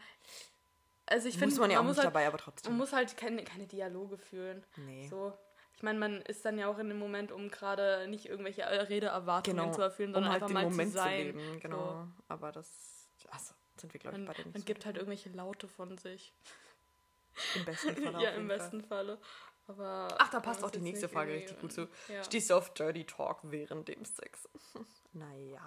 Also 1.06 1.28
ich 1.28 1.38
finde, 1.38 1.60
man 1.60 1.72
ja 1.72 1.78
man 1.78 1.88
nicht 1.88 1.98
halt, 1.98 2.08
dabei, 2.08 2.28
aber 2.28 2.38
trotzdem. 2.38 2.72
Man 2.72 2.80
muss 2.80 2.94
halt 2.94 3.18
keine, 3.18 3.44
keine 3.44 3.68
Dialoge 3.68 4.18
führen. 4.18 4.64
Nee. 4.78 5.08
So. 5.10 5.34
Ich 5.76 5.84
meine, 5.84 5.98
man 5.98 6.22
ist 6.22 6.46
dann 6.46 6.58
ja 6.58 6.68
auch 6.68 6.78
in 6.78 6.90
dem 6.90 7.00
Moment, 7.00 7.32
um 7.32 7.50
gerade 7.50 8.08
nicht 8.08 8.28
irgendwelche 8.28 8.64
Redeerwartungen 8.64 9.64
genau. 9.64 9.74
zu 9.74 9.82
erfüllen, 9.82 10.14
sondern 10.14 10.30
um 10.30 10.34
halt 10.34 10.44
einfach 10.44 10.54
mal 10.54 10.64
Moment 10.70 10.92
zu 10.92 10.98
sein. 10.98 11.18
Zu 11.18 11.38
leben, 11.38 11.60
genau. 11.60 11.78
So. 11.78 12.08
Aber 12.28 12.52
das, 12.52 13.10
also 13.30 13.54
sind 13.78 13.94
wir 13.94 14.00
glaube 14.00 14.20
ich 14.20 14.26
bei 14.26 14.34
den. 14.34 14.52
Man 14.52 14.66
gibt 14.66 14.86
halt 14.86 14.98
irgendwelche 14.98 15.30
Laute 15.30 15.68
von 15.68 15.98
sich. 15.98 16.34
Im 17.56 17.66
besten 17.66 17.96
Falle. 18.04 18.24
ja, 18.24 18.30
im 18.32 18.48
besten 18.48 18.84
Falle. 18.84 19.18
Aber 19.68 20.08
Ach, 20.18 20.30
da 20.30 20.40
passt 20.40 20.64
auch 20.64 20.72
die 20.72 20.82
nächste 20.82 21.08
Frage 21.08 21.34
richtig 21.34 21.60
gut 21.60 21.72
zu. 21.72 21.88
Ja. 22.08 22.24
Stehst 22.24 22.50
du 22.50 22.56
auf 22.56 22.74
Dirty 22.74 23.06
Talk 23.06 23.40
während 23.44 23.88
dem 23.88 24.04
Sex? 24.04 24.50
naja. 25.14 25.62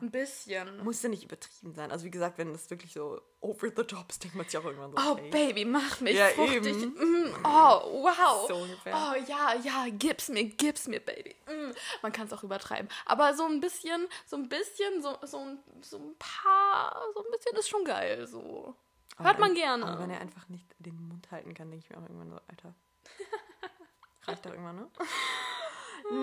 Ein 0.00 0.10
bisschen. 0.10 0.84
Muss 0.84 1.02
ja 1.02 1.08
nicht 1.08 1.24
übertrieben 1.24 1.74
sein. 1.74 1.90
Also 1.90 2.04
wie 2.04 2.10
gesagt, 2.10 2.38
wenn 2.38 2.52
das 2.52 2.70
wirklich 2.70 2.92
so 2.92 3.20
over 3.40 3.68
the 3.74 3.82
top 3.82 4.10
ist, 4.10 4.22
denkt 4.22 4.36
man 4.36 4.46
sich 4.46 4.56
auch 4.56 4.64
irgendwann 4.64 4.92
so. 4.92 4.98
Oh, 4.98 5.16
hey. 5.16 5.30
Baby, 5.30 5.64
mach 5.64 6.00
mich 6.00 6.16
ja, 6.16 6.26
fruchtig. 6.28 6.74
Mm, 6.76 7.34
oh, 7.44 8.04
wow. 8.04 8.46
So 8.46 8.56
ungefähr. 8.56 8.94
Oh, 8.94 9.14
ja, 9.28 9.54
ja, 9.54 9.86
gib's 9.90 10.28
mir, 10.28 10.44
gib's 10.44 10.86
mir, 10.86 11.00
Baby. 11.00 11.34
Mm. 11.46 11.72
Man 12.02 12.12
kann 12.12 12.26
es 12.26 12.32
auch 12.32 12.44
übertreiben. 12.44 12.88
Aber 13.06 13.34
so 13.34 13.46
ein 13.46 13.60
bisschen, 13.60 14.06
so 14.26 14.36
ein 14.36 14.48
bisschen, 14.48 15.02
so, 15.02 15.16
so, 15.22 15.38
ein, 15.38 15.58
so 15.80 15.98
ein 15.98 16.14
paar, 16.18 17.02
so 17.14 17.24
ein 17.24 17.30
bisschen 17.32 17.56
ist 17.56 17.68
schon 17.68 17.84
geil. 17.84 18.26
So. 18.26 18.76
Hört 19.18 19.38
man 19.38 19.54
gerne. 19.54 19.84
Aber 19.86 20.02
wenn 20.02 20.10
er 20.10 20.20
einfach 20.20 20.48
nicht 20.48 20.66
den 20.78 21.08
Mund 21.08 21.30
halten 21.30 21.54
kann, 21.54 21.70
denke 21.70 21.84
ich 21.84 21.90
mir 21.90 21.98
auch 21.98 22.08
irgendwann 22.08 22.30
so, 22.30 22.40
Alter. 22.48 22.74
Reicht 24.26 24.44
doch 24.44 24.50
irgendwann, 24.50 24.76
ne? 24.76 24.90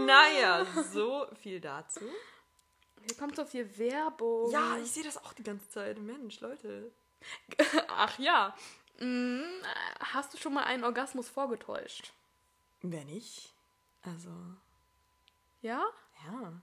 naja, 0.06 0.66
so 0.92 1.28
viel 1.42 1.60
dazu. 1.60 2.06
Hier 3.06 3.18
kommt 3.18 3.36
so 3.36 3.46
viel 3.46 3.78
Werbung. 3.78 4.52
Ja, 4.52 4.78
ich 4.78 4.92
sehe 4.92 5.04
das 5.04 5.18
auch 5.24 5.34
die 5.34 5.44
ganze 5.44 5.70
Zeit. 5.70 5.98
Mensch, 6.00 6.40
Leute. 6.42 6.92
Ach 7.88 8.18
ja. 8.20 8.56
Hm, 8.98 9.46
hast 10.00 10.34
du 10.34 10.38
schon 10.38 10.54
mal 10.54 10.64
einen 10.64 10.84
Orgasmus 10.84 11.30
vorgetäuscht? 11.30 12.12
Wenn 12.82 13.08
nicht. 13.08 13.54
Also. 14.04 14.30
Ja? 15.62 15.86
Ja. 16.26 16.54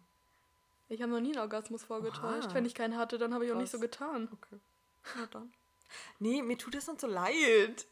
Ich 0.89 1.01
habe 1.01 1.13
noch 1.13 1.21
nie 1.21 1.33
einen 1.33 1.41
Orgasmus 1.41 1.85
vorgetäuscht. 1.85 2.49
Oha. 2.49 2.55
Wenn 2.55 2.67
ich 2.67 2.75
keinen 2.75 2.97
hatte, 2.97 3.19
dann 3.19 3.33
habe 3.33 3.45
ich 3.45 3.51
Krass. 3.51 3.57
auch 3.57 3.61
nicht 3.61 3.73
so 3.73 3.79
getan. 3.81 4.29
Okay. 4.33 4.61
Na 5.17 5.27
dann. 5.27 5.53
Nee, 6.19 6.43
mir 6.43 6.59
tut 6.59 6.75
das 6.75 6.87
dann 6.87 6.99
so 6.99 7.07
leid. 7.07 7.87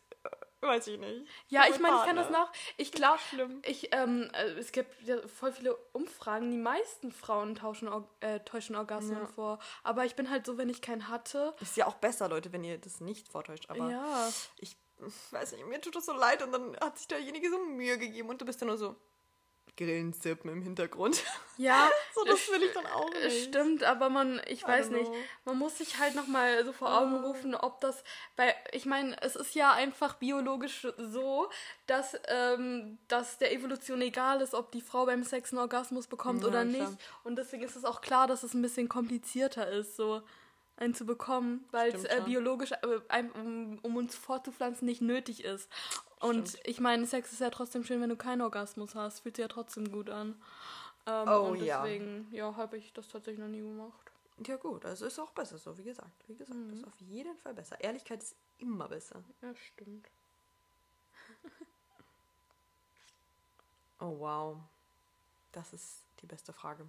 Weiß 0.62 0.86
ich 0.86 0.98
nicht. 0.98 1.26
Ja, 1.48 1.64
ich 1.68 1.80
meine, 1.80 1.96
ich 1.96 2.04
kann 2.04 2.14
das 2.14 2.30
nach. 2.30 2.52
Ich 2.76 2.92
glaube, 2.92 3.18
ich, 3.64 3.92
ähm, 3.92 4.30
äh, 4.32 4.44
es 4.52 4.70
gibt 4.70 5.02
ja 5.02 5.16
voll 5.26 5.50
viele 5.50 5.74
Umfragen. 5.92 6.52
Die 6.52 6.56
meisten 6.56 7.10
Frauen 7.10 7.56
tauschen, 7.56 7.90
äh, 8.20 8.38
täuschen 8.40 8.76
Orgasmen 8.76 9.18
ja. 9.18 9.26
vor. 9.26 9.58
Aber 9.82 10.04
ich 10.04 10.14
bin 10.14 10.30
halt 10.30 10.46
so, 10.46 10.58
wenn 10.58 10.68
ich 10.68 10.80
keinen 10.80 11.08
hatte. 11.08 11.52
Ist 11.60 11.76
ja 11.76 11.88
auch 11.88 11.96
besser, 11.96 12.28
Leute, 12.28 12.52
wenn 12.52 12.62
ihr 12.62 12.78
das 12.78 13.00
nicht 13.00 13.26
vortäuscht. 13.28 13.70
Aber 13.70 13.90
ja. 13.90 14.28
ich 14.58 14.76
weiß 15.32 15.52
nicht, 15.52 15.66
mir 15.66 15.80
tut 15.80 15.96
das 15.96 16.06
so 16.06 16.12
leid 16.12 16.44
und 16.44 16.52
dann 16.52 16.76
hat 16.76 16.96
sich 16.96 17.08
derjenige 17.08 17.50
so 17.50 17.58
Mühe 17.58 17.98
gegeben 17.98 18.28
und 18.28 18.40
du 18.40 18.44
bist 18.44 18.62
dann 18.62 18.68
nur 18.68 18.78
so. 18.78 18.94
Grillenzirpen 19.76 20.50
im 20.50 20.62
Hintergrund. 20.62 21.22
Ja, 21.56 21.88
so 22.14 22.24
das 22.24 22.48
will 22.50 22.62
ich 22.62 22.72
dann 22.72 22.86
auch 22.86 23.10
nicht. 23.10 23.44
Stimmt, 23.44 23.84
aber 23.84 24.10
man, 24.10 24.40
ich 24.46 24.66
weiß 24.66 24.90
nicht, 24.90 25.10
man 25.44 25.58
muss 25.58 25.78
sich 25.78 25.98
halt 25.98 26.14
nochmal 26.14 26.64
so 26.64 26.72
vor 26.72 26.98
Augen 26.98 27.16
rufen, 27.16 27.54
ob 27.54 27.80
das, 27.80 28.04
weil 28.36 28.54
ich 28.72 28.84
meine, 28.84 29.20
es 29.22 29.36
ist 29.36 29.54
ja 29.54 29.72
einfach 29.72 30.14
biologisch 30.14 30.86
so, 30.98 31.48
dass, 31.86 32.16
ähm, 32.28 32.98
dass 33.08 33.38
der 33.38 33.52
Evolution 33.52 34.02
egal 34.02 34.40
ist, 34.40 34.54
ob 34.54 34.72
die 34.72 34.82
Frau 34.82 35.06
beim 35.06 35.24
Sex 35.24 35.52
einen 35.52 35.60
Orgasmus 35.60 36.06
bekommt 36.06 36.42
ja, 36.42 36.48
oder 36.48 36.64
nicht. 36.64 36.78
Klar. 36.78 36.96
Und 37.24 37.36
deswegen 37.36 37.62
ist 37.62 37.76
es 37.76 37.84
auch 37.84 38.00
klar, 38.00 38.26
dass 38.26 38.42
es 38.42 38.54
ein 38.54 38.62
bisschen 38.62 38.88
komplizierter 38.88 39.70
ist, 39.70 39.96
so 39.96 40.22
einen 40.82 40.94
zu 40.94 41.06
bekommen, 41.06 41.64
weil 41.70 41.94
es 41.94 42.04
äh, 42.04 42.20
biologisch, 42.24 42.72
äh, 42.72 43.22
um, 43.34 43.78
um, 43.82 43.96
uns 43.96 44.14
fortzupflanzen, 44.14 44.86
nicht 44.86 45.00
nötig 45.00 45.44
ist. 45.44 45.70
Und 46.20 46.48
Stimmt. 46.48 46.66
ich 46.66 46.80
meine, 46.80 47.06
Sex 47.06 47.32
ist 47.32 47.40
ja 47.40 47.50
trotzdem 47.50 47.84
schön, 47.84 48.00
wenn 48.00 48.08
du 48.08 48.16
keinen 48.16 48.42
Orgasmus 48.42 48.94
hast. 48.94 49.20
Fühlt 49.20 49.36
sich 49.36 49.42
ja 49.42 49.48
trotzdem 49.48 49.90
gut 49.90 50.10
an. 50.10 50.40
Ähm, 51.06 51.28
oh 51.28 51.50
und 51.50 51.60
deswegen, 51.60 52.28
ja, 52.30 52.48
ja 52.48 52.56
habe 52.56 52.76
ich 52.76 52.92
das 52.92 53.08
tatsächlich 53.08 53.40
noch 53.40 53.48
nie 53.50 53.60
gemacht. 53.60 54.12
Ja 54.46 54.56
gut, 54.56 54.84
also 54.84 55.06
ist 55.06 55.18
auch 55.18 55.30
besser 55.30 55.58
so, 55.58 55.76
wie 55.78 55.84
gesagt. 55.84 56.10
Wie 56.26 56.34
gesagt, 56.34 56.58
mhm. 56.58 56.72
ist 56.72 56.86
auf 56.86 56.98
jeden 57.00 57.36
Fall 57.38 57.54
besser. 57.54 57.80
Ehrlichkeit 57.80 58.22
ist 58.22 58.34
immer 58.58 58.88
besser. 58.88 59.22
Ja, 59.40 59.54
stimmt. 59.54 60.08
oh 64.00 64.16
wow. 64.18 64.56
Das 65.52 65.72
ist 65.72 66.02
die 66.20 66.26
beste 66.26 66.52
Frage. 66.52 66.86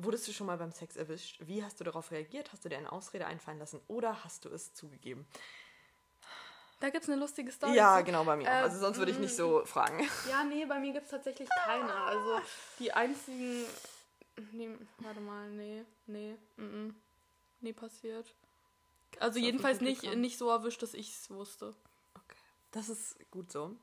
Wurdest 0.00 0.28
du 0.28 0.32
schon 0.32 0.46
mal 0.46 0.56
beim 0.56 0.72
Sex 0.72 0.96
erwischt? 0.96 1.40
Wie 1.40 1.62
hast 1.64 1.80
du 1.80 1.84
darauf 1.84 2.10
reagiert? 2.10 2.52
Hast 2.52 2.64
du 2.64 2.68
dir 2.68 2.78
eine 2.78 2.92
Ausrede 2.92 3.26
einfallen 3.26 3.58
lassen 3.58 3.80
oder 3.88 4.24
hast 4.24 4.44
du 4.44 4.48
es 4.48 4.72
zugegeben? 4.72 5.26
Da 6.80 6.90
gibt 6.90 7.02
es 7.02 7.10
eine 7.10 7.18
lustige 7.18 7.50
Story. 7.50 7.74
Ja, 7.74 8.00
genau, 8.02 8.24
bei 8.24 8.36
mir 8.36 8.46
äh, 8.46 8.50
Also 8.50 8.78
sonst 8.78 8.98
würde 8.98 9.10
ich 9.10 9.18
nicht 9.18 9.34
so 9.34 9.64
fragen. 9.64 10.08
Ja, 10.28 10.44
nee, 10.44 10.64
bei 10.64 10.78
mir 10.78 10.92
gibt 10.92 11.06
es 11.06 11.10
tatsächlich 11.10 11.48
keine. 11.48 11.92
Also 11.92 12.40
die 12.78 12.92
einzigen 12.92 13.64
Nee, 14.52 14.76
warte 14.98 15.20
mal, 15.20 15.50
nee, 15.50 15.84
nee, 16.06 16.36
mm, 16.56 16.62
-mm. 16.62 16.94
nie 17.60 17.72
passiert. 17.72 18.34
Also 19.20 19.38
jedenfalls 19.38 19.80
nicht, 19.80 20.02
nicht 20.16 20.38
so 20.38 20.50
erwischt, 20.50 20.82
dass 20.82 20.94
ich 20.94 21.10
es 21.10 21.30
wusste. 21.30 21.74
Okay. 22.14 22.38
Das 22.70 22.88
ist 22.88 23.16
gut 23.30 23.50
so. 23.50 23.74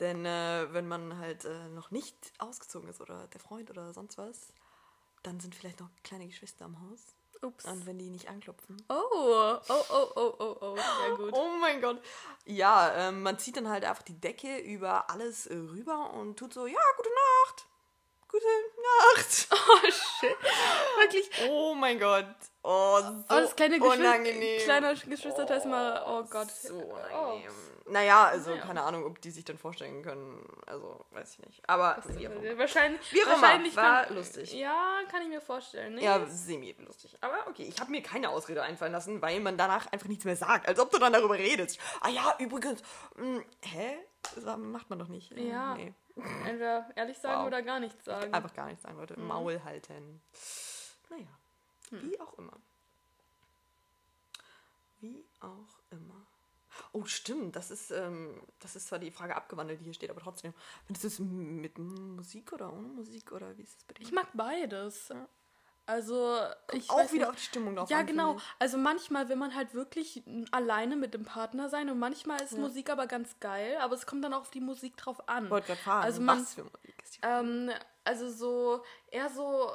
Denn 0.00 0.26
äh, 0.26 0.66
wenn 0.72 0.88
man 0.88 1.18
halt 1.18 1.44
äh, 1.44 1.68
noch 1.68 1.92
nicht 1.92 2.16
ausgezogen 2.38 2.88
ist 2.88 3.00
oder 3.00 3.28
der 3.28 3.40
Freund 3.40 3.70
oder 3.70 3.92
sonst 3.92 4.18
was, 4.18 4.52
dann 5.24 5.40
sind 5.40 5.54
vielleicht 5.54 5.80
noch 5.80 5.90
kleine 6.02 6.26
Geschwister 6.26 6.66
am 6.66 6.80
Haus. 6.80 7.14
Ups. 7.42 7.64
Und 7.66 7.84
wenn 7.84 7.98
die 7.98 8.08
nicht 8.08 8.28
anklopfen. 8.28 8.82
Oh, 8.88 8.94
oh, 9.12 9.58
oh, 9.68 10.06
oh, 10.16 10.34
oh, 10.38 10.56
oh, 10.60 10.76
sehr 10.76 11.16
gut. 11.16 11.32
oh 11.34 11.48
mein 11.60 11.80
Gott. 11.80 12.00
Ja, 12.46 13.08
ähm, 13.08 13.22
man 13.22 13.38
zieht 13.38 13.56
dann 13.56 13.68
halt 13.68 13.84
einfach 13.84 14.02
die 14.02 14.18
Decke 14.18 14.58
über 14.58 15.10
alles 15.10 15.50
rüber 15.50 16.14
und 16.14 16.38
tut 16.38 16.54
so, 16.54 16.66
ja, 16.66 16.80
gute 16.96 17.10
Nacht. 17.10 17.66
Gute 18.34 18.46
Nacht. 18.82 19.48
Oh, 19.66 19.90
shit. 19.90 20.36
Wirklich. 20.98 21.30
Oh 21.48 21.74
mein 21.74 21.98
Gott. 21.98 22.26
Oh, 22.62 22.98
so 23.00 23.08
oh, 23.08 23.24
das 23.28 23.54
kleine 23.54 23.76
unangenehm. 23.76 24.60
Kleiner 24.60 24.94
Geschwisterteil 24.94 25.58
ist 25.58 25.66
mal, 25.66 26.04
oh 26.06 26.24
Gott. 26.24 26.50
So 26.50 26.74
unangenehm. 26.74 27.52
Oh. 27.86 27.90
Naja, 27.90 28.24
also 28.26 28.50
naja. 28.50 28.62
keine 28.62 28.82
Ahnung, 28.82 29.04
ob 29.04 29.20
die 29.20 29.30
sich 29.30 29.44
dann 29.44 29.58
vorstellen 29.58 30.02
können. 30.02 30.44
Also, 30.66 31.04
weiß 31.12 31.34
ich 31.34 31.46
nicht. 31.46 31.68
Aber 31.68 32.02
wie 32.08 32.26
auch. 32.28 32.58
Wahrscheinlich, 32.58 33.12
wie 33.12 33.22
auch 33.22 33.28
wahrscheinlich 33.28 33.76
war 33.76 34.04
kann, 34.06 34.16
lustig. 34.16 34.52
Ja, 34.52 35.00
kann 35.10 35.22
ich 35.22 35.28
mir 35.28 35.40
vorstellen. 35.40 35.94
Nee. 35.94 36.04
Ja, 36.04 36.26
semi-lustig. 36.26 37.16
Aber 37.20 37.46
okay, 37.48 37.64
ich 37.68 37.78
habe 37.80 37.90
mir 37.90 38.02
keine 38.02 38.30
Ausrede 38.30 38.62
einfallen 38.62 38.92
lassen, 38.92 39.22
weil 39.22 39.40
man 39.40 39.56
danach 39.56 39.86
einfach 39.92 40.08
nichts 40.08 40.24
mehr 40.24 40.36
sagt. 40.36 40.66
Als 40.66 40.80
ob 40.80 40.90
du 40.90 40.98
dann 40.98 41.12
darüber 41.12 41.34
redest. 41.34 41.78
Ah 42.00 42.08
ja, 42.08 42.34
übrigens. 42.38 42.82
Mh, 43.16 43.24
hm, 43.24 43.44
hä? 43.62 43.98
Das 44.34 44.56
macht 44.56 44.90
man 44.90 44.98
doch 44.98 45.08
nicht. 45.08 45.30
Ja. 45.32 45.74
Nee. 45.74 45.94
Entweder 46.44 46.90
ehrlich 46.96 47.18
sagen 47.18 47.40
wow. 47.40 47.46
oder 47.46 47.62
gar 47.62 47.80
nichts 47.80 48.04
sagen. 48.04 48.32
Einfach 48.32 48.54
gar 48.54 48.66
nichts 48.66 48.82
sagen, 48.82 48.98
Leute. 48.98 49.18
Mhm. 49.18 49.26
Maul 49.26 49.62
halten. 49.62 50.20
Naja. 51.10 51.26
Hm. 51.90 52.10
Wie 52.10 52.20
auch 52.20 52.38
immer. 52.38 52.56
Wie 55.00 55.24
auch 55.40 55.80
immer. 55.90 56.26
Oh, 56.92 57.04
stimmt. 57.04 57.56
Das 57.56 57.70
ist, 57.70 57.90
ähm, 57.90 58.40
das 58.60 58.76
ist 58.76 58.88
zwar 58.88 58.98
die 58.98 59.10
Frage 59.10 59.36
abgewandelt, 59.36 59.80
die 59.80 59.84
hier 59.84 59.94
steht, 59.94 60.10
aber 60.10 60.20
trotzdem. 60.20 60.54
Findest 60.86 61.04
du 61.04 61.08
es 61.08 61.18
mit 61.18 61.78
Musik 61.78 62.52
oder 62.52 62.72
ohne 62.72 62.88
Musik 62.88 63.32
oder 63.32 63.56
wie 63.56 63.62
ist 63.62 63.78
es 63.78 63.84
bei 63.84 63.94
dir? 63.94 64.02
Ich 64.02 64.12
mag 64.12 64.28
beides. 64.34 65.08
Ja. 65.08 65.28
Also 65.86 66.38
ich 66.72 66.88
auch 66.88 67.12
wieder 67.12 67.26
nicht. 67.26 67.28
auf 67.28 67.36
die 67.36 67.42
Stimmung 67.42 67.76
drauf. 67.76 67.90
Ja, 67.90 68.00
an, 68.00 68.06
genau. 68.06 68.36
Also 68.58 68.78
manchmal 68.78 69.28
will 69.28 69.36
man 69.36 69.54
halt 69.54 69.74
wirklich 69.74 70.22
alleine 70.50 70.96
mit 70.96 71.12
dem 71.12 71.24
Partner 71.24 71.68
sein 71.68 71.90
und 71.90 71.98
manchmal 71.98 72.40
ist 72.40 72.52
ja. 72.52 72.58
Musik 72.58 72.88
aber 72.88 73.06
ganz 73.06 73.38
geil, 73.40 73.76
aber 73.80 73.94
es 73.94 74.06
kommt 74.06 74.24
dann 74.24 74.32
auch 74.32 74.42
auf 74.42 74.50
die 74.50 74.60
Musik 74.60 74.96
drauf 74.96 75.28
an. 75.28 75.50
Wollte 75.50 75.68
gerade 75.68 75.80
fragen, 75.80 76.04
also 76.04 76.22
man, 76.22 76.40
was 76.40 76.54
für 76.54 76.64
Musik 76.64 77.02
ist 77.02 77.16
die? 77.16 77.20
Ähm, 77.22 77.70
also 78.04 78.30
so 78.30 78.82
eher 79.10 79.28
so 79.28 79.70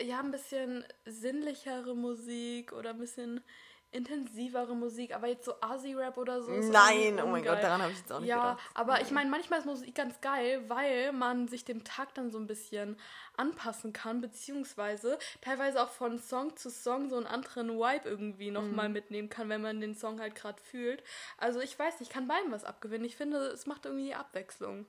ja 0.00 0.20
ein 0.20 0.30
bisschen 0.30 0.84
sinnlichere 1.06 1.96
Musik 1.96 2.72
oder 2.72 2.90
ein 2.90 2.98
bisschen 2.98 3.42
intensivere 3.90 4.76
Musik, 4.76 5.14
aber 5.14 5.28
jetzt 5.28 5.44
so 5.44 5.54
Asi-Rap 5.60 6.18
oder 6.18 6.42
so. 6.42 6.52
Nein, 6.52 7.20
oh 7.22 7.26
mein 7.26 7.42
Gott, 7.42 7.62
daran 7.62 7.80
habe 7.80 7.92
ich 7.92 7.98
jetzt 7.98 8.12
auch 8.12 8.20
nicht 8.20 8.28
ja, 8.28 8.36
gedacht. 8.36 8.58
Ja, 8.58 8.80
aber 8.80 9.00
ich 9.00 9.10
meine, 9.10 9.30
manchmal 9.30 9.60
ist 9.60 9.64
Musik 9.64 9.94
ganz 9.94 10.20
geil, 10.20 10.62
weil 10.68 11.12
man 11.12 11.48
sich 11.48 11.64
dem 11.64 11.84
Takt 11.84 12.18
dann 12.18 12.30
so 12.30 12.38
ein 12.38 12.46
bisschen 12.46 12.98
anpassen 13.36 13.92
kann, 13.92 14.20
beziehungsweise 14.20 15.18
teilweise 15.40 15.82
auch 15.82 15.90
von 15.90 16.18
Song 16.18 16.56
zu 16.56 16.70
Song 16.70 17.08
so 17.08 17.16
einen 17.16 17.26
anderen 17.26 17.78
Vibe 17.78 18.08
irgendwie 18.08 18.50
nochmal 18.50 18.88
mhm. 18.88 18.94
mitnehmen 18.94 19.30
kann, 19.30 19.48
wenn 19.48 19.62
man 19.62 19.80
den 19.80 19.94
Song 19.94 20.20
halt 20.20 20.34
gerade 20.34 20.60
fühlt. 20.62 21.02
Also 21.38 21.60
ich 21.60 21.78
weiß 21.78 22.00
nicht, 22.00 22.08
ich 22.10 22.14
kann 22.14 22.28
beiden 22.28 22.52
was 22.52 22.64
abgewinnen. 22.64 23.06
Ich 23.06 23.16
finde, 23.16 23.38
es 23.38 23.66
macht 23.66 23.86
irgendwie 23.86 24.14
Abwechslung 24.14 24.86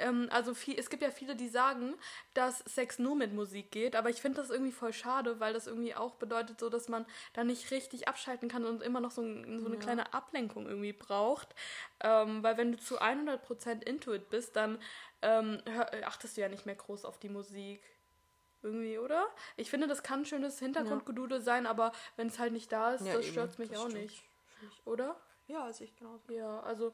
ähm, 0.00 0.28
also 0.30 0.54
viel, 0.54 0.78
es 0.78 0.90
gibt 0.90 1.02
ja 1.02 1.10
viele, 1.10 1.36
die 1.36 1.48
sagen, 1.48 1.94
dass 2.34 2.58
Sex 2.60 2.98
nur 2.98 3.16
mit 3.16 3.32
Musik 3.32 3.70
geht, 3.70 3.96
aber 3.96 4.10
ich 4.10 4.20
finde 4.20 4.40
das 4.40 4.50
irgendwie 4.50 4.72
voll 4.72 4.92
schade, 4.92 5.40
weil 5.40 5.52
das 5.52 5.66
irgendwie 5.66 5.94
auch 5.94 6.14
bedeutet, 6.16 6.60
so 6.60 6.68
dass 6.68 6.88
man 6.88 7.06
da 7.32 7.44
nicht 7.44 7.70
richtig 7.70 8.08
abschalten 8.08 8.48
kann 8.48 8.64
und 8.64 8.82
immer 8.82 9.00
noch 9.00 9.10
so, 9.10 9.22
ein, 9.22 9.60
so 9.60 9.66
eine 9.66 9.76
ja. 9.76 9.80
kleine 9.80 10.14
Ablenkung 10.14 10.66
irgendwie 10.66 10.92
braucht. 10.92 11.54
Ähm, 12.00 12.42
weil 12.42 12.56
wenn 12.56 12.72
du 12.72 12.78
zu 12.78 13.00
100% 13.00 13.82
into 13.82 14.12
it 14.12 14.30
bist, 14.30 14.56
dann 14.56 14.78
ähm, 15.22 15.62
hör, 15.66 15.90
achtest 16.06 16.36
du 16.36 16.40
ja 16.40 16.48
nicht 16.48 16.66
mehr 16.66 16.74
groß 16.74 17.04
auf 17.04 17.18
die 17.18 17.28
Musik. 17.28 17.82
Irgendwie, 18.62 18.98
oder? 18.98 19.26
Ich 19.56 19.70
finde, 19.70 19.86
das 19.86 20.02
kann 20.02 20.20
ein 20.20 20.26
schönes 20.26 20.58
Hintergrundgedudel 20.58 21.38
ja. 21.38 21.44
sein, 21.44 21.66
aber 21.66 21.92
wenn 22.16 22.26
es 22.26 22.38
halt 22.38 22.52
nicht 22.52 22.70
da 22.70 22.92
ist, 22.92 23.06
ja, 23.06 23.14
das 23.14 23.26
stört 23.26 23.58
mich 23.58 23.70
das 23.70 23.78
auch 23.78 23.88
stimmt. 23.88 24.02
nicht. 24.02 24.22
Oder? 24.84 25.16
Ja, 25.46 25.72
sehe 25.72 25.86
ich 25.86 25.96
genauso. 25.96 26.30
Ja, 26.30 26.60
also 26.60 26.92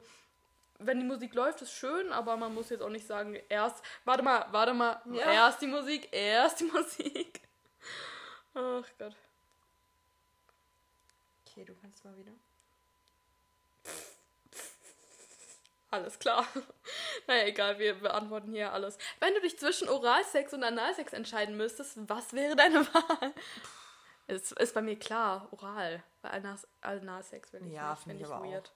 wenn 0.79 0.99
die 0.99 1.05
Musik 1.05 1.33
läuft, 1.33 1.61
ist 1.61 1.73
schön, 1.73 2.11
aber 2.11 2.37
man 2.37 2.53
muss 2.53 2.69
jetzt 2.69 2.81
auch 2.81 2.89
nicht 2.89 3.07
sagen, 3.07 3.39
erst, 3.49 3.83
warte 4.05 4.23
mal, 4.23 4.45
warte 4.51 4.73
mal, 4.73 5.01
ja. 5.11 5.31
erst 5.31 5.61
die 5.61 5.67
Musik, 5.67 6.09
erst 6.11 6.59
die 6.59 6.65
Musik. 6.65 7.41
Ach 8.53 8.85
Gott. 8.97 9.15
Okay, 11.45 11.65
du 11.65 11.73
kannst 11.81 12.03
mal 12.05 12.15
wieder. 12.17 12.31
Alles 15.89 16.19
klar. 16.19 16.45
naja, 17.27 17.45
egal, 17.45 17.79
wir 17.79 17.95
beantworten 17.95 18.51
hier 18.51 18.73
alles. 18.73 18.97
Wenn 19.19 19.33
du 19.33 19.41
dich 19.41 19.57
zwischen 19.57 19.87
Oralsex 19.87 20.53
und 20.53 20.63
Analsex 20.63 21.13
entscheiden 21.13 21.55
müsstest, 21.55 21.97
was 22.09 22.33
wäre 22.33 22.55
deine 22.55 22.85
Wahl? 22.93 23.33
Es 24.27 24.51
ist 24.51 24.73
bei 24.73 24.81
mir 24.81 24.99
klar, 24.99 25.47
Oral. 25.51 26.03
Bei 26.21 26.29
Analsex 26.81 27.53
will 27.53 27.65
ich 27.65 27.73
ja, 27.73 27.91
nicht, 27.91 28.03
finde 28.03 28.23
ich, 28.23 28.29
ich 28.29 28.29
weird. 28.29 28.71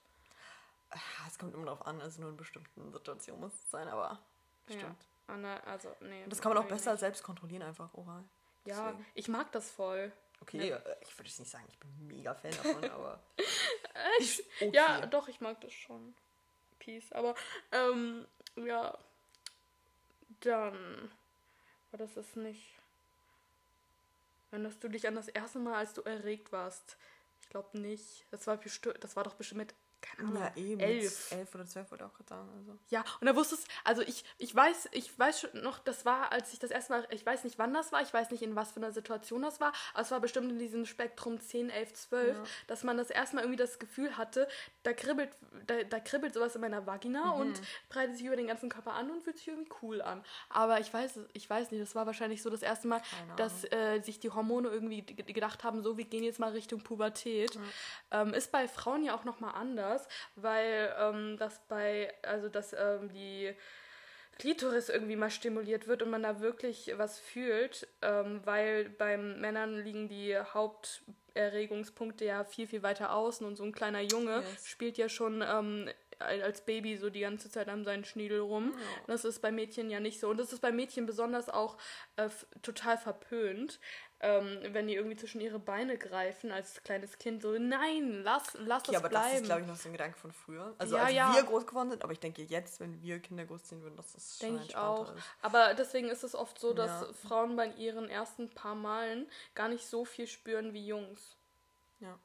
Ah, 0.92 1.26
es 1.26 1.38
kommt 1.38 1.54
immer 1.54 1.64
darauf 1.64 1.86
an, 1.86 2.00
also 2.00 2.20
nur 2.20 2.30
in 2.30 2.36
bestimmten 2.36 2.92
Situationen 2.92 3.40
muss 3.40 3.52
es 3.52 3.70
sein, 3.70 3.88
aber 3.88 4.18
stimmt. 4.66 4.82
Ja. 4.82 5.60
Also, 5.64 5.94
nee, 6.00 6.24
das 6.28 6.40
kann 6.40 6.52
man 6.52 6.62
auch 6.62 6.68
besser 6.68 6.92
nicht. 6.92 7.00
selbst 7.00 7.22
kontrollieren, 7.22 7.62
einfach 7.62 7.94
oral. 7.94 8.22
Ja, 8.64 8.90
Deswegen. 8.90 9.06
ich 9.14 9.28
mag 9.28 9.50
das 9.52 9.70
voll. 9.70 10.12
Okay, 10.42 10.68
ja. 10.68 10.76
Äh, 10.76 10.96
ich 11.00 11.16
würde 11.16 11.28
jetzt 11.28 11.38
nicht 11.38 11.50
sagen, 11.50 11.64
ich 11.68 11.78
bin 11.78 12.06
mega 12.06 12.34
Fan 12.34 12.50
davon, 12.50 12.84
aber. 12.90 13.20
Echt? 14.18 14.42
Okay. 14.56 14.70
Ja, 14.74 15.06
doch, 15.06 15.28
ich 15.28 15.40
mag 15.40 15.60
das 15.60 15.72
schon. 15.72 16.14
Peace. 16.78 17.12
Aber, 17.12 17.34
ähm, 17.70 18.26
ja. 18.56 18.96
Dann. 20.40 21.10
war 21.90 21.98
das 21.98 22.16
ist 22.16 22.36
nicht. 22.36 22.74
Erinnerst 24.50 24.82
du 24.84 24.88
dich 24.88 25.06
an 25.08 25.14
das 25.14 25.28
erste 25.28 25.60
Mal, 25.60 25.76
als 25.76 25.94
du 25.94 26.02
erregt 26.02 26.52
warst? 26.52 26.96
Ich 27.40 27.48
glaube 27.48 27.78
nicht. 27.78 28.26
Das 28.30 28.46
war, 28.46 28.58
das 28.58 29.16
war 29.16 29.24
doch 29.24 29.34
bestimmt 29.34 29.60
mit 29.60 29.74
keine 30.02 30.28
Ahnung, 30.28 30.42
ja, 30.42 30.56
eben. 30.56 30.80
elf. 30.80 31.32
Elf 31.32 31.54
oder 31.54 31.66
zwölf 31.66 31.90
wollte 31.90 32.04
auch 32.04 32.12
gerade 32.12 32.28
sagen. 32.28 32.48
Also. 32.58 32.78
Ja, 32.90 33.04
und 33.20 33.26
da 33.26 33.34
wusstest 33.34 33.66
also 33.84 34.02
ich, 34.02 34.24
ich 34.38 34.54
weiß, 34.54 34.88
ich 34.92 35.18
weiß 35.18 35.40
schon 35.40 35.62
noch, 35.62 35.78
das 35.78 36.04
war, 36.04 36.32
als 36.32 36.52
ich 36.52 36.58
das 36.58 36.70
erste 36.70 36.92
Mal, 36.92 37.06
ich 37.10 37.24
weiß 37.24 37.44
nicht, 37.44 37.58
wann 37.58 37.72
das 37.72 37.92
war, 37.92 38.02
ich 38.02 38.12
weiß 38.12 38.30
nicht, 38.30 38.42
in 38.42 38.56
was 38.56 38.72
für 38.72 38.78
einer 38.78 38.92
Situation 38.92 39.42
das 39.42 39.60
war, 39.60 39.72
aber 39.94 40.02
es 40.02 40.10
war 40.10 40.20
bestimmt 40.20 40.50
in 40.50 40.58
diesem 40.58 40.84
Spektrum 40.86 41.40
10, 41.40 41.70
11, 41.70 41.94
12, 41.94 42.36
ja. 42.36 42.42
dass 42.66 42.82
man 42.84 42.96
das 42.96 43.10
erste 43.10 43.36
Mal 43.36 43.42
irgendwie 43.42 43.58
das 43.58 43.78
Gefühl 43.78 44.16
hatte, 44.16 44.48
da 44.82 44.92
kribbelt, 44.92 45.30
da, 45.66 45.82
da 45.84 46.00
kribbelt 46.00 46.34
sowas 46.34 46.54
in 46.54 46.60
meiner 46.60 46.86
Vagina 46.86 47.34
mhm. 47.34 47.40
und 47.40 47.62
breitet 47.88 48.16
sich 48.16 48.26
über 48.26 48.36
den 48.36 48.48
ganzen 48.48 48.68
Körper 48.68 48.94
an 48.94 49.10
und 49.10 49.22
fühlt 49.22 49.38
sich 49.38 49.48
irgendwie 49.48 49.70
cool 49.82 50.02
an. 50.02 50.24
Aber 50.48 50.80
ich 50.80 50.92
weiß, 50.92 51.20
ich 51.32 51.48
weiß 51.48 51.70
nicht, 51.70 51.82
das 51.82 51.94
war 51.94 52.06
wahrscheinlich 52.06 52.42
so 52.42 52.50
das 52.50 52.62
erste 52.62 52.88
Mal, 52.88 53.00
dass 53.36 53.64
äh, 53.72 54.00
sich 54.00 54.20
die 54.20 54.30
Hormone 54.30 54.68
irgendwie 54.68 55.02
gedacht 55.02 55.64
haben, 55.64 55.82
so, 55.82 55.96
wir 55.96 56.04
gehen 56.04 56.24
jetzt 56.24 56.38
mal 56.38 56.50
Richtung 56.50 56.82
Pubertät. 56.82 57.56
Mhm. 57.56 57.62
Ähm, 58.10 58.34
ist 58.34 58.52
bei 58.52 58.68
Frauen 58.68 59.04
ja 59.04 59.14
auch 59.14 59.24
nochmal 59.24 59.54
anders 59.54 59.91
anders, 59.92 60.08
weil 60.36 60.94
ähm, 60.98 61.36
das 61.38 61.60
bei, 61.68 62.12
also 62.22 62.48
dass 62.48 62.72
ähm, 62.72 63.10
die 63.12 63.54
Klitoris 64.38 64.88
irgendwie 64.88 65.16
mal 65.16 65.30
stimuliert 65.30 65.86
wird 65.86 66.02
und 66.02 66.10
man 66.10 66.22
da 66.22 66.40
wirklich 66.40 66.92
was 66.96 67.18
fühlt, 67.18 67.86
ähm, 68.00 68.40
weil 68.44 68.88
beim 68.88 69.40
Männern 69.40 69.84
liegen 69.84 70.08
die 70.08 70.36
Haupterregungspunkte 70.36 72.24
ja 72.24 72.44
viel, 72.44 72.66
viel 72.66 72.82
weiter 72.82 73.12
außen 73.14 73.46
und 73.46 73.56
so 73.56 73.64
ein 73.64 73.72
kleiner 73.72 74.00
Junge 74.00 74.36
yes. 74.36 74.68
spielt 74.68 74.96
ja 74.96 75.08
schon 75.08 75.44
ähm, 75.46 75.88
als 76.18 76.60
Baby 76.62 76.96
so 76.96 77.10
die 77.10 77.20
ganze 77.20 77.50
Zeit 77.50 77.68
an 77.68 77.84
seinen 77.84 78.04
Schniedel 78.04 78.40
rum. 78.40 78.74
Ja. 78.74 79.02
Das 79.08 79.24
ist 79.24 79.40
bei 79.40 79.50
Mädchen 79.50 79.90
ja 79.90 79.98
nicht 80.00 80.20
so. 80.20 80.28
Und 80.28 80.38
das 80.38 80.52
ist 80.52 80.60
bei 80.60 80.70
Mädchen 80.70 81.04
besonders 81.04 81.48
auch 81.48 81.76
äh, 82.16 82.28
total 82.62 82.96
verpönt 82.96 83.80
ähm, 84.24 84.60
wenn 84.70 84.86
die 84.86 84.94
irgendwie 84.94 85.16
zwischen 85.16 85.40
ihre 85.40 85.58
Beine 85.58 85.98
greifen 85.98 86.52
als 86.52 86.80
kleines 86.84 87.18
Kind, 87.18 87.42
so 87.42 87.58
nein, 87.58 88.22
lass, 88.22 88.54
lass 88.54 88.82
okay, 88.82 88.92
das 88.92 89.00
aber 89.00 89.08
bleiben. 89.08 89.30
das 89.30 89.40
ist, 89.40 89.44
glaube 89.46 89.60
ich, 89.62 89.66
noch 89.66 89.76
so 89.76 89.88
ein 89.88 89.92
Gedanke 89.92 90.16
von 90.16 90.30
früher. 90.30 90.74
Also 90.78 90.96
ja, 90.96 91.02
als 91.02 91.14
ja. 91.14 91.34
wir 91.34 91.42
groß 91.42 91.66
geworden 91.66 91.90
sind, 91.90 92.04
aber 92.04 92.12
ich 92.12 92.20
denke 92.20 92.42
jetzt, 92.42 92.78
wenn 92.78 93.02
wir 93.02 93.18
Kinder 93.18 93.44
großziehen 93.44 93.82
würden, 93.82 93.96
dass 93.96 94.12
das 94.12 94.38
denke 94.38 94.62
ich 94.64 94.76
auch. 94.76 95.12
Ist. 95.12 95.24
Aber 95.42 95.74
deswegen 95.74 96.08
ist 96.08 96.22
es 96.22 96.36
oft 96.36 96.60
so, 96.60 96.72
dass 96.72 97.02
ja. 97.02 97.12
Frauen 97.26 97.56
bei 97.56 97.66
ihren 97.66 98.08
ersten 98.08 98.48
paar 98.48 98.76
Malen 98.76 99.26
gar 99.56 99.68
nicht 99.68 99.84
so 99.84 100.04
viel 100.04 100.28
spüren 100.28 100.72
wie 100.72 100.86
Jungs. 100.86 101.36
Ja. 101.98 102.16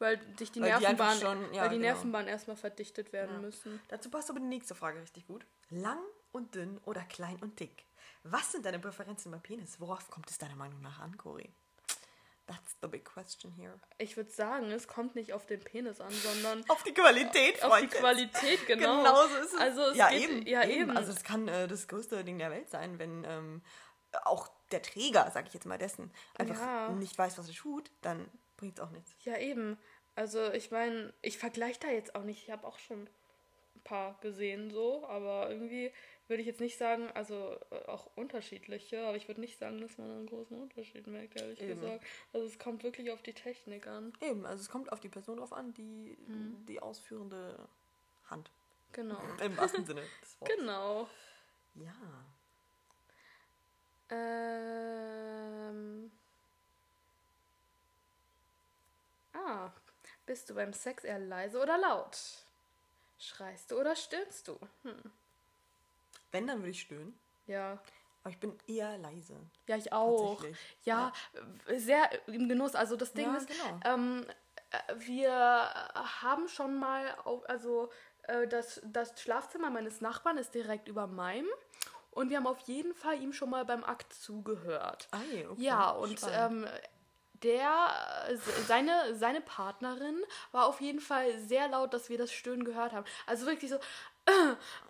Weil 0.00 0.20
sich 0.36 0.50
die 0.50 0.60
weil 0.60 0.70
Nervenbahn, 0.70 1.14
die 1.14 1.24
schon, 1.24 1.54
ja, 1.54 1.62
weil 1.62 1.68
die 1.68 1.76
genau. 1.76 1.92
Nervenbahnen 1.92 2.28
erstmal 2.28 2.56
verdichtet 2.56 3.12
werden 3.12 3.36
ja. 3.36 3.40
müssen. 3.40 3.80
Dazu 3.86 4.10
passt 4.10 4.30
aber 4.30 4.40
die 4.40 4.46
nächste 4.46 4.74
Frage 4.74 5.00
richtig 5.00 5.28
gut. 5.28 5.46
Lang 5.68 6.00
und 6.32 6.56
dünn 6.56 6.80
oder 6.86 7.02
klein 7.02 7.38
und 7.40 7.60
dick? 7.60 7.84
Was 8.22 8.52
sind 8.52 8.66
deine 8.66 8.78
Präferenzen 8.78 9.30
beim 9.30 9.42
Penis? 9.42 9.80
Worauf 9.80 10.10
kommt 10.10 10.30
es 10.30 10.38
deiner 10.38 10.56
Meinung 10.56 10.80
nach 10.82 11.00
an, 11.00 11.16
Cori? 11.16 11.52
That's 12.46 12.76
the 12.82 12.88
big 12.88 13.04
question 13.04 13.52
here. 13.52 13.78
Ich 13.98 14.16
würde 14.16 14.30
sagen, 14.30 14.72
es 14.72 14.88
kommt 14.88 15.14
nicht 15.14 15.32
auf 15.32 15.46
den 15.46 15.60
Penis 15.60 16.00
an, 16.00 16.10
sondern 16.10 16.64
auf 16.68 16.82
die 16.82 16.92
Qualität. 16.92 17.62
Auf 17.62 17.78
die 17.78 17.86
Qualität, 17.86 18.66
genau. 18.66 18.98
genau 18.98 19.26
so 19.28 19.36
ist 19.36 19.54
es. 19.54 19.60
Also 19.60 19.82
es 19.82 19.96
ja, 19.96 20.08
geht, 20.08 20.28
eben, 20.28 20.46
ja 20.46 20.64
eben. 20.64 20.90
Also 20.90 21.12
es 21.12 21.22
kann 21.22 21.46
äh, 21.46 21.68
das 21.68 21.86
größte 21.86 22.24
Ding 22.24 22.38
der 22.38 22.50
Welt 22.50 22.68
sein, 22.68 22.98
wenn 22.98 23.24
ähm, 23.24 23.62
auch 24.24 24.48
der 24.72 24.82
Träger, 24.82 25.30
sag 25.32 25.46
ich 25.46 25.54
jetzt 25.54 25.66
mal 25.66 25.78
dessen, 25.78 26.12
einfach 26.34 26.60
ja. 26.60 26.88
nicht 26.90 27.16
weiß, 27.16 27.38
was 27.38 27.48
er 27.48 27.54
tut, 27.54 27.90
dann 28.02 28.28
bringt 28.56 28.78
es 28.78 28.84
auch 28.84 28.90
nichts. 28.90 29.14
Ja, 29.24 29.38
eben. 29.38 29.78
Also 30.16 30.52
ich 30.52 30.70
meine, 30.70 31.14
ich 31.22 31.38
vergleiche 31.38 31.80
da 31.80 31.88
jetzt 31.88 32.14
auch 32.14 32.24
nicht. 32.24 32.42
Ich 32.42 32.50
habe 32.50 32.66
auch 32.66 32.78
schon 32.78 33.08
ein 33.76 33.80
paar 33.84 34.18
gesehen 34.20 34.70
so, 34.70 35.06
aber 35.06 35.50
irgendwie 35.50 35.92
würde 36.30 36.40
ich 36.40 36.46
jetzt 36.46 36.60
nicht 36.60 36.78
sagen, 36.78 37.10
also 37.14 37.58
äh, 37.70 37.84
auch 37.86 38.06
unterschiedliche, 38.14 39.04
aber 39.06 39.16
ich 39.16 39.28
würde 39.28 39.40
nicht 39.40 39.58
sagen, 39.58 39.80
dass 39.80 39.98
man 39.98 40.10
einen 40.10 40.26
großen 40.26 40.56
Unterschied 40.56 41.06
merkt, 41.08 41.38
ehrlich 41.38 41.60
Eben. 41.60 41.80
gesagt. 41.80 42.04
Also 42.32 42.46
es 42.46 42.58
kommt 42.58 42.84
wirklich 42.84 43.10
auf 43.10 43.20
die 43.20 43.34
Technik 43.34 43.86
an. 43.88 44.12
Eben, 44.20 44.46
also 44.46 44.62
es 44.62 44.70
kommt 44.70 44.92
auf 44.92 45.00
die 45.00 45.08
Person 45.08 45.38
drauf 45.38 45.52
an, 45.52 45.74
die, 45.74 46.16
mhm. 46.26 46.64
die 46.66 46.80
ausführende 46.80 47.68
Hand. 48.28 48.50
Genau. 48.92 49.20
Im 49.44 49.56
wahrsten 49.56 49.84
Sinne 49.84 50.02
des 50.22 50.40
Wortes. 50.40 50.56
Genau. 50.56 51.08
Ja. 51.74 51.94
Ähm. 54.12 56.10
Ah, 59.32 59.70
bist 60.26 60.48
du 60.48 60.54
beim 60.54 60.72
Sex 60.72 61.04
eher 61.04 61.18
leise 61.18 61.60
oder 61.60 61.76
laut? 61.78 62.16
Schreist 63.18 63.70
du 63.70 63.78
oder 63.78 63.94
stöhnst 63.94 64.48
du? 64.48 64.58
Hm. 64.82 65.12
Wenn, 66.32 66.46
dann 66.46 66.58
würde 66.58 66.70
ich 66.70 66.80
stöhnen. 66.80 67.18
Ja. 67.46 67.78
Aber 68.22 68.30
ich 68.30 68.38
bin 68.38 68.56
eher 68.66 68.98
leise. 68.98 69.34
Ja, 69.66 69.76
ich 69.76 69.92
auch. 69.92 70.44
Ja, 70.84 71.12
ja, 71.68 71.78
sehr 71.78 72.10
im 72.28 72.48
Genuss. 72.48 72.74
Also 72.74 72.96
das 72.96 73.12
Ding 73.12 73.26
ja, 73.26 73.36
ist, 73.36 73.48
genau. 73.48 73.80
ähm, 73.84 74.26
äh, 74.70 74.94
wir 74.98 75.32
haben 76.22 76.48
schon 76.48 76.78
mal, 76.78 77.14
auf, 77.24 77.48
also 77.48 77.90
äh, 78.24 78.46
das, 78.46 78.82
das 78.84 79.20
Schlafzimmer 79.20 79.70
meines 79.70 80.00
Nachbarn 80.00 80.36
ist 80.36 80.54
direkt 80.54 80.88
über 80.88 81.06
meinem. 81.06 81.46
Und 82.10 82.28
wir 82.28 82.38
haben 82.38 82.46
auf 82.46 82.60
jeden 82.60 82.94
Fall 82.94 83.22
ihm 83.22 83.32
schon 83.32 83.50
mal 83.50 83.64
beim 83.64 83.84
Akt 83.84 84.12
zugehört. 84.12 85.08
Ah, 85.12 85.18
okay. 85.50 85.62
Ja, 85.62 85.90
und 85.90 86.20
ähm, 86.32 86.66
der, 87.42 87.88
seine, 88.66 89.14
seine 89.14 89.40
Partnerin 89.40 90.20
war 90.52 90.66
auf 90.66 90.80
jeden 90.80 91.00
Fall 91.00 91.38
sehr 91.38 91.68
laut, 91.68 91.94
dass 91.94 92.08
wir 92.08 92.18
das 92.18 92.32
Stöhnen 92.32 92.64
gehört 92.64 92.92
haben. 92.92 93.06
Also 93.26 93.46
wirklich 93.46 93.70
so, 93.70 93.78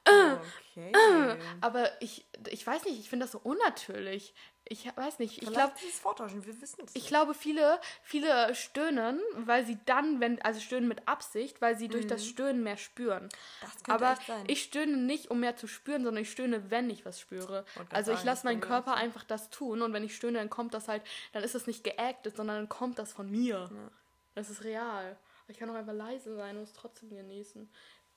Okay. 0.04 1.36
Aber 1.60 1.90
ich, 2.00 2.26
ich 2.48 2.66
weiß 2.66 2.84
nicht, 2.84 2.98
ich 2.98 3.10
finde 3.10 3.24
das 3.24 3.32
so 3.32 3.40
unnatürlich. 3.42 4.34
Ich 4.64 4.86
weiß 4.96 5.18
nicht. 5.18 5.42
Ich 5.42 5.50
glaube, 5.50 5.72
wir 5.74 6.60
wissen 6.60 6.84
es. 6.86 6.94
Ich 6.94 7.08
glaube, 7.08 7.34
viele, 7.34 7.80
viele 8.02 8.54
stöhnen, 8.54 9.20
weil 9.34 9.66
sie 9.66 9.78
dann, 9.84 10.20
wenn, 10.20 10.40
also 10.42 10.60
stöhnen 10.60 10.86
mit 10.86 11.08
Absicht, 11.08 11.60
weil 11.60 11.76
sie 11.76 11.88
mhm. 11.88 11.92
durch 11.92 12.06
das 12.06 12.22
mhm. 12.22 12.28
Stöhnen 12.28 12.62
mehr 12.62 12.76
spüren. 12.76 13.28
Das 13.60 13.82
könnte 13.82 13.90
Aber 13.90 14.18
sein. 14.26 14.44
ich 14.46 14.62
stöhne 14.62 14.96
nicht, 14.96 15.30
um 15.30 15.40
mehr 15.40 15.56
zu 15.56 15.66
spüren, 15.66 16.04
sondern 16.04 16.22
ich 16.22 16.30
stöhne, 16.30 16.70
wenn 16.70 16.88
ich 16.88 17.04
was 17.04 17.18
spüre. 17.18 17.64
Also 17.90 18.12
ich 18.12 18.22
lasse 18.22 18.46
meinen 18.46 18.60
Körper 18.60 18.94
einfach 18.94 19.24
das 19.24 19.50
tun 19.50 19.82
und 19.82 19.92
wenn 19.92 20.04
ich 20.04 20.14
stöhne, 20.14 20.38
dann 20.38 20.50
kommt 20.50 20.72
das 20.72 20.86
halt, 20.86 21.02
dann 21.32 21.42
ist 21.42 21.56
das 21.56 21.66
nicht 21.66 21.82
geactet, 21.82 22.36
sondern 22.36 22.56
dann 22.56 22.68
kommt 22.68 22.98
das 23.00 23.12
von 23.12 23.28
mir. 23.28 23.68
Ja. 23.72 23.90
Das 24.36 24.50
ist 24.50 24.62
real. 24.62 25.16
Ich 25.48 25.58
kann 25.58 25.68
auch 25.68 25.74
einfach 25.74 25.92
leise 25.92 26.36
sein 26.36 26.56
und 26.56 26.62
es 26.62 26.72
trotzdem 26.72 27.10
genießen. 27.10 27.68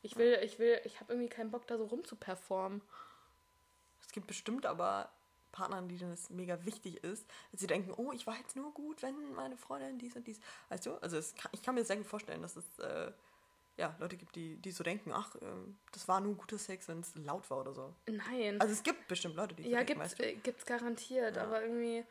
Ich 0.03 0.17
will, 0.17 0.37
ich 0.43 0.59
will, 0.59 0.79
ich 0.83 0.99
habe 0.99 1.13
irgendwie 1.13 1.29
keinen 1.29 1.49
Bock, 1.49 1.65
da 1.65 1.77
so 1.77 1.85
rumzuperformen. 1.85 2.81
Es 4.01 4.11
gibt 4.11 4.27
bestimmt 4.27 4.65
aber 4.65 5.09
Partnern, 5.51 5.87
denen 5.87 6.11
es 6.11 6.29
mega 6.29 6.63
wichtig 6.65 7.03
ist, 7.03 7.25
dass 7.51 7.61
sie 7.61 7.67
denken, 7.67 7.93
oh, 7.95 8.11
ich 8.11 8.27
war 8.27 8.35
jetzt 8.35 8.55
nur 8.55 8.73
gut, 8.73 9.01
wenn 9.01 9.33
meine 9.33 9.55
Freundin 9.55 9.97
dies 9.97 10.15
und 10.15 10.27
dies. 10.27 10.39
Weißt 10.69 10.85
du? 10.85 10.95
Also 10.95 11.17
kann, 11.37 11.49
ich 11.53 11.61
kann 11.61 11.75
mir 11.75 11.85
sehr 11.85 11.97
gut 11.97 12.05
vorstellen, 12.05 12.41
dass 12.41 12.57
es 12.57 12.79
äh, 12.79 13.11
ja, 13.77 13.95
Leute 13.99 14.17
gibt, 14.17 14.35
die, 14.35 14.57
die 14.57 14.71
so 14.71 14.83
denken, 14.83 15.11
ach, 15.13 15.35
äh, 15.35 15.45
das 15.91 16.07
war 16.07 16.19
nur 16.19 16.35
guter 16.35 16.57
Sex, 16.57 16.87
wenn 16.89 16.99
es 16.99 17.15
laut 17.15 17.49
war 17.49 17.61
oder 17.61 17.73
so. 17.73 17.95
Nein. 18.07 18.59
Also 18.59 18.73
es 18.73 18.83
gibt 18.83 19.07
bestimmt 19.07 19.35
Leute, 19.35 19.55
die 19.55 19.63
so 19.63 19.69
ja, 19.69 19.83
denken, 19.83 20.03
du? 20.17 20.35
gibt 20.37 20.59
es 20.59 20.65
garantiert, 20.65 21.37
ja. 21.37 21.43
aber 21.43 21.63
irgendwie. 21.63 22.03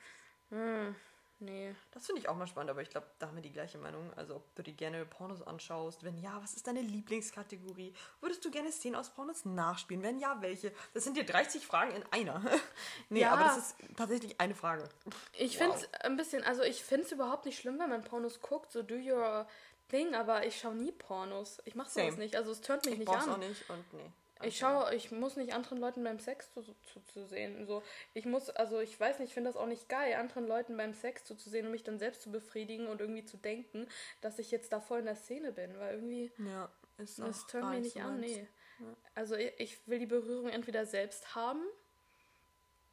Mh. 0.51 0.95
Nee. 1.43 1.75
Das 1.91 2.07
finde 2.07 2.21
ich 2.21 2.29
auch 2.29 2.37
mal 2.37 2.47
spannend, 2.47 2.71
aber 2.71 2.83
ich 2.83 2.91
glaube, 2.91 3.07
da 3.19 3.27
haben 3.27 3.35
wir 3.35 3.43
die 3.43 3.53
gleiche 3.53 3.77
Meinung. 3.77 4.13
Also, 4.15 4.37
ob 4.37 4.55
du 4.55 4.63
dir 4.63 4.75
gerne 4.75 5.05
Pornos 5.05 5.43
anschaust. 5.43 6.05
Wenn 6.05 6.17
ja, 6.19 6.41
was 6.41 6.55
ist 6.55 6.69
deine 6.69 6.83
Lieblingskategorie? 6.83 7.93
Würdest 8.21 8.45
du 8.45 8.51
gerne 8.53 8.71
Szenen 8.71 8.95
aus 8.95 9.11
Pornos 9.11 9.45
nachspielen? 9.45 10.05
Wenn 10.05 10.21
ja, 10.21 10.41
welche? 10.41 10.73
Das 10.95 11.03
sind 11.03 11.17
dir 11.17 11.27
30 11.27 11.67
Fragen 11.67 11.97
in 11.97 12.05
einer. 12.13 12.41
nee, 13.09 13.21
ja. 13.21 13.33
aber 13.33 13.45
das 13.45 13.59
ist 13.59 13.77
tatsächlich 13.97 14.41
eine 14.41 14.55
Frage. 14.55 14.89
Ich 15.33 15.59
wow. 15.59 15.63
finde 15.63 15.77
es 15.77 16.05
ein 16.05 16.17
bisschen, 16.17 16.45
also 16.45 16.63
ich 16.63 16.85
finde 16.85 17.07
es 17.07 17.13
überhaupt 17.13 17.45
nicht 17.45 17.59
schlimm, 17.59 17.79
wenn 17.81 17.91
man 17.91 18.05
Pornos 18.05 18.41
guckt. 18.41 18.71
So, 18.71 18.83
do 18.83 18.95
your 18.95 19.49
thing, 19.89 20.15
aber 20.15 20.47
ich 20.47 20.61
schaue 20.61 20.77
nie 20.77 20.93
Pornos. 20.93 21.61
Ich 21.65 21.75
mache 21.75 21.91
sowas 21.91 22.19
nicht. 22.19 22.37
Also, 22.37 22.53
es 22.53 22.61
tönt 22.61 22.85
mich 22.85 22.95
ich 22.95 23.01
nicht 23.01 23.11
an. 23.11 23.31
auch 23.31 23.39
nicht 23.39 23.69
und 23.69 23.93
nee. 23.95 24.13
Ich 24.45 24.59
schaue, 24.59 24.95
ich 24.95 25.11
muss 25.11 25.37
nicht 25.37 25.55
anderen 25.55 25.79
Leuten 25.79 26.03
beim 26.05 26.19
Sex 26.19 26.51
zuzusehen. 26.53 27.57
Zu, 27.57 27.65
zu 27.65 27.67
so, 27.67 27.83
ich 28.15 28.27
muss, 28.27 28.51
also 28.51 28.81
ich 28.81 28.99
weiß 28.99 29.19
nicht, 29.19 29.29
ich 29.29 29.35
finde 29.35 29.51
das 29.51 29.57
auch 29.57 29.67
nicht 29.67 29.89
geil, 29.89 30.15
anderen 30.15 30.47
Leuten 30.47 30.77
beim 30.77 30.95
Sex 30.95 31.25
zuzusehen 31.25 31.67
und 31.67 31.73
mich 31.73 31.85
dann 31.85 31.99
selbst 31.99 32.23
zu 32.23 32.31
befriedigen 32.31 32.87
und 32.87 33.01
irgendwie 33.01 33.25
zu 33.25 33.37
denken, 33.37 33.87
dass 34.21 34.39
ich 34.39 34.51
jetzt 34.51 34.73
da 34.73 34.81
voll 34.81 35.01
in 35.01 35.07
der 35.07 35.17
Szene 35.17 35.53
bin, 35.53 35.79
weil 35.79 35.95
irgendwie. 35.95 36.33
Ja, 36.39 36.71
ist 36.99 37.19
Das 37.19 37.47
tönt 37.47 37.71
mich 37.71 37.95
nicht 37.95 38.03
an, 38.03 38.21
nee. 38.21 38.49
Ja. 38.79 38.87
Also 39.15 39.37
ich, 39.37 39.53
ich 39.59 39.89
will 39.89 39.99
die 39.99 40.07
Berührung 40.07 40.49
entweder 40.49 40.87
selbst 40.87 41.35
haben 41.35 41.63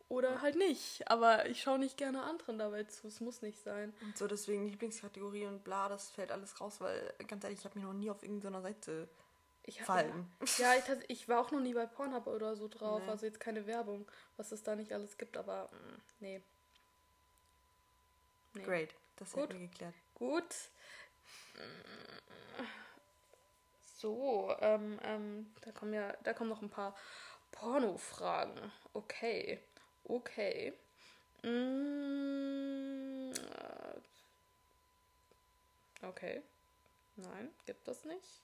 oder 0.09 0.31
ja. 0.31 0.41
halt 0.41 0.55
nicht. 0.55 1.09
Aber 1.09 1.47
ich 1.47 1.61
schaue 1.61 1.79
nicht 1.79 1.97
gerne 1.97 2.23
anderen 2.23 2.57
dabei 2.57 2.83
zu. 2.83 3.07
Es 3.07 3.21
muss 3.21 3.41
nicht 3.41 3.59
sein. 3.59 3.93
Und 4.01 4.17
so 4.17 4.27
deswegen 4.27 4.67
Lieblingskategorie 4.67 5.45
und 5.45 5.63
bla, 5.63 5.87
das 5.87 6.09
fällt 6.09 6.31
alles 6.31 6.59
raus, 6.59 6.81
weil 6.81 7.13
ganz 7.27 7.43
ehrlich, 7.43 7.59
ich 7.59 7.65
habe 7.65 7.77
mich 7.77 7.85
noch 7.85 7.93
nie 7.93 8.09
auf 8.09 8.23
irgendeiner 8.23 8.61
Seite 8.61 9.07
ich, 9.63 9.81
fallen. 9.81 10.31
Ja, 10.57 10.73
ich, 10.75 10.83
ich, 11.07 11.29
war 11.29 11.41
auch 11.41 11.51
noch 11.51 11.59
nie 11.59 11.73
bei 11.73 11.85
Pornhub 11.85 12.27
oder 12.27 12.55
so 12.55 12.67
drauf, 12.67 13.01
nee. 13.03 13.09
also 13.09 13.25
jetzt 13.25 13.39
keine 13.39 13.65
Werbung, 13.67 14.09
was 14.37 14.51
es 14.51 14.63
da 14.63 14.75
nicht 14.75 14.91
alles 14.93 15.17
gibt, 15.17 15.37
aber 15.37 15.69
mm, 15.71 16.01
nee. 16.19 16.41
nee. 18.53 18.63
Great, 18.63 18.95
das 19.17 19.31
Gut. 19.31 19.43
hätten 19.43 19.59
wir 19.59 19.67
geklärt. 19.67 19.93
Gut. 20.15 20.55
So, 23.97 24.55
ähm, 24.61 24.99
ähm, 25.03 25.53
da 25.61 25.71
kommen 25.71 25.93
ja, 25.93 26.13
da 26.23 26.33
kommen 26.33 26.49
noch 26.49 26.61
ein 26.61 26.69
paar 26.69 26.95
Porno-Fragen. 27.51 28.71
Okay, 28.93 29.59
okay. 30.05 30.73
Mm, 31.43 33.31
okay. 36.01 36.41
Nein, 37.17 37.49
gibt 37.65 37.87
das 37.87 38.05
nicht. 38.05 38.41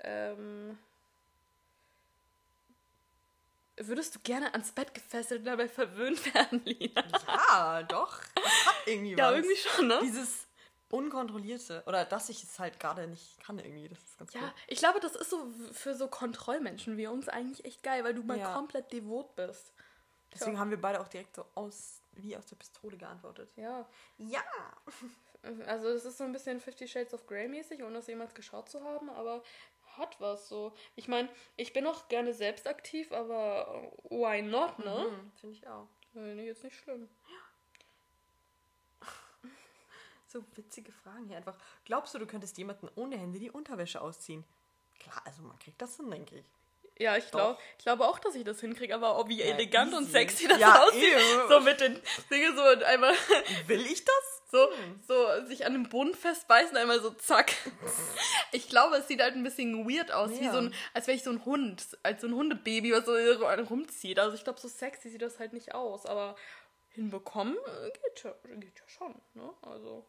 Ähm, 0.00 0.78
würdest 3.76 4.14
du 4.14 4.20
gerne 4.20 4.52
ans 4.52 4.72
Bett 4.72 4.94
gefesselt 4.94 5.40
und 5.40 5.46
dabei 5.46 5.68
verwöhnt 5.68 6.34
werden, 6.34 6.62
Lina? 6.64 7.04
Ja, 7.26 7.82
doch. 7.82 8.20
Das 8.34 8.66
hat 8.66 8.86
irgendwie 8.86 9.12
ja, 9.12 9.18
was. 9.18 9.30
Ja, 9.30 9.36
irgendwie 9.36 9.56
schon, 9.56 9.86
ne? 9.86 9.98
Dieses 10.02 10.46
Unkontrollierte. 10.90 11.82
Oder 11.86 12.04
dass 12.04 12.28
ich 12.28 12.42
es 12.42 12.58
halt 12.58 12.80
gerade 12.80 13.06
nicht 13.06 13.40
kann 13.40 13.58
irgendwie. 13.58 13.88
Das 13.88 13.98
ist 13.98 14.18
ganz 14.18 14.32
Ja, 14.34 14.40
cool. 14.40 14.52
ich 14.68 14.78
glaube, 14.78 15.00
das 15.00 15.14
ist 15.14 15.30
so 15.30 15.52
für 15.72 15.94
so 15.94 16.08
Kontrollmenschen 16.08 16.96
wie 16.96 17.06
uns 17.06 17.28
eigentlich 17.28 17.64
echt 17.64 17.82
geil, 17.82 18.04
weil 18.04 18.14
du 18.14 18.22
mal 18.22 18.38
ja. 18.38 18.54
komplett 18.54 18.92
devot 18.92 19.34
bist. 19.36 19.72
Deswegen 20.32 20.54
ja. 20.54 20.60
haben 20.60 20.70
wir 20.70 20.80
beide 20.80 21.00
auch 21.00 21.08
direkt 21.08 21.36
so 21.36 21.44
aus, 21.54 22.02
wie 22.12 22.36
aus 22.36 22.46
der 22.46 22.56
Pistole 22.56 22.96
geantwortet. 22.96 23.50
Ja. 23.56 23.86
Ja. 24.18 24.44
Also 25.66 25.88
es 25.88 26.04
ist 26.04 26.18
so 26.18 26.24
ein 26.24 26.32
bisschen 26.32 26.60
Fifty 26.60 26.88
Shades 26.88 27.14
of 27.14 27.26
Grey 27.26 27.48
mäßig, 27.48 27.82
ohne 27.82 27.94
das 27.94 28.06
jemals 28.08 28.34
geschaut 28.34 28.68
zu 28.68 28.82
haben, 28.82 29.08
aber 29.10 29.42
hat 29.98 30.20
was 30.20 30.48
so. 30.48 30.72
Ich 30.96 31.08
meine, 31.08 31.28
ich 31.56 31.72
bin 31.72 31.86
auch 31.86 32.08
gerne 32.08 32.32
selbst 32.32 32.66
aktiv, 32.66 33.12
aber 33.12 33.92
why 34.04 34.42
not, 34.42 34.78
ne? 34.78 35.06
Mhm, 35.10 35.32
Finde 35.40 35.56
ich 35.56 35.66
auch. 35.66 35.88
Finde 36.12 36.42
ich 36.42 36.48
jetzt 36.48 36.64
nicht 36.64 36.76
schlimm. 36.76 37.08
So 40.30 40.44
witzige 40.56 40.92
Fragen 40.92 41.26
hier 41.26 41.38
einfach. 41.38 41.56
Glaubst 41.86 42.14
du, 42.14 42.18
du 42.18 42.26
könntest 42.26 42.58
jemanden 42.58 42.90
ohne 42.96 43.16
Hände 43.16 43.38
die 43.38 43.50
Unterwäsche 43.50 44.02
ausziehen? 44.02 44.44
Klar, 44.98 45.22
also 45.24 45.40
man 45.42 45.58
kriegt 45.58 45.80
das 45.80 45.96
hin, 45.96 46.10
denke 46.10 46.36
ich. 46.36 46.44
Ja, 46.98 47.16
ich 47.16 47.30
glaube 47.30 47.58
ich 47.78 47.84
glaube 47.84 48.06
auch, 48.06 48.18
dass 48.18 48.34
ich 48.34 48.44
das 48.44 48.60
hinkriege, 48.60 48.94
aber 48.94 49.18
oh, 49.18 49.28
wie 49.28 49.38
ja, 49.38 49.46
elegant 49.46 49.92
easy. 49.92 49.96
und 49.96 50.10
sexy 50.10 50.48
das 50.48 50.58
ja, 50.58 50.82
aussieht. 50.82 51.14
Ew. 51.14 51.48
So 51.48 51.60
mit 51.60 51.80
den 51.80 52.00
Dingen 52.30 52.56
so 52.56 52.62
und 52.62 52.82
einmal. 52.82 53.14
Will 53.66 53.86
ich 53.86 54.04
das? 54.04 54.37
So, 54.50 54.68
so 55.06 55.46
sich 55.46 55.66
an 55.66 55.74
einem 55.74 55.88
Boden 55.88 56.14
festbeißen, 56.14 56.76
einmal 56.76 57.00
so 57.00 57.10
zack. 57.10 57.52
Ich 58.50 58.70
glaube, 58.70 58.96
es 58.96 59.08
sieht 59.08 59.20
halt 59.20 59.34
ein 59.34 59.42
bisschen 59.42 59.86
weird 59.86 60.10
aus, 60.10 60.30
ja. 60.30 60.40
wie 60.40 60.48
so 60.48 60.56
ein, 60.56 60.74
als 60.94 61.06
wäre 61.06 61.16
ich 61.16 61.22
so 61.22 61.30
ein 61.30 61.44
Hund, 61.44 61.98
als 62.02 62.22
so 62.22 62.26
ein 62.26 62.34
Hundebaby, 62.34 62.92
was 62.92 63.04
so 63.04 63.12
rumzieht. 63.12 64.18
Also 64.18 64.34
ich 64.34 64.42
glaube, 64.42 64.58
so 64.58 64.68
sexy 64.68 65.10
sieht 65.10 65.20
das 65.20 65.38
halt 65.38 65.52
nicht 65.52 65.74
aus, 65.74 66.06
aber 66.06 66.34
hinbekommen 66.92 67.56
äh, 67.56 67.90
geht 67.90 68.24
ja, 68.24 68.34
geht 68.56 68.78
ja 68.78 68.88
schon, 68.88 69.14
ne? 69.34 69.52
Also, 69.62 70.06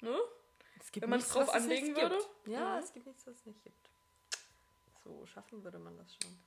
ne? 0.00 0.16
Wenn 0.94 1.10
man 1.10 1.20
es 1.20 1.28
drauf 1.28 1.52
anlegen 1.52 1.94
würde. 1.96 2.18
Ja, 2.46 2.76
mhm. 2.76 2.82
es 2.82 2.92
gibt 2.92 3.06
nichts, 3.06 3.26
was 3.26 3.34
es 3.36 3.46
nicht 3.46 3.62
gibt. 3.62 3.90
So 5.04 5.26
schaffen 5.26 5.62
würde 5.64 5.78
man 5.78 5.96
das 5.96 6.14
schon. 6.14 6.38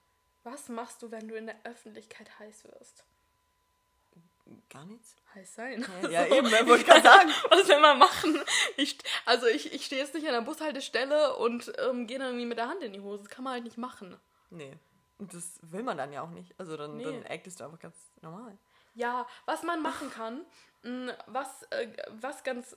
Was 0.44 0.70
machst 0.70 1.02
du, 1.02 1.12
wenn 1.12 1.28
du 1.28 1.36
in 1.36 1.46
der 1.46 1.58
Öffentlichkeit 1.64 2.40
heiß 2.40 2.66
wirst? 2.66 3.04
Gar 4.70 4.86
nichts. 4.86 5.16
Heiß 5.34 5.56
sein. 5.56 5.86
Ja, 6.04 6.10
ja 6.26 6.26
eben, 6.26 6.52
wollte 6.52 6.82
ich 6.82 6.86
gerade 6.86 7.02
sagen. 7.02 7.30
Was 7.50 7.68
will 7.68 7.80
man 7.80 7.98
machen? 7.98 8.40
Ich, 8.78 8.98
also 9.26 9.48
ich, 9.48 9.74
ich 9.74 9.86
stehe 9.86 10.02
jetzt 10.02 10.14
nicht 10.14 10.28
an 10.28 10.34
der 10.34 10.42
Bushaltestelle 10.42 11.36
und 11.38 11.72
ähm, 11.80 12.08
gehe 12.08 12.20
dann 12.20 12.28
irgendwie 12.28 12.46
mit 12.46 12.58
der 12.58 12.68
Hand 12.68 12.84
in 12.84 12.94
die 12.94 13.02
Hose. 13.02 13.24
Das 13.24 13.30
kann 13.30 13.44
man 13.44 13.54
halt 13.54 13.64
nicht 13.64 13.78
machen. 13.78 14.16
Nee. 14.50 14.78
Und 15.18 15.34
das 15.34 15.60
will 15.62 15.84
man 15.84 15.98
dann 15.98 16.12
ja 16.12 16.22
auch 16.22 16.30
nicht. 16.30 16.54
Also 16.60 16.78
dann, 16.78 16.98
nee. 16.98 17.04
dann 17.04 17.24
actest 17.24 17.60
du 17.60 17.64
einfach 17.66 17.80
ganz 17.80 17.96
normal. 18.22 18.58
Ja, 18.94 19.28
was 19.46 19.64
man 19.64 19.82
machen 19.82 20.12
kann, 20.12 20.46
mm, 20.84 21.10
was, 21.28 21.64
äh, 21.72 21.88
was 22.10 22.44
ganz 22.44 22.76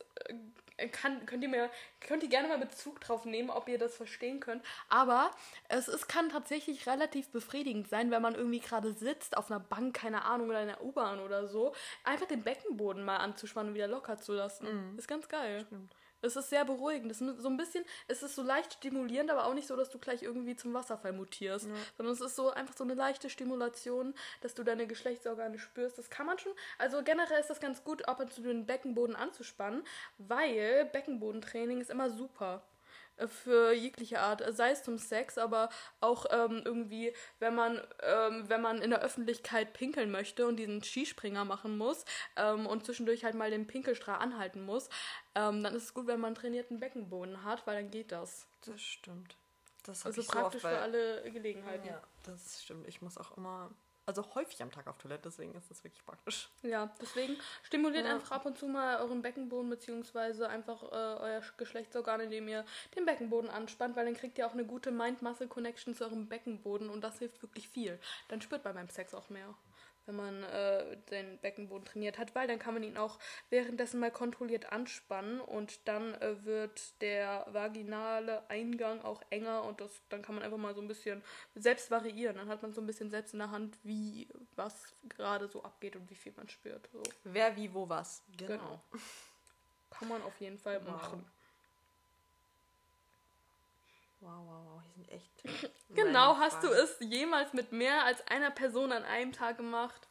äh, 0.79 0.89
kann, 0.89 1.25
könnt 1.27 1.43
ihr 1.43 1.49
mir, 1.49 1.71
könnt 2.01 2.23
ihr 2.23 2.29
gerne 2.29 2.49
mal 2.49 2.59
Bezug 2.59 3.01
drauf 3.01 3.25
nehmen, 3.25 3.51
ob 3.51 3.69
ihr 3.69 3.79
das 3.79 3.97
verstehen 3.97 4.41
könnt. 4.41 4.63
Aber 4.89 5.31
es 5.69 5.89
ist, 5.89 6.07
kann 6.07 6.29
tatsächlich 6.29 6.87
relativ 6.87 7.31
befriedigend 7.31 7.89
sein, 7.89 8.11
wenn 8.11 8.23
man 8.23 8.35
irgendwie 8.35 8.61
gerade 8.61 8.93
sitzt 8.93 9.37
auf 9.37 9.51
einer 9.51 9.61
Bank, 9.61 9.97
keine 9.97 10.25
Ahnung, 10.25 10.51
oder 10.51 10.61
in 10.61 10.69
der 10.69 10.85
U-Bahn 10.85 11.21
oder 11.21 11.49
so, 11.49 11.75
einfach 12.05 12.27
den 12.27 12.43
Beckenboden 12.43 13.05
mal 13.05 13.17
anzuspannen 13.19 13.71
und 13.71 13.75
wieder 13.75 13.89
locker 13.89 14.19
zu 14.19 14.35
lassen. 14.35 14.93
Mhm. 14.93 14.99
Ist 14.99 15.09
ganz 15.09 15.29
geil. 15.29 15.65
Stimmt. 15.67 15.96
Es 16.23 16.37
ist 16.37 16.51
sehr 16.51 16.65
beruhigend. 16.65 17.11
Es 17.11 17.21
ist 17.21 17.41
so 17.41 17.49
ein 17.49 17.57
bisschen, 17.57 17.85
es 18.09 18.23
ist 18.23 18.35
so 18.35 18.43
leicht 18.43 18.75
stimulierend, 18.75 19.31
aber 19.31 19.47
auch 19.47 19.55
nicht 19.55 19.69
so, 19.69 19.77
dass 19.77 19.91
du 19.91 19.99
gleich 19.99 20.23
irgendwie 20.23 20.57
zum 20.57 20.75
Wasserfall 20.75 21.13
mutierst. 21.13 21.67
Ja. 21.67 21.75
Sondern 21.97 22.15
es 22.15 22.21
ist 22.21 22.37
so 22.37 22.51
einfach 22.51 22.77
so 22.77 22.85
eine 22.85 22.95
leichte 22.95 23.31
Stimulation, 23.31 24.15
dass 24.41 24.55
du 24.55 24.63
deine 24.63 24.87
Geschlechtsorgane 24.87 25.59
spürst. 25.59 25.99
Das 25.99 26.11
kann 26.11 26.27
man 26.27 26.39
schon. 26.39 26.53
Also 26.79 27.03
generell 27.03 27.41
ist 27.41 27.51
das 27.51 27.61
ganz 27.61 27.85
gut, 27.85 28.09
ab 28.09 28.21
und 28.21 28.33
zu 28.33 28.43
den 28.43 28.67
Beckenboden 28.67 29.17
anzuspannen, 29.17 29.83
weil 30.19 30.87
Beckenbodentraining 30.93 31.81
ist 31.81 31.91
immer 31.91 32.11
super 32.11 32.63
für 33.27 33.73
jegliche 33.73 34.21
Art, 34.21 34.43
sei 34.55 34.71
es 34.71 34.83
zum 34.83 34.99
Sex, 34.99 35.39
aber 35.39 35.69
auch 36.01 36.27
ähm, 36.31 36.63
irgendwie, 36.65 37.13
wenn 37.39 37.55
man, 37.55 37.81
ähm, 38.03 38.49
wenn 38.49 38.61
man 38.61 38.83
in 38.83 38.91
der 38.91 39.03
Öffentlichkeit 39.03 39.73
pinkeln 39.73 40.11
möchte 40.11 40.47
und 40.47 40.57
diesen 40.57 40.83
Skispringer 40.83 41.45
machen 41.45 41.79
muss 41.79 42.05
ähm, 42.37 42.67
und 42.67 42.85
zwischendurch 42.85 43.25
halt 43.25 43.35
mal 43.35 43.51
den 43.51 43.67
Pinkelstrahl 43.67 44.21
anhalten 44.21 44.65
muss, 44.65 44.89
ähm, 45.35 45.63
dann 45.63 45.75
ist 45.75 45.85
es 45.85 45.95
gut, 45.95 46.07
wenn 46.07 46.21
man 46.21 46.29
einen 46.29 46.37
trainierten 46.37 46.81
Beckenboden 46.81 47.45
hat, 47.45 47.67
weil 47.67 47.77
dann 47.77 47.91
geht 47.91 48.13
das. 48.13 48.47
Das 48.65 48.81
stimmt. 48.81 49.37
Das 49.85 50.05
also 50.05 50.23
praktisch 50.23 50.63
so 50.63 50.69
oft, 50.69 50.75
für 50.75 50.83
alle 50.83 51.31
Gelegenheiten. 51.31 51.87
Ja, 51.87 52.03
das 52.25 52.63
stimmt. 52.63 52.89
Ich 52.89 53.01
muss 53.03 53.19
auch 53.19 53.37
immer 53.37 53.71
also 54.07 54.25
häufig 54.35 54.63
am 54.63 54.71
Tag 54.71 54.87
auf 54.87 54.99
Toilette, 54.99 55.23
deswegen 55.25 55.55
ist 55.55 55.71
das 55.71 55.83
wirklich 55.83 56.05
praktisch. 56.07 56.49
Ja, 56.63 56.91
deswegen 57.01 57.37
stimuliert 57.65 58.07
ja. 58.07 58.15
einfach 58.15 58.31
ab 58.31 58.47
und 58.47 58.57
zu 58.57 58.67
mal 58.67 59.01
euren 59.01 59.21
Beckenboden 59.21 59.69
beziehungsweise 59.69 60.49
einfach 60.49 60.83
äh, 60.85 60.87
euer 60.95 61.43
Geschlechtsorgan, 61.57 62.21
indem 62.21 62.49
ihr 62.49 62.65
den 62.95 63.05
Beckenboden 63.05 63.51
anspannt, 63.51 63.97
weil 63.97 64.07
dann 64.07 64.15
kriegt 64.15 64.39
ihr 64.39 64.47
auch 64.47 64.53
eine 64.53 64.65
gute 64.65 64.93
Mind-Muscle-Connection 64.93 65.95
zu 65.95 66.05
eurem 66.05 66.29
Beckenboden 66.29 66.89
und 66.89 67.03
das 67.03 67.19
hilft 67.19 67.43
wirklich 67.43 67.69
viel. 67.69 67.99
Dann 68.29 68.41
spürt 68.41 68.65
man 68.65 68.75
beim 68.75 68.89
Sex 68.89 69.13
auch 69.13 69.29
mehr 69.29 69.55
wenn 70.07 70.17
man 70.17 70.43
äh, 70.45 70.97
den 71.11 71.39
Beckenboden 71.39 71.85
trainiert 71.85 72.19
hat, 72.19 72.35
weil 72.35 72.47
dann 72.47 72.59
kann 72.59 72.75
man 72.75 72.83
ihn 72.83 72.97
auch 72.97 73.19
währenddessen 73.51 74.01
mal 74.01 74.11
kontrolliert 74.11 74.73
anspannen 74.73 75.41
und 75.41 75.87
dann 75.89 76.15
äh, 76.15 76.45
wird 76.45 77.01
der 77.03 77.47
vaginale 77.51 78.49
Eingang 78.49 79.03
auch 79.03 79.23
enger 79.31 79.65
und 79.65 79.81
das, 79.81 80.01
dann 80.09 80.23
kann 80.23 80.35
man 80.35 80.45
einfach 80.45 80.59
mal 80.59 80.75
so 80.75 80.81
ein 80.81 80.89
bisschen 80.89 81.23
selbst 81.55 81.91
variieren. 81.91 82.37
Dann 82.37 82.49
hat 82.49 82.63
man 82.63 82.73
so 82.73 82.81
ein 82.81 82.87
bisschen 82.87 83.11
selbst 83.11 83.33
in 83.33 83.41
der 83.41 83.51
Hand, 83.51 83.79
wie 83.83 84.29
was 84.55 84.95
gerade 85.09 85.49
so 85.49 85.63
abgeht 85.63 85.97
und 85.97 86.09
wie 86.11 86.15
viel 86.15 86.33
man 86.37 86.49
spürt. 86.49 86.89
So. 86.93 87.03
Wer, 87.25 87.57
wie, 87.57 87.73
wo, 87.75 87.89
was. 87.89 88.23
Genau. 88.37 88.57
genau. 88.57 88.83
Kann 89.91 90.09
man 90.09 90.23
auf 90.23 90.41
jeden 90.41 90.59
Fall 90.59 90.81
wow. 90.85 90.93
machen. 90.93 91.36
Wow, 94.21 94.47
wow, 94.47 94.67
wow, 94.67 94.83
hier 94.83 94.95
sind 94.95 95.09
echt. 95.11 95.73
genau, 95.91 96.37
hast 96.37 96.63
du 96.63 96.69
es 96.69 96.97
jemals 97.01 97.53
mit 97.53 97.73
mehr 97.73 98.05
als 98.05 98.27
einer 98.27 98.51
Person 98.51 98.93
an 98.93 99.05
einem 99.05 99.33
Tag 99.33 99.57
gemacht? 99.57 100.09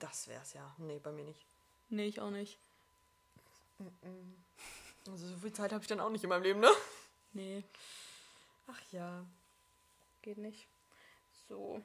Das 0.00 0.28
wär's 0.28 0.52
ja. 0.52 0.74
Nee, 0.78 0.98
bei 0.98 1.12
mir 1.12 1.24
nicht. 1.24 1.46
Nee, 1.88 2.06
ich 2.06 2.20
auch 2.20 2.30
nicht. 2.30 2.58
Also 5.08 5.26
so 5.26 5.36
viel 5.36 5.52
Zeit 5.52 5.72
habe 5.72 5.82
ich 5.82 5.88
dann 5.88 6.00
auch 6.00 6.10
nicht 6.10 6.24
in 6.24 6.30
meinem 6.30 6.42
Leben, 6.42 6.60
ne? 6.60 6.70
Nee. 7.32 7.62
Ach 8.66 8.80
ja. 8.92 9.24
Geht 10.22 10.38
nicht. 10.38 10.66
So. 11.48 11.80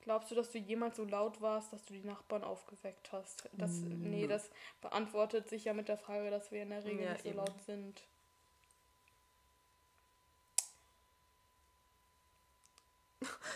Glaubst 0.00 0.30
du, 0.30 0.34
dass 0.36 0.50
du 0.50 0.58
jemals 0.58 0.96
so 0.96 1.04
laut 1.04 1.40
warst, 1.40 1.72
dass 1.72 1.84
du 1.84 1.92
die 1.92 2.04
Nachbarn 2.04 2.44
aufgeweckt 2.44 3.10
hast? 3.12 3.48
Das, 3.52 3.72
mm. 3.72 4.08
Nee, 4.08 4.26
das 4.28 4.48
beantwortet 4.80 5.48
sich 5.48 5.64
ja 5.64 5.74
mit 5.74 5.88
der 5.88 5.98
Frage, 5.98 6.30
dass 6.30 6.52
wir 6.52 6.62
in 6.62 6.70
der 6.70 6.84
Regel 6.84 7.04
ja, 7.04 7.12
nicht 7.12 7.24
so 7.24 7.28
eben. 7.28 7.38
laut 7.38 7.62
sind. 7.66 8.02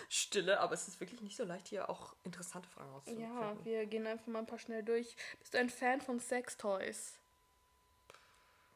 Stille, 0.08 0.60
aber 0.60 0.74
es 0.74 0.88
ist 0.88 1.00
wirklich 1.00 1.20
nicht 1.20 1.36
so 1.36 1.44
leicht, 1.44 1.68
hier 1.68 1.88
auch 1.88 2.14
interessante 2.24 2.68
Fragen 2.68 2.90
auszufinden. 2.92 3.24
Ja, 3.24 3.56
wir 3.64 3.86
gehen 3.86 4.06
einfach 4.06 4.26
mal 4.26 4.40
ein 4.40 4.46
paar 4.46 4.58
schnell 4.58 4.82
durch. 4.82 5.16
Bist 5.38 5.54
du 5.54 5.58
ein 5.58 5.70
Fan 5.70 6.00
von 6.00 6.20
Sextoys? 6.20 7.18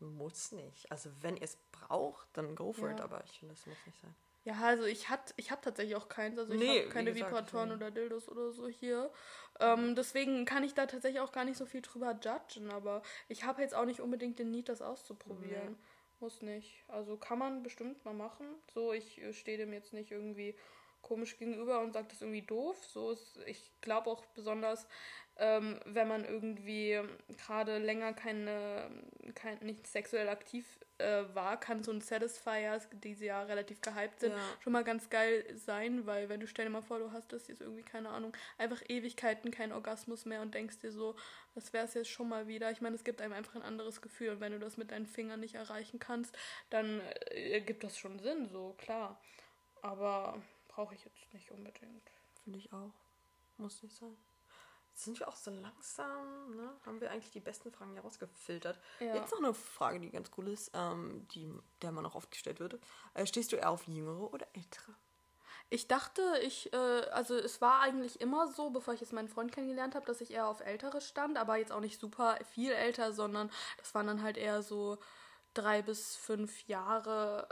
Muss 0.00 0.52
nicht. 0.52 0.90
Also 0.90 1.10
wenn 1.20 1.36
ihr 1.36 1.44
es 1.44 1.56
braucht, 1.72 2.26
dann 2.34 2.54
go 2.54 2.72
for 2.72 2.88
ja. 2.88 2.94
it, 2.94 3.00
aber 3.00 3.22
ich 3.24 3.38
finde, 3.38 3.54
das 3.54 3.66
muss 3.66 3.76
nicht 3.86 4.00
sein. 4.00 4.14
Ja, 4.44 4.60
also 4.60 4.84
ich 4.84 5.08
hat, 5.08 5.32
ich 5.38 5.50
habe 5.50 5.62
tatsächlich 5.62 5.96
auch 5.96 6.08
keins. 6.08 6.38
Also 6.38 6.52
ich 6.52 6.60
nee, 6.60 6.80
habe 6.80 6.90
keine 6.90 7.14
Vibratoren 7.14 7.72
oder 7.72 7.90
Dildos 7.90 8.28
oder 8.28 8.52
so 8.52 8.68
hier. 8.68 9.10
Ähm, 9.58 9.94
deswegen 9.94 10.44
kann 10.44 10.64
ich 10.64 10.74
da 10.74 10.86
tatsächlich 10.86 11.20
auch 11.20 11.32
gar 11.32 11.46
nicht 11.46 11.56
so 11.56 11.64
viel 11.64 11.80
drüber 11.80 12.18
judgen, 12.22 12.70
aber 12.70 13.02
ich 13.28 13.44
habe 13.44 13.62
jetzt 13.62 13.74
auch 13.74 13.86
nicht 13.86 14.00
unbedingt 14.00 14.38
den 14.38 14.50
Need, 14.50 14.68
das 14.68 14.82
auszuprobieren. 14.82 15.72
Nee. 15.72 15.76
Muss 16.20 16.42
nicht. 16.42 16.84
Also 16.88 17.16
kann 17.16 17.38
man 17.38 17.62
bestimmt 17.62 18.04
mal 18.04 18.14
machen. 18.14 18.46
So, 18.74 18.92
ich 18.92 19.20
äh, 19.22 19.32
stehe 19.32 19.56
dem 19.56 19.72
jetzt 19.72 19.94
nicht 19.94 20.10
irgendwie 20.10 20.54
komisch 21.04 21.38
gegenüber 21.38 21.80
und 21.80 21.92
sagt 21.92 22.10
das 22.10 22.22
irgendwie 22.22 22.42
doof. 22.42 22.84
So 22.84 23.12
ist, 23.12 23.38
ich 23.46 23.70
glaube 23.80 24.10
auch 24.10 24.24
besonders, 24.34 24.88
ähm, 25.36 25.80
wenn 25.84 26.08
man 26.08 26.24
irgendwie 26.24 27.00
gerade 27.36 27.78
länger 27.78 28.12
keine, 28.12 28.88
kein, 29.34 29.58
nicht 29.60 29.86
sexuell 29.86 30.28
aktiv 30.28 30.64
äh, 30.98 31.24
war, 31.32 31.58
kann 31.58 31.82
so 31.82 31.90
ein 31.90 32.00
Satisfier, 32.00 32.80
die 32.92 33.14
ja 33.14 33.42
relativ 33.42 33.80
gehypt 33.80 34.20
sind, 34.20 34.32
ja. 34.32 34.38
schon 34.60 34.72
mal 34.72 34.84
ganz 34.84 35.10
geil 35.10 35.44
sein, 35.56 36.06
weil 36.06 36.28
wenn 36.28 36.38
du 36.38 36.46
stell 36.46 36.66
dir 36.66 36.70
mal 36.70 36.82
vor, 36.82 37.00
du 37.00 37.10
hast 37.10 37.32
das 37.32 37.48
jetzt 37.48 37.60
irgendwie, 37.60 37.82
keine 37.82 38.10
Ahnung, 38.10 38.32
einfach 38.58 38.80
Ewigkeiten 38.88 39.50
kein 39.50 39.72
Orgasmus 39.72 40.24
mehr 40.24 40.40
und 40.40 40.54
denkst 40.54 40.78
dir 40.78 40.92
so, 40.92 41.16
das 41.56 41.72
wäre 41.72 41.84
es 41.84 41.94
jetzt 41.94 42.10
schon 42.10 42.28
mal 42.28 42.46
wieder. 42.46 42.70
Ich 42.70 42.80
meine, 42.80 42.94
es 42.94 43.02
gibt 43.02 43.20
einem 43.20 43.32
einfach 43.32 43.56
ein 43.56 43.62
anderes 43.62 44.02
Gefühl 44.02 44.30
und 44.30 44.40
wenn 44.40 44.52
du 44.52 44.60
das 44.60 44.76
mit 44.76 44.92
deinen 44.92 45.06
Fingern 45.06 45.40
nicht 45.40 45.56
erreichen 45.56 45.98
kannst, 45.98 46.36
dann 46.70 47.00
äh, 47.30 47.60
gibt 47.60 47.82
das 47.82 47.98
schon 47.98 48.20
Sinn, 48.20 48.48
so 48.48 48.74
klar. 48.78 49.20
Aber 49.82 50.40
brauche 50.74 50.94
ich 50.94 51.04
jetzt 51.04 51.32
nicht 51.32 51.50
unbedingt. 51.50 52.10
Finde 52.42 52.58
ich 52.58 52.72
auch. 52.72 52.92
Muss 53.56 53.82
nicht 53.82 53.96
sein. 53.96 54.16
Jetzt 54.90 55.04
sind 55.04 55.18
wir 55.18 55.28
auch 55.28 55.36
so 55.36 55.50
langsam, 55.50 56.54
ne? 56.54 56.70
Haben 56.86 57.00
wir 57.00 57.10
eigentlich 57.10 57.32
die 57.32 57.40
besten 57.40 57.72
Fragen 57.72 57.94
herausgefiltert. 57.94 58.78
Ja. 59.00 59.14
Jetzt 59.14 59.32
noch 59.32 59.38
eine 59.38 59.54
Frage, 59.54 59.98
die 59.98 60.10
ganz 60.10 60.30
cool 60.36 60.48
ist, 60.48 60.70
ähm, 60.74 61.26
die, 61.34 61.52
der 61.82 61.90
man 61.90 62.06
auch 62.06 62.14
oft 62.14 62.30
gestellt 62.30 62.60
wird. 62.60 62.78
Äh, 63.14 63.26
stehst 63.26 63.52
du 63.52 63.56
eher 63.56 63.70
auf 63.70 63.86
jüngere 63.88 64.32
oder 64.32 64.46
ältere? 64.52 64.94
Ich 65.70 65.88
dachte, 65.88 66.22
ich, 66.42 66.72
äh, 66.72 66.76
also 67.10 67.34
es 67.34 67.60
war 67.60 67.80
eigentlich 67.80 68.20
immer 68.20 68.46
so, 68.52 68.70
bevor 68.70 68.94
ich 68.94 69.00
jetzt 69.00 69.12
meinen 69.12 69.28
Freund 69.28 69.50
kennengelernt 69.50 69.96
habe, 69.96 70.06
dass 70.06 70.20
ich 70.20 70.30
eher 70.30 70.46
auf 70.46 70.60
ältere 70.60 71.00
stand, 71.00 71.38
aber 71.38 71.56
jetzt 71.56 71.72
auch 71.72 71.80
nicht 71.80 71.98
super 71.98 72.38
viel 72.52 72.70
älter, 72.70 73.12
sondern 73.12 73.50
das 73.78 73.94
waren 73.94 74.06
dann 74.06 74.22
halt 74.22 74.36
eher 74.36 74.62
so 74.62 74.98
drei 75.54 75.82
bis 75.82 76.14
fünf 76.16 76.68
Jahre 76.68 77.48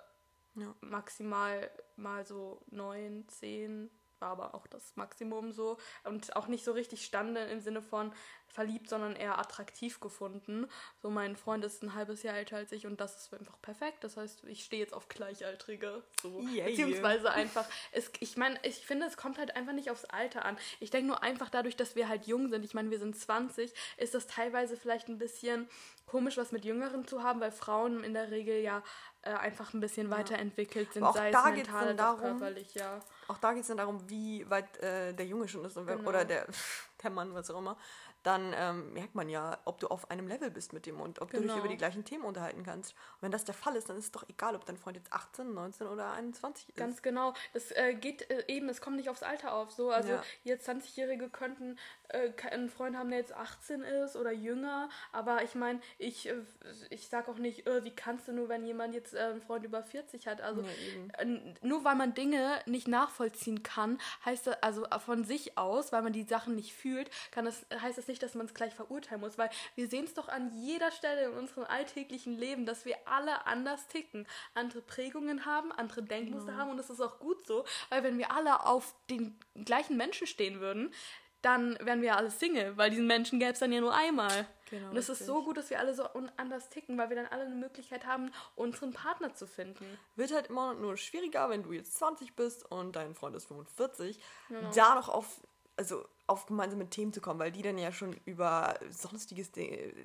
ja. 0.54 0.74
Maximal 0.80 1.70
mal 1.96 2.24
so 2.26 2.60
neun, 2.70 3.26
zehn 3.28 3.90
war 4.22 4.30
aber 4.30 4.54
auch 4.54 4.66
das 4.66 4.96
Maximum 4.96 5.52
so 5.52 5.76
und 6.04 6.34
auch 6.36 6.46
nicht 6.46 6.64
so 6.64 6.72
richtig 6.72 7.04
stande 7.04 7.40
im 7.40 7.60
Sinne 7.60 7.82
von 7.82 8.12
verliebt, 8.46 8.88
sondern 8.88 9.16
eher 9.16 9.38
attraktiv 9.38 9.98
gefunden. 10.00 10.66
So 11.00 11.10
mein 11.10 11.36
Freund 11.36 11.64
ist 11.64 11.82
ein 11.82 11.94
halbes 11.94 12.22
Jahr 12.22 12.36
älter 12.36 12.56
als 12.56 12.70
ich 12.72 12.86
und 12.86 13.00
das 13.00 13.16
ist 13.16 13.34
einfach 13.34 13.60
perfekt. 13.62 14.04
Das 14.04 14.16
heißt, 14.16 14.44
ich 14.44 14.64
stehe 14.64 14.82
jetzt 14.82 14.92
auf 14.92 15.08
Gleichaltrige. 15.08 16.02
So. 16.20 16.40
Yeah, 16.40 16.66
Beziehungsweise 16.66 17.24
yeah. 17.24 17.34
einfach, 17.34 17.66
es, 17.92 18.10
ich 18.20 18.36
meine, 18.36 18.58
ich 18.62 18.86
finde, 18.86 19.06
es 19.06 19.16
kommt 19.16 19.38
halt 19.38 19.56
einfach 19.56 19.72
nicht 19.72 19.90
aufs 19.90 20.04
Alter 20.04 20.44
an. 20.44 20.58
Ich 20.80 20.90
denke 20.90 21.08
nur 21.08 21.22
einfach 21.22 21.48
dadurch, 21.48 21.76
dass 21.76 21.96
wir 21.96 22.08
halt 22.08 22.26
jung 22.26 22.48
sind, 22.50 22.64
ich 22.64 22.74
meine, 22.74 22.90
wir 22.90 22.98
sind 22.98 23.16
20, 23.16 23.72
ist 23.96 24.14
das 24.14 24.26
teilweise 24.26 24.76
vielleicht 24.76 25.08
ein 25.08 25.18
bisschen 25.18 25.68
komisch, 26.06 26.36
was 26.36 26.52
mit 26.52 26.64
Jüngeren 26.64 27.06
zu 27.06 27.22
haben, 27.22 27.40
weil 27.40 27.52
Frauen 27.52 28.04
in 28.04 28.12
der 28.12 28.30
Regel 28.30 28.60
ja 28.60 28.82
äh, 29.22 29.30
einfach 29.30 29.72
ein 29.72 29.80
bisschen 29.80 30.10
ja. 30.10 30.18
weiterentwickelt 30.18 30.92
sind, 30.92 31.10
sei 31.14 31.30
es 31.30 31.44
mental 31.44 31.84
oder 31.84 31.94
darum, 31.94 32.20
körperlich, 32.20 32.74
ja. 32.74 33.00
Auch 33.32 33.38
da 33.38 33.52
geht 33.52 33.62
es 33.62 33.68
dann 33.68 33.78
darum, 33.78 33.98
wie 34.08 34.48
weit 34.50 34.76
äh, 34.78 35.14
der 35.14 35.26
Junge 35.26 35.48
schon 35.48 35.64
ist 35.64 35.74
genau. 35.74 36.08
oder 36.08 36.24
der, 36.24 36.46
der 37.02 37.10
Mann, 37.10 37.34
was 37.34 37.50
auch 37.50 37.58
immer 37.58 37.76
dann 38.22 38.54
ähm, 38.56 38.92
merkt 38.92 39.14
man 39.14 39.28
ja, 39.28 39.58
ob 39.64 39.80
du 39.80 39.88
auf 39.88 40.10
einem 40.10 40.28
Level 40.28 40.50
bist 40.50 40.72
mit 40.72 40.86
dem 40.86 41.00
und 41.00 41.20
ob 41.20 41.30
genau. 41.30 41.42
du 41.42 41.48
dich 41.48 41.52
über 41.52 41.62
genau. 41.62 41.72
die 41.72 41.78
gleichen 41.78 42.04
Themen 42.04 42.24
unterhalten 42.24 42.62
kannst. 42.62 42.92
Und 42.92 43.22
wenn 43.22 43.32
das 43.32 43.44
der 43.44 43.54
Fall 43.54 43.74
ist, 43.76 43.88
dann 43.88 43.96
ist 43.96 44.06
es 44.06 44.10
doch 44.12 44.28
egal, 44.28 44.54
ob 44.54 44.64
dein 44.64 44.76
Freund 44.76 44.96
jetzt 44.96 45.12
18, 45.12 45.52
19 45.52 45.86
oder 45.88 46.12
21 46.12 46.68
ist. 46.68 46.76
Ganz 46.76 47.02
genau. 47.02 47.34
Das 47.52 47.72
äh, 47.72 47.94
geht 47.94 48.30
äh, 48.30 48.44
eben, 48.46 48.68
es 48.68 48.80
kommt 48.80 48.96
nicht 48.96 49.08
aufs 49.08 49.22
Alter 49.22 49.54
auf. 49.54 49.72
So, 49.72 49.90
also 49.90 50.10
ja. 50.10 50.22
jetzt 50.44 50.68
20-Jährige 50.68 51.30
könnten 51.30 51.78
äh, 52.12 52.32
einen 52.50 52.70
Freund 52.70 52.96
haben, 52.96 53.10
der 53.10 53.18
jetzt 53.18 53.34
18 53.34 53.82
ist 53.82 54.16
oder 54.16 54.32
jünger, 54.32 54.88
aber 55.12 55.42
ich 55.42 55.54
meine, 55.54 55.80
ich, 55.98 56.28
äh, 56.28 56.34
ich 56.90 57.08
sag 57.08 57.28
auch 57.28 57.38
nicht, 57.38 57.66
äh, 57.66 57.84
wie 57.84 57.94
kannst 57.94 58.28
du 58.28 58.32
nur, 58.32 58.48
wenn 58.48 58.64
jemand 58.64 58.94
jetzt 58.94 59.14
äh, 59.14 59.18
einen 59.18 59.42
Freund 59.42 59.64
über 59.64 59.82
40 59.82 60.26
hat. 60.26 60.40
Also 60.40 60.62
ja, 60.62 61.24
nur 61.62 61.84
weil 61.84 61.96
man 61.96 62.14
Dinge 62.14 62.60
nicht 62.66 62.88
nachvollziehen 62.88 63.62
kann, 63.62 63.98
heißt 64.24 64.46
das, 64.46 64.62
also 64.62 64.86
von 65.04 65.24
sich 65.24 65.58
aus, 65.58 65.92
weil 65.92 66.02
man 66.02 66.12
die 66.12 66.22
Sachen 66.22 66.54
nicht 66.54 66.74
fühlt, 66.74 67.10
kann 67.30 67.44
das, 67.44 67.66
heißt 67.80 67.98
das 67.98 68.08
nicht, 68.08 68.12
nicht, 68.12 68.22
dass 68.22 68.34
man 68.34 68.46
es 68.46 68.54
gleich 68.54 68.74
verurteilen 68.74 69.20
muss, 69.20 69.38
weil 69.38 69.50
wir 69.74 69.88
sehen 69.88 70.04
es 70.04 70.14
doch 70.14 70.28
an 70.28 70.52
jeder 70.54 70.90
Stelle 70.90 71.24
in 71.24 71.32
unserem 71.32 71.64
alltäglichen 71.64 72.36
Leben, 72.36 72.66
dass 72.66 72.84
wir 72.84 72.96
alle 73.06 73.46
anders 73.46 73.88
ticken, 73.88 74.26
andere 74.54 74.82
Prägungen 74.82 75.46
haben, 75.46 75.72
andere 75.72 76.02
Denkmuster 76.02 76.52
genau. 76.52 76.58
haben 76.58 76.70
und 76.70 76.76
das 76.76 76.90
ist 76.90 77.00
auch 77.00 77.18
gut 77.18 77.44
so, 77.46 77.64
weil 77.88 78.02
wenn 78.04 78.18
wir 78.18 78.30
alle 78.32 78.66
auf 78.66 78.94
den 79.10 79.38
gleichen 79.64 79.96
Menschen 79.96 80.26
stehen 80.26 80.60
würden, 80.60 80.92
dann 81.42 81.76
wären 81.80 82.00
wir 82.00 82.08
ja 82.08 82.16
alle 82.16 82.30
Single, 82.30 82.76
weil 82.76 82.90
diesen 82.90 83.06
Menschen 83.06 83.38
gäbe 83.38 83.52
es 83.52 83.58
dann 83.58 83.72
ja 83.72 83.80
nur 83.80 83.94
einmal. 83.94 84.46
Genau, 84.70 84.90
und 84.90 84.96
es 84.96 85.08
ist 85.08 85.26
so 85.26 85.44
gut, 85.44 85.58
dass 85.58 85.68
wir 85.68 85.78
alle 85.78 85.94
so 85.94 86.04
anders 86.36 86.70
ticken, 86.70 86.96
weil 86.96 87.10
wir 87.10 87.16
dann 87.16 87.26
alle 87.26 87.44
eine 87.44 87.54
Möglichkeit 87.54 88.06
haben, 88.06 88.30
unseren 88.56 88.92
Partner 88.92 89.34
zu 89.34 89.46
finden. 89.46 89.84
Wird 90.16 90.32
halt 90.32 90.46
immer 90.46 90.72
nur 90.72 90.96
schwieriger, 90.96 91.50
wenn 91.50 91.62
du 91.62 91.72
jetzt 91.72 91.96
20 91.96 92.34
bist 92.36 92.70
und 92.70 92.96
dein 92.96 93.14
Freund 93.14 93.36
ist 93.36 93.48
45, 93.48 94.18
genau. 94.48 94.70
da 94.74 94.94
noch 94.94 95.10
auf, 95.10 95.40
also 95.76 96.06
auf 96.26 96.46
gemeinsame 96.46 96.88
Themen 96.88 97.12
zu 97.12 97.20
kommen, 97.20 97.38
weil 97.38 97.52
die 97.52 97.60
dann 97.60 97.76
ja 97.76 97.92
schon 97.92 98.16
über 98.24 98.78
sonstiges 98.88 99.50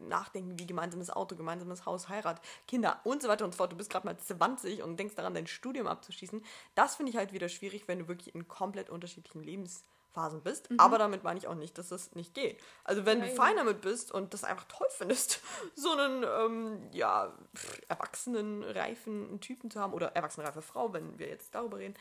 nachdenken, 0.01 0.59
wie 0.59 0.67
gemeinsames 0.67 1.11
Auto, 1.11 1.37
gemeinsames 1.37 1.85
Haus, 1.85 2.09
Heirat, 2.09 2.41
Kinder 2.67 2.99
und 3.05 3.21
so 3.21 3.29
weiter 3.29 3.45
und 3.45 3.53
so 3.53 3.57
fort. 3.57 3.71
Du 3.71 3.77
bist 3.77 3.89
gerade 3.89 4.05
mal 4.05 4.17
20 4.17 4.81
und 4.81 4.97
denkst 4.97 5.15
daran, 5.15 5.33
dein 5.33 5.47
Studium 5.47 5.87
abzuschließen. 5.87 6.43
Das 6.75 6.95
finde 6.97 7.11
ich 7.11 7.17
halt 7.17 7.31
wieder 7.31 7.47
schwierig, 7.47 7.87
wenn 7.87 7.99
du 7.99 8.07
wirklich 8.07 8.35
in 8.35 8.47
komplett 8.47 8.89
unterschiedlichen 8.89 9.43
Lebens 9.43 9.85
Phasen 10.17 10.41
bist. 10.41 10.71
Mhm. 10.71 10.79
Aber 10.79 10.97
damit 10.97 11.23
meine 11.23 11.37
ich 11.37 11.47
auch 11.47 11.53
nicht, 11.53 11.77
dass 11.77 11.89
das 11.89 12.15
nicht 12.15 12.33
geht. 12.33 12.59
Also 12.83 13.05
wenn 13.05 13.19
ja, 13.19 13.27
du 13.27 13.35
fein 13.35 13.55
damit 13.55 13.81
bist 13.81 14.11
und 14.11 14.33
das 14.33 14.43
einfach 14.43 14.65
toll 14.67 14.87
findest, 14.89 15.41
so 15.75 15.91
einen 15.91 16.23
ähm, 16.23 16.89
ja, 16.91 17.37
erwachsenen, 17.87 18.63
reifen 18.63 19.39
Typen 19.41 19.69
zu 19.69 19.79
haben 19.79 19.93
oder 19.93 20.07
erwachsene, 20.15 20.47
reife 20.47 20.63
Frau, 20.63 20.91
wenn 20.91 21.19
wir 21.19 21.27
jetzt 21.27 21.53
darüber 21.53 21.77
reden, 21.77 21.93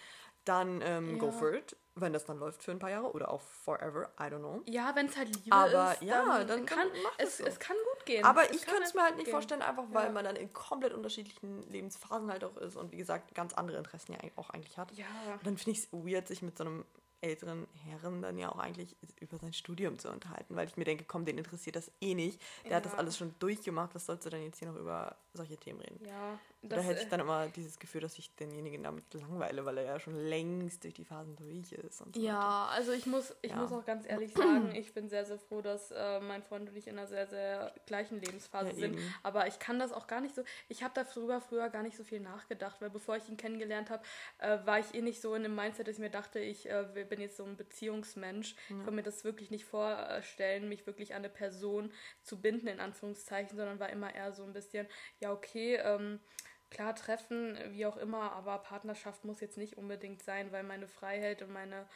dann 0.46 0.80
ähm, 0.80 1.14
ja. 1.14 1.18
go 1.18 1.30
for 1.30 1.52
it, 1.52 1.76
wenn 1.96 2.12
das 2.12 2.24
dann 2.24 2.38
läuft 2.38 2.62
für 2.62 2.70
ein 2.70 2.78
paar 2.78 2.90
Jahre 2.90 3.10
oder 3.12 3.30
auch 3.30 3.40
forever, 3.40 4.10
I 4.18 4.24
don't 4.24 4.38
know. 4.38 4.62
Ja, 4.66 4.94
wenn 4.94 5.06
es 5.06 5.16
halt 5.16 5.34
Liebe 5.34 5.54
Aber, 5.54 5.92
ist, 5.92 6.02
ja, 6.02 6.38
dann, 6.38 6.46
dann 6.46 6.66
kann 6.66 6.88
dann 6.88 7.12
es, 7.18 7.38
so. 7.38 7.44
es 7.44 7.58
kann 7.58 7.76
gut 7.94 8.06
gehen. 8.06 8.24
Aber 8.24 8.48
es 8.48 8.56
ich 8.56 8.64
könnte 8.64 8.84
es 8.84 8.94
mir 8.94 9.02
halt 9.02 9.16
nicht 9.16 9.26
gehen. 9.26 9.32
vorstellen, 9.32 9.60
einfach 9.60 9.84
weil 9.90 10.06
ja. 10.06 10.12
man 10.12 10.24
dann 10.24 10.36
in 10.36 10.52
komplett 10.52 10.94
unterschiedlichen 10.94 11.68
Lebensphasen 11.68 12.30
halt 12.30 12.44
auch 12.44 12.56
ist 12.56 12.76
und 12.76 12.92
wie 12.92 12.96
gesagt 12.96 13.34
ganz 13.34 13.52
andere 13.54 13.76
Interessen 13.76 14.12
ja 14.12 14.20
auch 14.36 14.50
eigentlich 14.50 14.78
hat. 14.78 14.92
Ja. 14.92 15.06
Und 15.32 15.46
dann 15.46 15.58
finde 15.58 15.72
ich 15.72 15.84
es 15.84 15.92
weird, 15.92 16.28
sich 16.28 16.42
mit 16.42 16.56
so 16.56 16.64
einem 16.64 16.84
älteren 17.20 17.66
Herren 17.84 18.22
dann 18.22 18.38
ja 18.38 18.50
auch 18.50 18.58
eigentlich 18.58 18.96
über 19.20 19.38
sein 19.38 19.52
Studium 19.52 19.98
zu 19.98 20.10
unterhalten, 20.10 20.54
weil 20.56 20.68
ich 20.68 20.76
mir 20.76 20.84
denke, 20.84 21.04
komm, 21.04 21.24
den 21.24 21.38
interessiert 21.38 21.76
das 21.76 21.90
eh 22.00 22.14
nicht. 22.14 22.40
Der 22.64 22.72
ja. 22.72 22.76
hat 22.76 22.86
das 22.86 22.94
alles 22.94 23.16
schon 23.16 23.34
durchgemacht, 23.38 23.94
was 23.94 24.06
sollst 24.06 24.26
du 24.26 24.30
denn 24.30 24.42
jetzt 24.42 24.58
hier 24.58 24.68
noch 24.68 24.78
über 24.78 25.16
solche 25.36 25.56
Themen 25.56 25.80
reden? 25.80 26.04
Ja. 26.04 26.38
da 26.62 26.76
hätte 26.76 27.00
ich 27.00 27.06
äh, 27.06 27.10
dann 27.10 27.20
immer 27.20 27.48
dieses 27.48 27.78
Gefühl, 27.78 28.00
dass 28.00 28.18
ich 28.18 28.34
denjenigen 28.34 28.82
damit 28.82 29.12
langweile, 29.14 29.64
weil 29.64 29.78
er 29.78 29.84
ja 29.84 30.00
schon 30.00 30.14
längst 30.14 30.84
durch 30.84 30.94
die 30.94 31.04
Phasen 31.04 31.36
durch 31.36 31.72
ist. 31.72 31.98
So 31.98 32.06
ja, 32.14 32.34
weiter. 32.34 32.70
also 32.70 32.92
ich 32.92 33.06
muss, 33.06 33.34
ich 33.42 33.50
ja. 33.50 33.56
muss 33.56 33.72
auch 33.72 33.84
ganz 33.84 34.06
ehrlich 34.08 34.32
sagen, 34.34 34.74
ich 34.74 34.94
bin 34.94 35.08
sehr, 35.08 35.24
sehr 35.24 35.38
froh, 35.38 35.60
dass 35.60 35.90
äh, 35.90 36.20
mein 36.20 36.42
Freund 36.42 36.68
und 36.68 36.76
ich 36.76 36.86
in 36.86 36.98
einer 36.98 37.06
sehr, 37.06 37.26
sehr 37.26 37.72
gleichen 37.86 38.20
Lebensphase 38.20 38.70
ja, 38.70 38.74
sind. 38.74 38.98
Aber 39.22 39.46
ich 39.46 39.58
kann 39.58 39.78
das 39.78 39.92
auch 39.92 40.06
gar 40.06 40.20
nicht 40.20 40.34
so, 40.34 40.42
ich 40.68 40.82
habe 40.82 40.94
darüber 40.94 41.40
früher 41.40 41.68
gar 41.68 41.82
nicht 41.82 41.96
so 41.96 42.04
viel 42.04 42.20
nachgedacht, 42.20 42.80
weil 42.80 42.90
bevor 42.90 43.16
ich 43.16 43.28
ihn 43.28 43.36
kennengelernt 43.36 43.90
habe, 43.90 44.02
äh, 44.38 44.58
war 44.64 44.78
ich 44.78 44.94
eh 44.94 45.02
nicht 45.02 45.20
so 45.20 45.34
in 45.34 45.42
dem 45.42 45.54
Mindset, 45.54 45.88
dass 45.88 45.96
ich 45.96 46.00
mir 46.00 46.10
dachte, 46.10 46.38
ich 46.38 46.68
äh, 46.68 47.06
bin 47.08 47.20
jetzt 47.20 47.36
so 47.36 47.44
ein 47.44 47.56
Beziehungsmensch. 47.56 48.54
Ja. 48.68 48.76
Ich 48.78 48.84
kann 48.84 48.94
mir 48.94 49.02
das 49.02 49.24
wirklich 49.24 49.50
nicht 49.50 49.64
vorstellen, 49.64 50.68
mich 50.68 50.86
wirklich 50.86 51.14
an 51.14 51.18
eine 51.18 51.28
Person 51.28 51.92
zu 52.22 52.40
binden, 52.40 52.68
in 52.68 52.80
Anführungszeichen, 52.80 53.56
sondern 53.56 53.78
war 53.78 53.90
immer 53.90 54.14
eher 54.14 54.32
so 54.32 54.44
ein 54.44 54.52
bisschen, 54.52 54.86
ja, 55.20 55.25
okay, 55.32 55.76
ähm, 55.76 56.20
klar, 56.70 56.94
Treffen, 56.94 57.58
wie 57.70 57.86
auch 57.86 57.96
immer, 57.96 58.32
aber 58.32 58.58
Partnerschaft 58.58 59.24
muss 59.24 59.40
jetzt 59.40 59.58
nicht 59.58 59.76
unbedingt 59.76 60.22
sein, 60.22 60.52
weil 60.52 60.62
meine 60.62 60.88
Freiheit 60.88 61.42
und 61.42 61.52
meine 61.52 61.86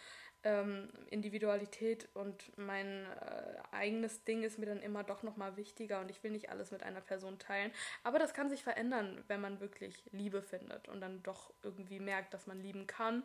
ähm, 0.42 0.88
Individualität 1.10 2.08
und 2.14 2.56
mein 2.56 3.04
äh, 3.04 3.54
eigenes 3.72 4.24
Ding 4.24 4.42
ist 4.42 4.58
mir 4.58 4.66
dann 4.66 4.80
immer 4.80 5.04
doch 5.04 5.22
nochmal 5.22 5.56
wichtiger 5.56 6.00
und 6.00 6.10
ich 6.10 6.22
will 6.22 6.30
nicht 6.30 6.50
alles 6.50 6.70
mit 6.70 6.82
einer 6.82 7.00
Person 7.00 7.38
teilen. 7.38 7.72
Aber 8.04 8.18
das 8.18 8.32
kann 8.32 8.48
sich 8.48 8.62
verändern, 8.62 9.22
wenn 9.28 9.40
man 9.40 9.60
wirklich 9.60 10.02
Liebe 10.12 10.40
findet 10.40 10.88
und 10.88 11.00
dann 11.00 11.22
doch 11.22 11.52
irgendwie 11.62 12.00
merkt, 12.00 12.32
dass 12.32 12.46
man 12.46 12.60
lieben 12.60 12.86
kann 12.86 13.22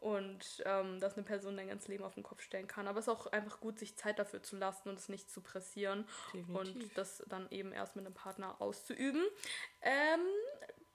und 0.00 0.62
ähm, 0.64 0.98
dass 1.00 1.14
eine 1.14 1.24
Person 1.24 1.56
dein 1.56 1.68
ganzes 1.68 1.88
Leben 1.88 2.04
auf 2.04 2.14
den 2.14 2.22
Kopf 2.22 2.42
stellen 2.42 2.66
kann. 2.66 2.88
Aber 2.88 2.98
es 2.98 3.06
ist 3.06 3.12
auch 3.12 3.26
einfach 3.28 3.60
gut, 3.60 3.78
sich 3.78 3.96
Zeit 3.96 4.18
dafür 4.18 4.42
zu 4.42 4.56
lassen 4.56 4.88
und 4.88 4.98
es 4.98 5.08
nicht 5.08 5.30
zu 5.30 5.40
pressieren 5.40 6.06
Definitiv. 6.32 6.56
und 6.56 6.98
das 6.98 7.22
dann 7.28 7.50
eben 7.50 7.72
erst 7.72 7.96
mit 7.96 8.06
einem 8.06 8.14
Partner 8.14 8.60
auszuüben, 8.60 9.22
ähm, 9.82 10.20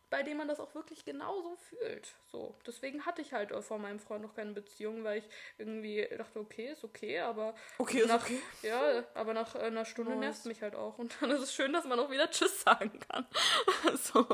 bei 0.09 0.23
dem 0.23 0.37
man 0.37 0.47
das 0.47 0.59
auch 0.59 0.73
wirklich 0.75 1.03
genauso 1.03 1.55
fühlt. 1.55 2.15
So, 2.31 2.55
deswegen 2.65 3.05
hatte 3.05 3.21
ich 3.21 3.33
halt 3.33 3.51
vor 3.63 3.79
meinem 3.79 3.99
Freund 3.99 4.21
noch 4.21 4.33
keine 4.33 4.53
Beziehung, 4.53 5.03
weil 5.03 5.19
ich 5.19 5.29
irgendwie 5.57 6.07
dachte, 6.17 6.39
okay, 6.39 6.71
ist 6.71 6.83
okay, 6.83 7.19
aber 7.19 7.55
okay, 7.77 7.99
ist 7.99 8.07
nach, 8.07 8.23
okay. 8.23 8.39
ja, 8.61 9.03
aber 9.13 9.33
nach 9.33 9.55
einer 9.55 9.83
Stunde 9.83 10.11
nice. 10.11 10.19
nervt 10.19 10.45
mich 10.45 10.61
halt 10.61 10.75
auch 10.75 10.97
und 10.99 11.15
dann 11.21 11.31
ist 11.31 11.41
es 11.41 11.53
schön, 11.53 11.73
dass 11.73 11.85
man 11.85 11.99
auch 11.99 12.09
wieder 12.09 12.29
Tschüss 12.29 12.61
sagen 12.61 12.97
kann. 13.09 13.25
so, 13.97 14.25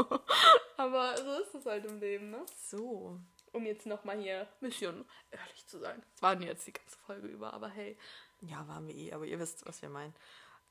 aber 0.78 1.18
so 1.18 1.40
ist 1.40 1.56
es 1.56 1.66
halt 1.66 1.86
im 1.86 2.00
Leben, 2.00 2.30
ne? 2.30 2.46
So 2.70 3.18
um 3.54 3.66
jetzt 3.66 3.86
nochmal 3.86 4.20
hier 4.20 4.42
ein 4.42 4.48
bisschen 4.60 5.06
ehrlich 5.32 5.68
zu 5.68 5.80
sein. 5.80 6.02
Es 6.16 6.22
waren 6.22 6.42
jetzt 6.42 6.68
die 6.68 6.74
ganze 6.74 6.98
Folge 7.00 7.28
über, 7.28 7.54
aber 7.54 7.70
hey. 7.70 7.98
Ja, 8.42 8.68
waren 8.68 8.88
wir 8.88 8.96
eh, 8.96 9.14
aber 9.14 9.26
ihr 9.26 9.40
wisst, 9.40 9.66
was 9.66 9.82
wir 9.82 9.90
meinen. 9.90 10.16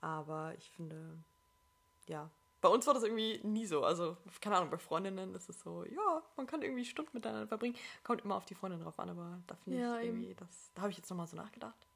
Aber 0.00 0.54
ich 0.56 0.70
finde, 0.70 1.18
ja, 2.08 2.30
bei 2.60 2.68
uns 2.68 2.86
war 2.86 2.94
das 2.94 3.04
irgendwie 3.04 3.40
nie 3.42 3.66
so. 3.66 3.84
Also, 3.84 4.16
keine 4.40 4.56
Ahnung, 4.56 4.70
bei 4.70 4.78
Freundinnen 4.78 5.34
ist 5.34 5.48
es 5.48 5.60
so, 5.60 5.84
ja, 5.84 6.22
man 6.36 6.46
kann 6.46 6.62
irgendwie 6.62 6.84
Stunden 6.84 7.10
miteinander 7.14 7.46
verbringen. 7.46 7.76
Kommt 8.02 8.22
immer 8.22 8.36
auf 8.36 8.44
die 8.44 8.54
Freundin 8.54 8.80
drauf 8.80 8.98
an, 8.98 9.10
aber 9.10 9.40
da 9.46 9.54
finde 9.56 9.80
ja, 9.80 9.98
ich 9.98 10.06
irgendwie, 10.06 10.34
das, 10.34 10.70
da 10.74 10.82
habe 10.82 10.90
ich 10.90 10.98
jetzt 10.98 11.08
nochmal 11.10 11.26
so 11.26 11.36
nachgedacht. 11.36 11.86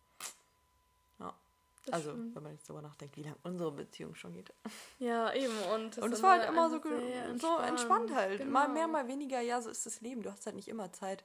Das 1.87 1.95
also, 1.95 2.11
stimmt. 2.11 2.35
wenn 2.35 2.43
man 2.43 2.53
jetzt 2.53 2.69
darüber 2.69 2.83
nachdenkt, 2.83 3.17
wie 3.17 3.23
lange 3.23 3.37
unsere 3.43 3.73
Beziehung 3.73 4.15
schon 4.15 4.33
geht. 4.33 4.53
Ja, 4.99 5.33
eben. 5.35 5.53
Und, 5.75 5.99
und 5.99 6.13
es 6.13 6.23
war 6.23 6.39
halt 6.39 6.49
immer 6.49 6.71
so, 6.71 6.77
entspannt. 6.77 7.41
so 7.41 7.59
entspannt 7.59 8.15
halt. 8.15 8.39
Genau. 8.39 8.51
Mal 8.51 8.69
mehr, 8.69 8.89
mal 8.89 9.07
weniger. 9.07 9.41
Ja, 9.41 9.61
so 9.61 9.71
ist 9.71 9.85
das 9.85 10.01
Leben. 10.01 10.23
Du 10.23 10.31
hast 10.31 10.47
halt 10.47 10.57
nicht 10.57 10.69
immer 10.69 10.93
Zeit, 10.93 11.25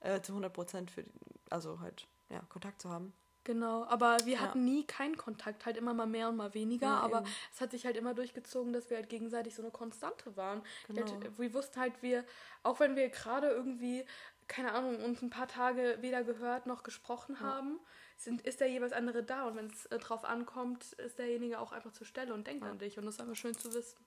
äh, 0.00 0.20
zu 0.20 0.32
100 0.32 0.52
Prozent 0.52 0.90
für, 0.90 1.04
also 1.48 1.80
halt, 1.80 2.06
ja, 2.28 2.40
Kontakt 2.48 2.82
zu 2.82 2.90
haben. 2.90 3.12
Genau, 3.44 3.84
aber 3.84 4.16
wir 4.24 4.34
ja. 4.34 4.40
hatten 4.40 4.64
nie 4.64 4.86
keinen 4.86 5.18
Kontakt, 5.18 5.66
halt 5.66 5.76
immer 5.76 5.92
mal 5.92 6.06
mehr 6.06 6.30
und 6.30 6.36
mal 6.36 6.54
weniger, 6.54 6.86
ja, 6.86 7.00
aber 7.00 7.18
eben. 7.18 7.28
es 7.52 7.60
hat 7.60 7.72
sich 7.72 7.84
halt 7.84 7.96
immer 7.96 8.14
durchgezogen, 8.14 8.72
dass 8.72 8.88
wir 8.88 8.96
halt 8.96 9.10
gegenseitig 9.10 9.54
so 9.54 9.60
eine 9.60 9.70
Konstante 9.70 10.34
waren. 10.36 10.62
Genau. 10.88 11.02
Halt, 11.02 11.38
wir 11.38 11.52
wussten 11.52 11.78
halt, 11.78 11.92
wir, 12.02 12.24
auch 12.62 12.80
wenn 12.80 12.96
wir 12.96 13.10
gerade 13.10 13.48
irgendwie, 13.48 14.06
keine 14.48 14.72
Ahnung, 14.72 14.96
uns 15.04 15.20
ein 15.20 15.28
paar 15.28 15.46
Tage 15.46 15.98
weder 16.00 16.24
gehört 16.24 16.64
noch 16.64 16.82
gesprochen 16.82 17.36
ja. 17.38 17.46
haben, 17.46 17.80
sind, 18.24 18.42
ist 18.42 18.60
der 18.60 18.68
jeweils 18.68 18.92
andere 18.92 19.22
da 19.22 19.46
und 19.46 19.56
wenn 19.56 19.66
es 19.66 19.86
äh, 19.86 19.98
drauf 19.98 20.24
ankommt, 20.24 20.92
ist 20.94 21.18
derjenige 21.18 21.60
auch 21.60 21.72
einfach 21.72 21.92
zur 21.92 22.06
Stelle 22.06 22.34
und 22.34 22.46
denkt 22.46 22.64
ja. 22.64 22.70
an 22.70 22.78
dich 22.78 22.98
und 22.98 23.06
das 23.06 23.14
ist 23.14 23.20
einfach 23.20 23.36
schön 23.36 23.56
zu 23.56 23.72
wissen. 23.72 23.98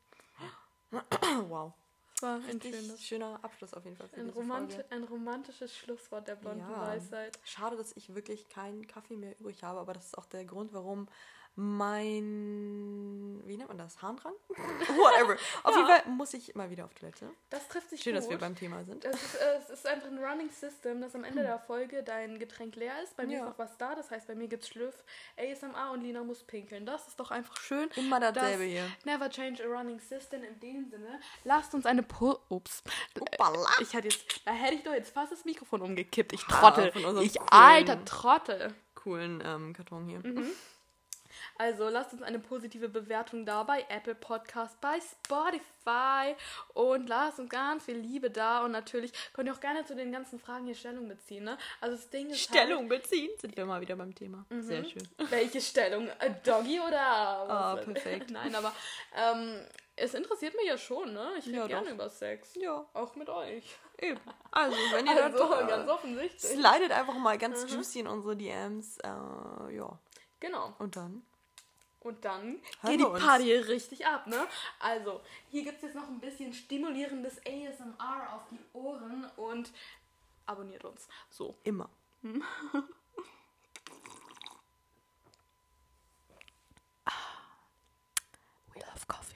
wow. 1.47 1.73
Das 2.19 2.21
war 2.23 2.41
ein 2.49 2.59
schönes, 2.59 3.03
schöner 3.03 3.39
Abschluss 3.43 3.75
auf 3.75 3.85
jeden 3.85 3.95
Fall. 3.95 4.09
Ein, 4.15 4.29
romant 4.29 4.83
ein, 4.89 5.03
romantisches 5.03 5.77
Schlusswort 5.77 6.27
der 6.27 6.35
blonden 6.35 6.67
ja. 6.67 6.87
Weisheit. 6.87 7.37
Schade, 7.43 7.77
dass 7.77 7.95
ich 7.95 8.15
wirklich 8.15 8.49
keinen 8.49 8.87
Kaffee 8.87 9.17
mehr 9.17 9.39
übrig 9.39 9.63
habe, 9.63 9.79
aber 9.79 9.93
das 9.93 10.07
ist 10.07 10.17
auch 10.17 10.25
der 10.25 10.43
Grund, 10.43 10.73
warum 10.73 11.07
mein, 11.59 13.41
wie 13.45 13.57
nennt 13.57 13.67
man 13.67 13.79
das, 13.79 13.99
Harndrang? 13.99 14.33
Whatever. 14.49 15.37
Auf 15.63 15.75
ja. 15.75 15.81
jeden 15.81 15.87
Fall 15.87 16.03
muss 16.11 16.35
ich 16.35 16.53
immer 16.53 16.69
wieder 16.69 16.85
auf 16.85 16.93
Toilette. 16.93 17.31
Das 17.49 17.67
trifft 17.67 17.89
sich 17.89 18.03
Schön, 18.03 18.13
gut. 18.13 18.21
dass 18.21 18.29
wir 18.29 18.37
beim 18.37 18.55
Thema 18.55 18.83
sind. 18.83 19.03
Es 19.03 19.15
ist, 19.15 19.35
äh, 19.35 19.57
es 19.57 19.69
ist, 19.71 19.87
einfach 19.87 20.07
ein 20.07 20.19
Running 20.19 20.51
System, 20.51 21.01
dass 21.01 21.15
am 21.15 21.23
Ende 21.23 21.41
der 21.41 21.57
Folge 21.57 22.03
dein 22.03 22.37
Getränk 22.37 22.75
leer 22.75 23.01
ist. 23.01 23.17
Bei 23.17 23.25
mir 23.25 23.37
ja. 23.37 23.43
ist 23.43 23.49
noch 23.49 23.57
was 23.57 23.75
da, 23.79 23.95
das 23.95 24.11
heißt, 24.11 24.27
bei 24.27 24.35
mir 24.35 24.47
gibt 24.47 24.63
es 24.63 24.69
Schlüff, 24.69 25.03
ASMR 25.35 25.93
und 25.93 26.01
Lina 26.01 26.23
muss 26.23 26.43
pinkeln. 26.43 26.85
Das 26.85 27.07
ist 27.07 27.19
doch 27.19 27.31
einfach 27.31 27.57
schön. 27.59 27.89
Immer 27.95 28.19
dasselbe 28.19 28.63
das 28.63 28.71
hier. 28.71 28.87
Never 29.05 29.27
change 29.27 29.63
a 29.63 29.67
running 29.67 29.99
system 29.99 30.43
in 30.43 30.59
dem 30.59 30.85
Sinne. 30.85 31.19
Lasst 31.43 31.73
uns 31.73 31.87
eine 31.87 32.03
Po... 32.03 32.37
Ups. 32.49 32.83
Uppala. 33.19 33.67
Ich 33.81 33.95
hatte 33.95 34.09
jetzt, 34.09 34.45
da 34.45 34.51
hätte 34.51 34.75
ich 34.75 34.83
doch 34.83 34.93
jetzt 34.93 35.11
fast 35.11 35.31
das 35.31 35.43
Mikrofon 35.43 35.81
umgekippt. 35.81 36.33
Ich 36.33 36.43
trottel. 36.43 36.91
ich 37.23 37.33
coolen, 37.39 37.49
alter 37.49 38.05
Trottel. 38.05 38.75
Coolen 38.93 39.41
ähm, 39.43 39.73
Karton 39.73 40.05
hier. 40.05 40.19
Mhm. 40.19 40.51
Also 41.57 41.89
lasst 41.89 42.13
uns 42.13 42.21
eine 42.21 42.39
positive 42.39 42.89
Bewertung 42.89 43.45
da 43.45 43.63
bei 43.63 43.85
Apple 43.89 44.15
Podcast, 44.15 44.79
bei 44.81 44.99
Spotify 44.99 46.35
und 46.73 47.07
lasst 47.07 47.39
uns 47.39 47.49
ganz 47.49 47.85
viel 47.85 47.97
Liebe 47.97 48.29
da 48.29 48.63
und 48.63 48.71
natürlich 48.71 49.11
könnt 49.33 49.47
ihr 49.47 49.53
auch 49.53 49.59
gerne 49.59 49.85
zu 49.85 49.95
den 49.95 50.11
ganzen 50.11 50.39
Fragen 50.39 50.65
hier 50.65 50.75
Stellung 50.75 51.07
beziehen. 51.07 51.43
Ne? 51.43 51.57
Also 51.81 51.95
das 51.95 52.09
Ding 52.09 52.29
ist 52.29 52.41
Stellung 52.41 52.89
halt, 52.89 53.03
beziehen 53.03 53.31
sind 53.39 53.55
wir 53.55 53.65
mal 53.65 53.81
wieder 53.81 53.95
beim 53.95 54.13
Thema. 54.13 54.45
Mhm. 54.49 54.61
Sehr 54.61 54.83
schön. 54.83 55.07
Welche 55.29 55.61
Stellung? 55.61 56.07
Äh, 56.19 56.31
Doggy 56.43 56.79
oder? 56.79 56.99
Ah, 56.99 57.73
oh, 57.73 57.83
perfekt. 57.83 58.29
Nein, 58.31 58.53
aber 58.55 58.73
ähm, 59.15 59.61
es 59.97 60.13
interessiert 60.13 60.55
mich 60.55 60.67
ja 60.67 60.77
schon, 60.77 61.13
ne? 61.13 61.33
Ich 61.39 61.47
rede 61.47 61.57
ja, 61.57 61.67
gerne 61.67 61.89
über 61.89 62.09
Sex. 62.09 62.55
Ja. 62.55 62.85
Auch 62.93 63.15
mit 63.15 63.29
euch. 63.29 63.75
Eben. 63.99 64.19
Also, 64.51 64.77
wenn 64.91 65.07
ihr 65.07 65.23
also, 65.23 65.49
da 65.49 65.61
ganz 65.63 65.89
offensichtlich. 65.89 66.51
Slidet 66.51 66.91
einfach 66.91 67.15
mal 67.15 67.37
ganz 67.37 67.63
mhm. 67.63 67.69
juicy 67.69 67.99
in 68.01 68.07
unsere 68.07 68.35
DMs. 68.35 68.99
Äh, 68.99 69.07
ja. 69.75 69.99
Genau. 70.39 70.73
Und 70.79 70.95
dann? 70.95 71.23
Und 72.01 72.23
dann 72.23 72.61
Hören 72.81 72.97
geht 72.97 72.99
die 72.99 73.19
Party 73.19 73.57
uns. 73.57 73.67
richtig 73.67 74.05
ab, 74.05 74.27
ne? 74.27 74.47
Also, 74.79 75.21
hier 75.49 75.63
gibt 75.63 75.77
es 75.77 75.83
jetzt 75.83 75.95
noch 75.95 76.07
ein 76.07 76.19
bisschen 76.19 76.53
stimulierendes 76.53 77.39
ASMR 77.39 78.33
auf 78.33 78.43
die 78.49 78.59
Ohren 78.73 79.25
und 79.35 79.71
abonniert 80.45 80.85
uns. 80.85 81.07
So. 81.29 81.55
Immer. 81.63 81.89
Hm? 82.21 82.43
We 88.73 88.79
love 88.79 89.05
coffee. 89.07 89.26